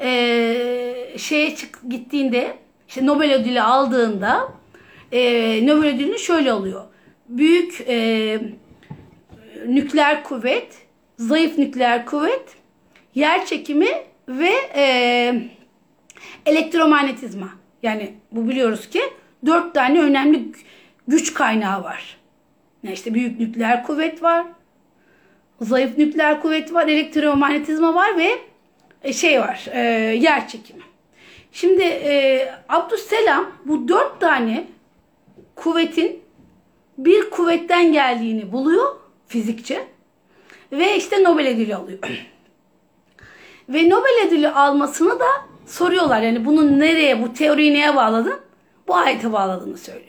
e, 0.00 1.14
şeye 1.16 1.56
çık 1.56 1.78
gittiğinde 1.88 2.56
işte 2.88 3.06
Nobel 3.06 3.34
ödülü 3.34 3.60
aldığında 3.60 4.52
e, 5.12 5.20
Nobel 5.66 5.94
ödülünü 5.94 6.18
şöyle 6.18 6.52
oluyor. 6.52 6.84
Büyük 7.28 7.80
e, 7.88 8.40
nükleer 9.66 10.24
kuvvet, 10.24 10.86
zayıf 11.16 11.58
nükleer 11.58 12.06
kuvvet, 12.06 12.56
yer 13.14 13.46
çekimi 13.46 13.88
ve 14.28 14.52
e, 14.74 15.34
elektromanyetizma. 16.46 17.57
Yani 17.82 18.14
bu 18.32 18.48
biliyoruz 18.48 18.88
ki 18.88 19.00
dört 19.46 19.74
tane 19.74 20.00
önemli 20.00 20.52
güç 21.08 21.34
kaynağı 21.34 21.84
var. 21.84 22.16
Yani 22.82 22.94
işte 22.94 23.14
büyük 23.14 23.40
nükleer 23.40 23.84
kuvvet 23.84 24.22
var, 24.22 24.46
zayıf 25.60 25.98
nükleer 25.98 26.42
kuvvet 26.42 26.74
var, 26.74 26.86
elektromanyetizma 26.88 27.94
var 27.94 28.16
ve 28.16 28.30
e, 29.02 29.12
şey 29.12 29.40
var, 29.40 29.66
e, 29.72 29.80
yer 30.16 30.48
çekimi. 30.48 30.82
Şimdi 31.52 31.82
e, 31.82 32.44
Abdüsselam 32.68 33.50
bu 33.64 33.88
dört 33.88 34.20
tane 34.20 34.66
kuvvetin 35.54 36.22
bir 36.98 37.30
kuvvetten 37.30 37.92
geldiğini 37.92 38.52
buluyor 38.52 38.96
fizikçi 39.26 39.80
ve 40.72 40.96
işte 40.96 41.24
Nobel 41.24 41.48
ödülü 41.48 41.74
alıyor. 41.74 41.98
ve 43.68 43.90
Nobel 43.90 44.26
ödülü 44.26 44.48
almasını 44.48 45.20
da 45.20 45.26
soruyorlar. 45.68 46.22
Yani 46.22 46.44
bunu 46.44 46.78
nereye, 46.78 47.22
bu 47.22 47.32
teoriyi 47.32 47.74
neye 47.74 47.96
bağladın? 47.96 48.40
Bu 48.88 48.96
ayete 48.96 49.32
bağladığını 49.32 49.78
söylüyor. 49.78 50.08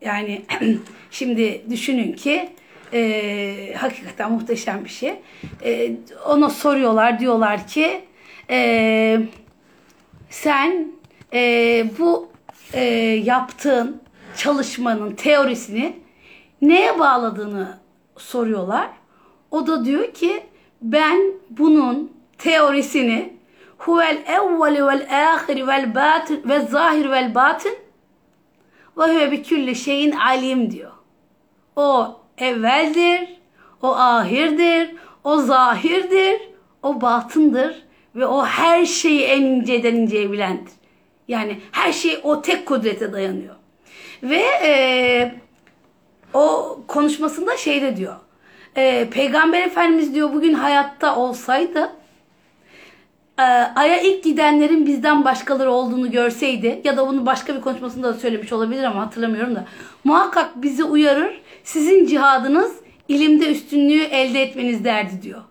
Yani 0.00 0.42
şimdi 1.10 1.62
düşünün 1.70 2.12
ki 2.12 2.50
e, 2.92 3.74
hakikaten 3.78 4.32
muhteşem 4.32 4.84
bir 4.84 4.90
şey. 4.90 5.14
E, 5.64 5.96
ona 6.28 6.50
soruyorlar 6.50 7.18
diyorlar 7.18 7.66
ki 7.66 8.00
e, 8.50 9.20
sen 10.30 10.92
e, 11.32 11.86
bu 11.98 12.28
e, 12.72 12.84
yaptığın 13.24 14.02
çalışmanın 14.36 15.14
teorisini 15.14 15.96
neye 16.62 16.98
bağladığını 16.98 17.78
soruyorlar. 18.16 18.88
O 19.50 19.66
da 19.66 19.84
diyor 19.84 20.12
ki 20.14 20.42
ben 20.82 21.20
bunun 21.50 22.12
teorisini 22.38 23.33
huvel 23.86 24.18
evveli 24.26 24.86
vel 24.86 25.06
ahiri 25.10 25.66
vel 25.66 25.94
batin 25.94 26.42
ve 26.48 26.60
zahir 26.60 27.10
vel 27.10 27.34
batin 27.34 27.74
ve 28.98 29.02
huve 29.02 29.30
bi 29.30 29.42
külli 29.42 29.74
şeyin 29.74 30.12
alim 30.12 30.70
diyor. 30.70 30.92
O 31.76 32.20
evveldir, 32.38 33.40
o 33.82 33.94
ahirdir, 33.94 34.94
o 35.24 35.36
zahirdir, 35.36 36.40
o 36.82 37.00
batındır 37.00 37.84
ve 38.14 38.26
o 38.26 38.44
her 38.44 38.84
şeyi 38.84 39.22
en 39.22 39.42
inceden 39.42 39.94
inceye 39.94 40.32
bilendir. 40.32 40.72
Yani 41.28 41.60
her 41.72 41.92
şey 41.92 42.20
o 42.22 42.42
tek 42.42 42.66
kudrete 42.66 43.12
dayanıyor. 43.12 43.54
Ve 44.22 44.44
e, 44.62 45.34
o 46.34 46.78
konuşmasında 46.88 47.56
şey 47.56 47.82
de 47.82 47.96
diyor. 47.96 48.16
E, 48.76 49.08
Peygamber 49.10 49.62
Efendimiz 49.62 50.14
diyor 50.14 50.32
bugün 50.32 50.54
hayatta 50.54 51.16
olsaydı 51.16 51.90
Ay'a 53.38 54.00
ilk 54.00 54.24
gidenlerin 54.24 54.86
bizden 54.86 55.24
başkaları 55.24 55.70
olduğunu 55.70 56.10
görseydi 56.10 56.80
ya 56.84 56.96
da 56.96 57.08
bunu 57.08 57.26
başka 57.26 57.56
bir 57.56 57.60
konuşmasında 57.60 58.08
da 58.08 58.14
söylemiş 58.14 58.52
olabilir 58.52 58.84
ama 58.84 59.00
hatırlamıyorum 59.00 59.54
da 59.54 59.64
muhakkak 60.04 60.62
bizi 60.62 60.84
uyarır 60.84 61.40
sizin 61.64 62.06
cihadınız 62.06 62.72
ilimde 63.08 63.50
üstünlüğü 63.50 64.02
elde 64.02 64.42
etmeniz 64.42 64.84
derdi 64.84 65.22
diyor. 65.22 65.42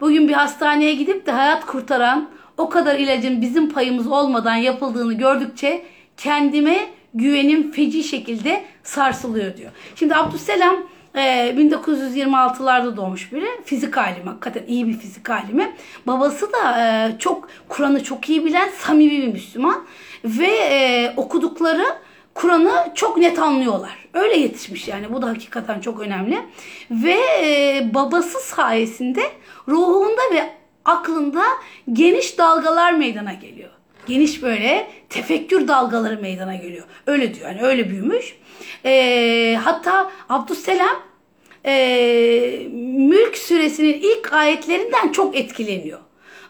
Bugün 0.00 0.28
bir 0.28 0.32
hastaneye 0.32 0.94
gidip 0.94 1.26
de 1.26 1.32
hayat 1.32 1.66
kurtaran 1.66 2.28
o 2.56 2.68
kadar 2.68 2.98
ilacın 2.98 3.40
bizim 3.40 3.70
payımız 3.70 4.06
olmadan 4.06 4.56
yapıldığını 4.56 5.14
gördükçe 5.14 5.82
kendime 6.16 6.78
güvenim 7.14 7.72
feci 7.72 8.04
şekilde 8.04 8.64
sarsılıyor 8.82 9.56
diyor. 9.56 9.70
Şimdi 9.94 10.14
Abdüsselam 10.14 10.76
1926'larda 11.14 12.96
doğmuş 12.96 13.32
biri. 13.32 13.46
Fizik 13.64 13.98
alimi. 13.98 14.28
Hakikaten 14.28 14.62
iyi 14.66 14.88
bir 14.88 14.98
fizik 14.98 15.30
alimi. 15.30 15.72
Babası 16.06 16.52
da 16.52 17.12
çok 17.18 17.48
Kur'an'ı 17.68 18.04
çok 18.04 18.28
iyi 18.28 18.44
bilen 18.44 18.68
samimi 18.78 19.22
bir 19.22 19.32
Müslüman. 19.32 19.84
Ve 20.24 21.12
okudukları 21.16 21.84
Kur'an'ı 22.34 22.72
çok 22.94 23.16
net 23.16 23.38
anlıyorlar. 23.38 24.08
Öyle 24.14 24.36
yetişmiş 24.36 24.88
yani. 24.88 25.12
Bu 25.12 25.22
da 25.22 25.28
hakikaten 25.28 25.80
çok 25.80 26.00
önemli. 26.00 26.38
Ve 26.90 27.18
babası 27.94 28.40
sayesinde 28.40 29.22
ruhunda 29.68 30.22
ve 30.34 30.50
aklında 30.84 31.42
geniş 31.92 32.38
dalgalar 32.38 32.92
meydana 32.92 33.32
geliyor. 33.32 33.70
Geniş 34.08 34.42
böyle 34.42 34.86
tefekkür 35.08 35.68
dalgaları 35.68 36.20
meydana 36.20 36.54
geliyor. 36.54 36.84
Öyle 37.06 37.34
diyor 37.34 37.48
yani 37.48 37.62
öyle 37.62 37.90
büyümüş. 37.90 38.36
E, 38.84 39.58
hatta 39.64 40.10
Abdüsselam 40.28 41.02
e, 41.66 42.66
Mülk 42.96 43.38
suresinin 43.38 43.92
ilk 43.92 44.32
ayetlerinden 44.32 45.12
çok 45.12 45.36
etkileniyor. 45.36 45.98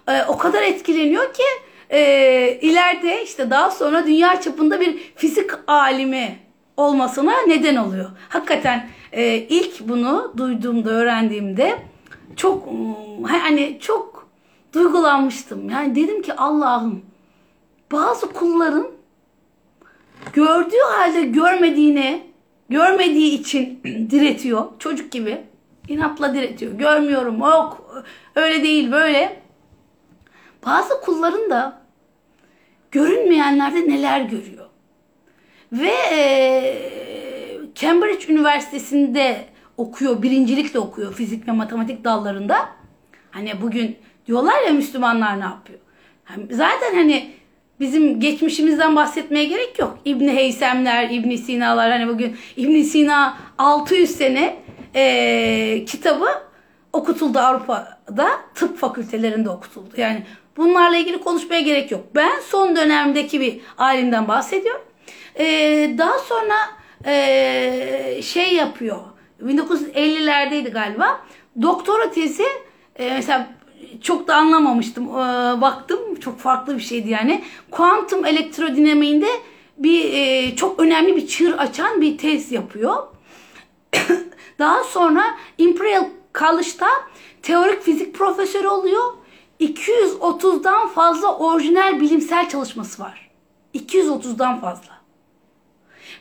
E, 0.09 0.25
o 0.29 0.39
kadar 0.39 0.63
etkileniyor 0.63 1.35
ki 1.35 1.43
e, 1.91 2.59
ileride 2.63 3.25
işte 3.25 3.51
daha 3.51 3.71
sonra 3.71 4.07
dünya 4.07 4.41
çapında 4.41 4.81
bir 4.81 4.99
fizik 5.17 5.51
alimi 5.67 6.39
olmasına 6.77 7.35
neden 7.47 7.77
oluyor. 7.77 8.11
Hakikaten 8.29 8.89
e, 9.13 9.37
ilk 9.37 9.81
bunu 9.81 10.33
duyduğumda, 10.37 10.91
öğrendiğimde 10.91 11.79
çok 12.37 12.69
hani 13.29 13.79
çok 13.81 14.29
duygulanmıştım. 14.73 15.71
Yani 15.71 15.95
dedim 15.95 16.23
ki 16.23 16.35
Allah'ım 16.35 17.08
bazı 17.93 18.33
kulların 18.33 18.89
gördüğü 20.33 20.83
halde 20.91 21.23
görmediğini 21.23 22.23
görmediği 22.69 23.41
için 23.41 23.81
diretiyor. 24.11 24.65
Çocuk 24.79 25.13
gibi 25.13 25.41
inatla 25.89 26.35
diretiyor. 26.35 26.73
Görmüyorum 26.73 27.39
yok 27.39 28.03
öyle 28.35 28.63
değil 28.63 28.93
böyle. 28.93 29.43
Bazı 30.67 31.01
kulların 31.01 31.51
da 31.51 31.83
görünmeyenlerde 32.91 33.89
neler 33.89 34.21
görüyor. 34.21 34.67
Ve 35.73 35.93
e, 36.13 36.21
Cambridge 37.75 38.33
Üniversitesi'nde 38.33 39.45
okuyor, 39.77 40.23
birincilikle 40.23 40.79
okuyor 40.79 41.15
fizik 41.15 41.49
ve 41.49 41.53
matematik 41.53 42.05
dallarında. 42.05 42.69
Hani 43.31 43.63
bugün 43.63 43.97
diyorlar 44.27 44.63
ya 44.67 44.73
Müslümanlar 44.73 45.41
ne 45.41 45.45
yapıyor? 45.45 45.79
Zaten 46.51 46.95
hani 46.95 47.31
bizim 47.81 48.21
geçmişimizden 48.21 48.97
bahsetmeye 48.97 49.45
gerek 49.45 49.79
yok. 49.79 49.99
İbni 50.05 50.33
Heysemler, 50.33 51.11
İbni 51.11 51.39
Sina'lar 51.39 51.91
hani 51.91 52.09
bugün 52.09 52.37
İbni 52.57 52.85
Sina 52.85 53.37
600 53.59 54.11
sene 54.11 54.57
e, 54.95 55.85
kitabı 55.87 56.29
okutuldu 56.93 57.39
Avrupa'da 57.39 58.29
tıp 58.55 58.79
fakültelerinde 58.79 59.51
okutuldu. 59.51 59.95
Yani 59.97 60.23
bunlarla 60.57 60.97
ilgili 60.97 61.21
konuşmaya 61.21 61.61
gerek 61.61 61.91
yok. 61.91 62.05
Ben 62.15 62.41
son 62.51 62.77
dönemdeki 62.77 63.41
bir 63.41 63.61
alimden 63.79 64.29
bahsediyorum. 64.29 64.83
E, 65.39 65.45
daha 65.99 66.19
sonra 66.19 66.55
e, 67.07 68.21
şey 68.23 68.55
yapıyor. 68.55 68.99
1950'lerdeydi 69.43 70.71
galiba. 70.71 71.21
doktora 71.63 72.11
tezi 72.11 72.45
e, 72.97 73.11
mesela 73.11 73.49
çok 74.03 74.29
da 74.29 74.37
anlamamıştım. 74.37 75.05
E, 75.05 75.61
baktım 75.61 76.15
çok 76.21 76.39
farklı 76.39 76.77
bir 76.77 76.83
şeydi 76.83 77.11
yani. 77.11 77.45
Kuantum 77.71 78.27
elektrodinamiğinde 78.27 79.29
bir 79.79 80.13
e, 80.13 80.57
çok 80.57 80.81
önemli 80.81 81.17
bir 81.17 81.27
çığır 81.27 81.59
açan 81.59 82.01
bir 82.01 82.19
tez 82.19 82.53
yapıyor. 82.53 82.97
Daha 84.59 84.85
sonra 84.85 85.25
Imperial 85.59 86.05
College'da 86.35 86.89
teorik 87.43 87.83
fizik 87.83 88.15
profesörü 88.15 88.69
oluyor. 88.69 89.05
230'dan 89.61 90.89
fazla 90.89 91.37
orijinal 91.39 92.01
bilimsel 92.01 92.49
çalışması 92.49 93.03
var. 93.03 93.31
230'dan 93.75 94.61
fazla. 94.61 94.99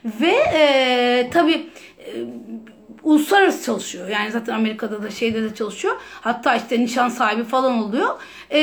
Ve 0.06 0.36
e, 0.54 1.30
tabii 1.34 1.70
e, 2.00 2.26
uluslararası 3.08 3.66
çalışıyor. 3.66 4.10
Yani 4.10 4.32
zaten 4.32 4.54
Amerika'da 4.54 5.04
da 5.04 5.12
şeyde 5.12 5.44
de 5.44 5.56
çalışıyor. 5.56 5.96
Hatta 6.22 6.56
işte 6.56 6.80
nişan 6.80 7.10
sahibi 7.10 7.44
falan 7.44 7.84
oluyor. 7.84 8.22
E, 8.50 8.62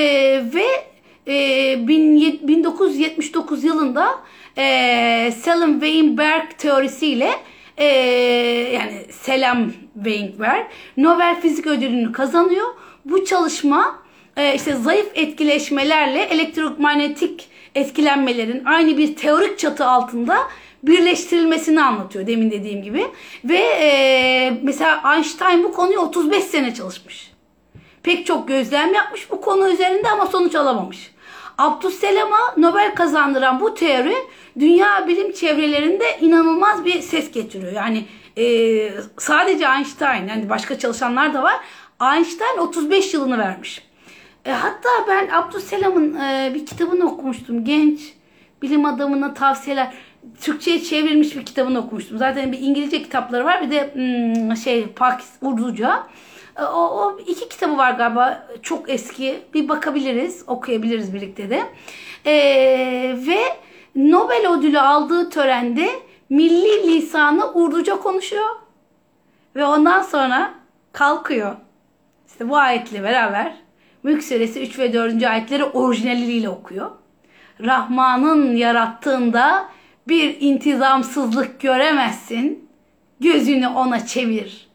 ve 0.55 0.67
e, 1.29 1.89
1979 1.89 3.65
yılında 3.65 4.19
e, 4.59 5.33
Selim 5.43 5.81
Weinberg 5.81 6.51
teorisiyle 6.59 7.31
e, 7.77 7.85
yani 8.75 9.07
Selam 9.11 9.73
Weinberg 9.95 10.67
Nobel 10.97 11.41
Fizik 11.41 11.67
Ödülünü 11.67 12.13
kazanıyor. 12.13 12.69
Bu 13.05 13.25
çalışma 13.25 13.99
e, 14.37 14.55
işte 14.55 14.75
zayıf 14.75 15.07
etkileşmelerle 15.15 16.23
elektromanyetik 16.23 17.49
etkilenmelerin 17.75 18.65
aynı 18.65 18.99
bir 18.99 19.17
teorik 19.17 19.59
çatı 19.59 19.87
altında 19.87 20.37
birleştirilmesini 20.87 21.83
anlatıyor 21.83 22.27
demin 22.27 22.51
dediğim 22.51 22.83
gibi. 22.83 23.07
Ve 23.45 23.59
e, 23.59 24.59
mesela 24.63 25.15
Einstein 25.15 25.65
bu 25.65 25.73
konuyu 25.73 25.99
35 25.99 26.45
sene 26.45 26.75
çalışmış. 26.75 27.33
Pek 28.03 28.27
çok 28.27 28.49
gözlem 28.49 28.95
yapmış 28.95 29.31
bu 29.31 29.41
konu 29.41 29.69
üzerinde 29.69 30.11
ama 30.11 30.27
sonuç 30.27 30.55
alamamış. 30.55 31.15
Abdüsselam'a 31.59 32.55
Nobel 32.57 32.95
kazandıran 32.95 33.61
bu 33.61 33.75
teori 33.75 34.15
dünya 34.59 35.09
bilim 35.09 35.33
çevrelerinde 35.33 36.19
inanılmaz 36.21 36.85
bir 36.85 37.01
ses 37.01 37.33
getiriyor. 37.33 37.73
Yani 37.73 38.05
e, 38.39 38.45
sadece 39.19 39.65
Einstein 39.65 40.29
yani 40.29 40.49
başka 40.49 40.79
çalışanlar 40.79 41.35
da 41.35 41.43
var. 41.43 41.57
Einstein 42.15 42.59
35 42.59 43.15
yılını 43.15 43.39
vermiş. 43.39 43.83
E, 44.45 44.53
hatta 44.53 44.89
ben 45.09 45.29
Abdüsselam'ın 45.29 46.15
e, 46.15 46.53
bir 46.55 46.67
kitabını 46.67 47.13
okumuştum. 47.13 47.65
Genç 47.65 48.01
bilim 48.63 48.85
adamına 48.85 49.35
tavsiyeler. 49.35 49.95
Türkçe'ye 50.41 50.83
çevrilmiş 50.83 51.37
bir 51.37 51.45
kitabını 51.45 51.79
okumuştum. 51.79 52.19
Zaten 52.19 52.53
bir 52.53 52.59
İngilizce 52.59 53.03
kitapları 53.03 53.45
var 53.45 53.63
bir 53.63 53.71
de 53.71 53.91
hmm, 53.95 54.57
şey 54.57 54.87
Pakistan 54.87 55.53
Urduca. 55.53 56.07
E, 56.59 56.63
o, 56.63 56.81
o 56.81 57.19
iki 57.27 57.49
kitabı 57.49 57.79
var 57.79 57.93
galiba 57.93 58.47
çok 58.63 58.91
eski. 58.91 59.43
Bir 59.55 59.69
bakabiliriz, 59.69 60.45
okuyabiliriz 60.47 61.15
birlikte 61.15 61.51
de. 61.51 61.63
E, 62.27 62.35
ve 63.27 63.39
Nobel 63.97 64.53
ödülü 64.59 64.81
aldığı 64.81 65.31
törende 65.31 65.89
milli 66.29 66.83
lisanı 66.83 67.53
Urduca 67.53 67.97
konuşuyor. 67.97 68.49
Ve 69.57 69.65
ondan 69.65 70.03
sonra 70.03 70.55
kalkıyor. 70.93 71.57
İşte 72.29 72.49
bu 72.49 72.57
ayetle 72.57 73.03
beraber 73.03 73.55
Mülk 74.03 74.25
Suresi 74.25 74.63
3 74.63 74.79
ve 74.79 74.93
4. 74.93 75.23
ayetleri 75.23 75.65
orijinaliyle 75.65 76.49
okuyor. 76.49 76.91
Rahman'ın 77.61 78.57
yarattığında 78.57 79.69
bir 80.09 80.37
intizamsızlık 80.41 81.61
göremezsin. 81.61 82.69
Gözünü 83.21 83.69
ona 83.69 84.07
çevir. 84.07 84.69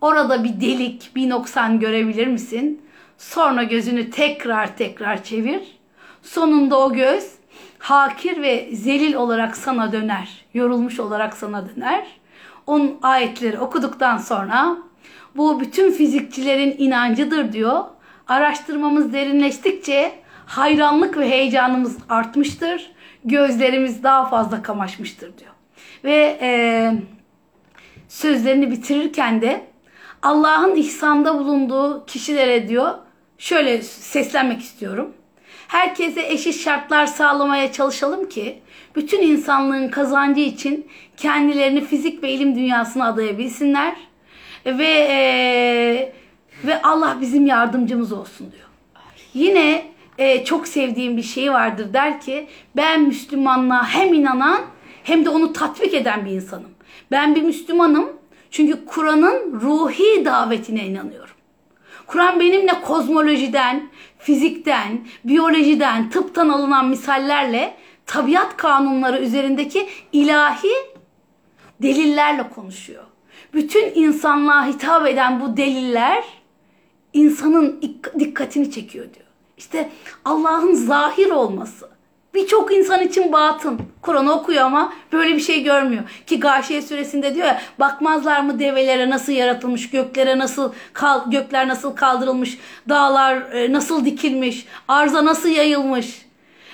Orada 0.00 0.44
bir 0.44 0.60
delik, 0.60 1.10
bir 1.16 1.30
noksan 1.30 1.80
görebilir 1.80 2.26
misin? 2.26 2.82
Sonra 3.18 3.62
gözünü 3.62 4.10
tekrar 4.10 4.76
tekrar 4.76 5.24
çevir. 5.24 5.78
Sonunda 6.22 6.78
o 6.80 6.92
göz 6.92 7.32
hakir 7.78 8.42
ve 8.42 8.68
zelil 8.72 9.14
olarak 9.14 9.56
sana 9.56 9.92
döner. 9.92 10.44
Yorulmuş 10.54 11.00
olarak 11.00 11.36
sana 11.36 11.68
döner. 11.68 12.06
Onun 12.66 12.98
ayetleri 13.02 13.58
okuduktan 13.58 14.18
sonra 14.18 14.76
bu 15.36 15.60
bütün 15.60 15.92
fizikçilerin 15.92 16.74
inancıdır 16.78 17.52
diyor. 17.52 17.84
Araştırmamız 18.28 19.12
derinleştikçe 19.12 20.12
hayranlık 20.46 21.16
ve 21.16 21.30
heyecanımız 21.30 21.98
artmıştır. 22.08 22.95
Gözlerimiz 23.26 24.02
daha 24.02 24.28
fazla 24.28 24.62
kamaşmıştır 24.62 25.38
diyor. 25.38 25.52
Ve 26.04 26.38
e, 26.40 26.92
sözlerini 28.08 28.70
bitirirken 28.70 29.42
de 29.42 29.66
Allah'ın 30.22 30.74
ihsanda 30.74 31.38
bulunduğu 31.38 32.06
kişilere 32.06 32.68
diyor 32.68 32.94
şöyle 33.38 33.82
seslenmek 33.82 34.60
istiyorum. 34.60 35.12
Herkese 35.68 36.22
eşit 36.22 36.60
şartlar 36.60 37.06
sağlamaya 37.06 37.72
çalışalım 37.72 38.28
ki 38.28 38.62
bütün 38.96 39.22
insanlığın 39.22 39.88
kazancı 39.88 40.40
için 40.40 40.86
kendilerini 41.16 41.84
fizik 41.84 42.22
ve 42.22 42.30
ilim 42.32 42.54
dünyasına 42.54 43.06
adayabilsinler 43.08 43.96
ve 44.66 45.08
e, 45.10 46.12
ve 46.64 46.82
Allah 46.82 47.16
bizim 47.20 47.46
yardımcımız 47.46 48.12
olsun 48.12 48.52
diyor. 48.52 48.68
Yine 49.34 49.95
e, 50.18 50.44
çok 50.44 50.68
sevdiğim 50.68 51.16
bir 51.16 51.22
şey 51.22 51.52
vardır 51.52 51.92
der 51.92 52.20
ki 52.20 52.48
ben 52.76 53.02
Müslümanlığa 53.02 53.88
hem 53.88 54.14
inanan 54.14 54.60
hem 55.04 55.24
de 55.24 55.30
onu 55.30 55.52
tatbik 55.52 55.94
eden 55.94 56.24
bir 56.24 56.30
insanım. 56.30 56.70
Ben 57.10 57.34
bir 57.34 57.42
Müslümanım 57.42 58.12
çünkü 58.50 58.84
Kur'an'ın 58.86 59.60
ruhi 59.60 60.24
davetine 60.24 60.86
inanıyorum. 60.86 61.34
Kur'an 62.06 62.40
benimle 62.40 62.80
kozmolojiden, 62.80 63.88
fizikten, 64.18 65.06
biyolojiden, 65.24 66.10
tıptan 66.10 66.48
alınan 66.48 66.88
misallerle 66.88 67.74
tabiat 68.06 68.56
kanunları 68.56 69.18
üzerindeki 69.18 69.88
ilahi 70.12 70.72
delillerle 71.82 72.50
konuşuyor. 72.50 73.04
Bütün 73.54 73.92
insanlığa 73.94 74.66
hitap 74.66 75.06
eden 75.06 75.40
bu 75.40 75.56
deliller 75.56 76.24
insanın 77.12 77.82
dikkatini 78.18 78.70
çekiyor 78.70 79.04
diyor. 79.14 79.25
İşte 79.56 79.88
Allah'ın 80.24 80.74
zahir 80.74 81.30
olması. 81.30 81.88
Birçok 82.34 82.74
insan 82.74 83.02
için 83.02 83.32
batın. 83.32 83.80
Kur'an 84.02 84.26
okuyor 84.26 84.62
ama 84.62 84.92
böyle 85.12 85.36
bir 85.36 85.40
şey 85.40 85.62
görmüyor. 85.62 86.02
Ki 86.26 86.40
Gâşiye 86.40 86.82
suresinde 86.82 87.34
diyor 87.34 87.46
ya 87.46 87.60
bakmazlar 87.78 88.40
mı 88.40 88.58
develere 88.58 89.10
nasıl 89.10 89.32
yaratılmış, 89.32 89.90
göklere 89.90 90.38
nasıl 90.38 90.72
kal, 90.92 91.30
gökler 91.30 91.68
nasıl 91.68 91.96
kaldırılmış, 91.96 92.58
dağlar 92.88 93.52
e, 93.52 93.72
nasıl 93.72 94.04
dikilmiş, 94.04 94.66
arza 94.88 95.24
nasıl 95.24 95.48
yayılmış. 95.48 96.26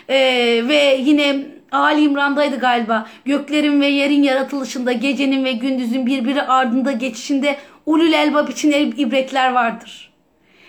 Ee, 0.09 0.62
ve 0.68 0.97
yine 1.01 1.47
Ali 1.72 2.01
İmran'daydı 2.01 2.59
galiba. 2.59 3.07
Göklerin 3.24 3.80
ve 3.80 3.87
yerin 3.87 4.22
yaratılışında, 4.22 4.93
gecenin 4.93 5.45
ve 5.45 5.53
gündüzün 5.53 6.07
birbiri 6.07 6.43
ardında 6.43 6.93
geçişinde 6.93 7.57
ulul 7.87 8.12
elbab 8.12 8.49
için 8.49 8.72
ibretler 8.97 9.53
vardır. 9.53 10.12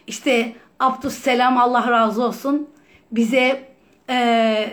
İşte 0.07 0.53
Abdüsselam 0.83 1.57
Allah 1.57 1.91
razı 1.91 2.23
olsun 2.23 2.69
bize 3.11 3.73
e, 4.09 4.69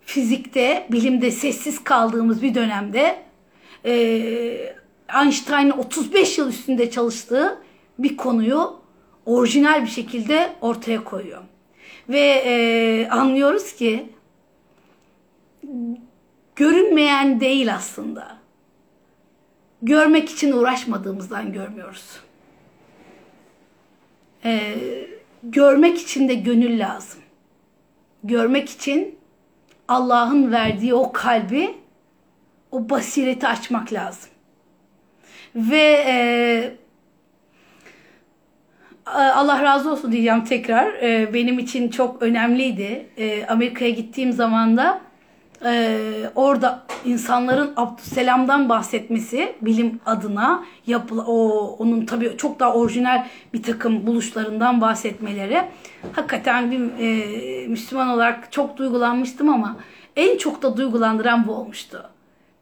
fizikte, 0.00 0.86
bilimde 0.92 1.30
sessiz 1.30 1.84
kaldığımız 1.84 2.42
bir 2.42 2.54
dönemde 2.54 3.22
e, 3.84 3.94
Einstein'ın 5.22 5.70
35 5.70 6.38
yıl 6.38 6.48
üstünde 6.48 6.90
çalıştığı 6.90 7.58
bir 7.98 8.16
konuyu 8.16 8.80
orijinal 9.26 9.82
bir 9.82 9.90
şekilde 9.90 10.52
ortaya 10.60 11.04
koyuyor. 11.04 11.42
Ve 12.08 12.42
e, 12.46 13.08
anlıyoruz 13.10 13.72
ki 13.72 14.12
görünmeyen 16.56 17.40
değil 17.40 17.74
aslında. 17.74 18.38
Görmek 19.82 20.30
için 20.30 20.52
uğraşmadığımızdan 20.52 21.52
görmüyoruz. 21.52 22.20
Ee, 24.44 24.78
görmek 25.42 26.00
için 26.00 26.28
de 26.28 26.34
gönül 26.34 26.78
lazım. 26.78 27.20
Görmek 28.24 28.70
için 28.70 29.18
Allah'ın 29.88 30.52
verdiği 30.52 30.94
o 30.94 31.12
kalbi, 31.12 31.74
o 32.70 32.90
basireti 32.90 33.46
açmak 33.46 33.92
lazım. 33.92 34.30
Ve 35.54 36.04
e, 36.06 36.72
Allah 39.14 39.62
razı 39.62 39.92
olsun 39.92 40.12
diyeceğim 40.12 40.44
tekrar. 40.44 40.94
E, 41.02 41.34
benim 41.34 41.58
için 41.58 41.88
çok 41.88 42.22
önemliydi. 42.22 43.06
E, 43.16 43.46
Amerika'ya 43.46 43.90
gittiğim 43.90 44.32
zaman 44.32 44.76
da 44.76 45.07
e, 45.64 46.00
orada 46.34 46.82
insanların 47.04 47.72
Abdüselam'dan 47.76 48.68
bahsetmesi 48.68 49.54
bilim 49.60 50.00
adına 50.06 50.64
yapıla, 50.86 51.26
o 51.26 51.66
onun 51.78 52.06
tabii 52.06 52.34
çok 52.36 52.60
daha 52.60 52.74
orijinal 52.74 53.26
bir 53.54 53.62
takım 53.62 54.06
buluşlarından 54.06 54.80
bahsetmeleri 54.80 55.62
hakikaten 56.12 56.70
bir 56.70 56.80
e, 56.98 57.66
Müslüman 57.68 58.08
olarak 58.08 58.52
çok 58.52 58.76
duygulanmıştım 58.76 59.48
ama 59.48 59.76
en 60.16 60.38
çok 60.38 60.62
da 60.62 60.76
duygulandıran 60.76 61.46
bu 61.46 61.52
olmuştu. 61.52 62.10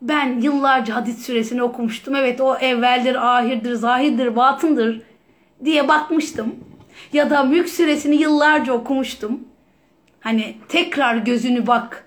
Ben 0.02 0.40
yıllarca 0.40 0.94
hadis 0.94 1.26
süresini 1.26 1.62
okumuştum. 1.62 2.14
Evet 2.14 2.40
o 2.40 2.56
evveldir, 2.56 3.36
ahirdir, 3.36 3.74
zahirdir, 3.74 4.36
batındır 4.36 5.02
diye 5.64 5.88
bakmıştım. 5.88 6.54
Ya 7.12 7.30
da 7.30 7.42
Mülk 7.42 7.68
suresini 7.68 8.16
yıllarca 8.16 8.72
okumuştum. 8.72 9.40
Hani 10.20 10.56
tekrar 10.68 11.16
gözünü 11.16 11.66
bak. 11.66 12.05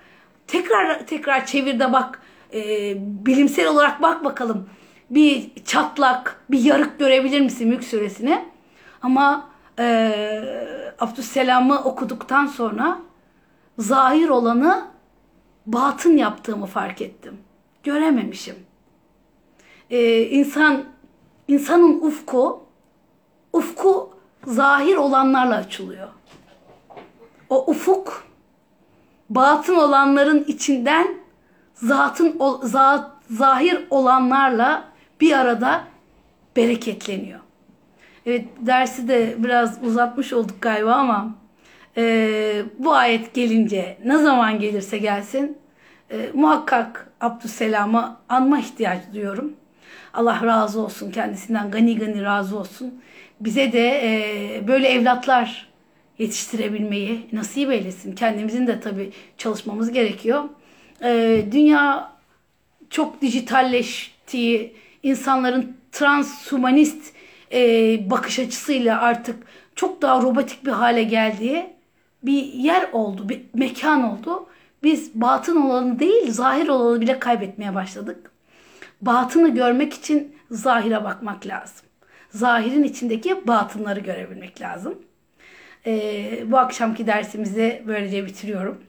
Tekrar 0.52 1.08
tekrar 1.08 1.46
çevir 1.46 1.80
de 1.80 1.94
bak. 1.94 2.22
Ee, 2.54 2.96
bilimsel 2.98 3.68
olarak 3.68 4.02
bak 4.02 4.24
bakalım. 4.24 4.70
Bir 5.10 5.52
çatlak, 5.66 6.44
bir 6.52 6.60
yarık 6.60 7.00
görebilir 7.00 7.42
misin 7.42 7.68
Mülk 7.68 7.84
suresine? 7.84 8.46
Ama 9.02 9.50
e, 9.80 10.14
Abdüsselam'ı 11.00 11.84
okuduktan 11.84 12.46
sonra 12.46 13.00
zahir 13.78 14.30
olanı 14.30 14.88
batın 15.66 16.18
yaptığımı 16.18 16.66
fark 16.66 17.02
ettim. 17.02 17.38
Görememişim. 17.84 18.56
Ee, 19.90 20.22
insan 20.22 20.84
insanın 21.48 22.02
ufku 22.02 22.64
ufku 23.54 24.14
zahir 24.46 24.96
olanlarla 24.96 25.56
açılıyor. 25.56 26.08
O 27.50 27.72
ufuk 27.72 28.29
batın 29.30 29.76
olanların 29.76 30.44
içinden 30.48 31.08
zatın 31.74 32.40
zat, 32.64 33.12
zahir 33.30 33.86
olanlarla 33.90 34.84
bir 35.22 35.40
arada 35.40 35.84
bereketleniyor. 36.56 37.40
Evet 38.26 38.46
dersi 38.60 39.08
de 39.08 39.36
biraz 39.38 39.84
uzatmış 39.84 40.34
olduk 40.34 40.62
galiba 40.62 40.94
ama 40.94 41.36
e, 41.98 42.64
bu 42.80 42.94
ayet 42.94 43.34
gelince 43.34 43.98
ne 44.06 44.18
zaman 44.18 44.60
gelirse 44.60 44.98
gelsin 44.98 45.58
e, 46.12 46.30
muhakkak 46.34 47.10
Abdüsselam'ı 47.22 48.18
anma 48.30 48.60
ihtiyacı 48.60 49.14
duyuyorum. 49.14 49.54
Allah 50.14 50.40
razı 50.44 50.82
olsun 50.82 51.12
kendisinden 51.12 51.72
gani 51.72 52.00
gani 52.00 52.24
razı 52.24 52.60
olsun. 52.60 53.02
Bize 53.40 53.72
de 53.72 54.02
e, 54.04 54.68
böyle 54.68 54.88
evlatlar 54.88 55.69
yetiştirebilmeyi 56.20 57.28
nasip 57.32 57.72
eylesin. 57.72 58.16
Kendimizin 58.16 58.68
de 58.68 58.80
tabii 58.80 59.12
çalışmamız 59.38 59.92
gerekiyor. 59.92 60.44
E, 61.04 61.42
dünya 61.52 62.12
çok 62.90 63.22
dijitalleştiği, 63.22 64.76
insanların 65.04 65.78
transhumanist 65.92 67.14
e, 67.52 67.60
bakış 68.10 68.40
açısıyla 68.40 69.02
artık 69.02 69.36
çok 69.76 70.02
daha 70.02 70.22
robotik 70.22 70.66
bir 70.66 70.72
hale 70.72 71.04
geldiği 71.04 71.66
bir 72.24 72.44
yer 72.44 72.90
oldu, 72.92 73.30
bir 73.30 73.42
mekan 73.54 74.04
oldu. 74.04 74.46
Biz 74.84 75.12
batın 75.16 75.62
olanı 75.62 76.00
değil, 76.00 76.32
zahir 76.32 76.68
olanı 76.68 77.02
bile 77.02 77.20
kaybetmeye 77.20 77.76
başladık. 77.76 78.32
Batını 79.02 79.50
görmek 79.50 79.94
için 79.94 80.36
zahire 80.52 81.04
bakmak 81.04 81.48
lazım. 81.48 81.86
Zahirin 82.30 82.84
içindeki 82.84 83.48
batınları 83.48 84.00
görebilmek 84.00 84.62
lazım. 84.62 84.96
E, 85.90 86.52
bu 86.52 86.58
akşamki 86.58 87.08
dersimizi 87.08 87.84
böylece 87.88 88.26
bitiriyorum. 88.26 88.84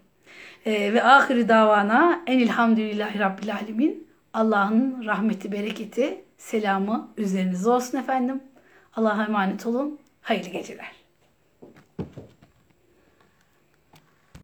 Ee, 0.66 0.92
ve 0.94 1.02
ahiri 1.02 1.48
davana 1.48 2.22
enilhamdülillahi 2.26 3.18
rabbil 3.18 3.54
alemin. 3.54 4.08
Allah'ın 4.34 5.06
rahmeti, 5.06 5.52
bereketi, 5.52 6.24
selamı 6.36 7.08
üzerinize 7.16 7.70
olsun 7.70 7.98
efendim. 7.98 8.40
Allah'a 8.96 9.24
emanet 9.24 9.66
olun. 9.66 9.98
Hayırlı 10.22 10.48
geceler. 10.48 10.99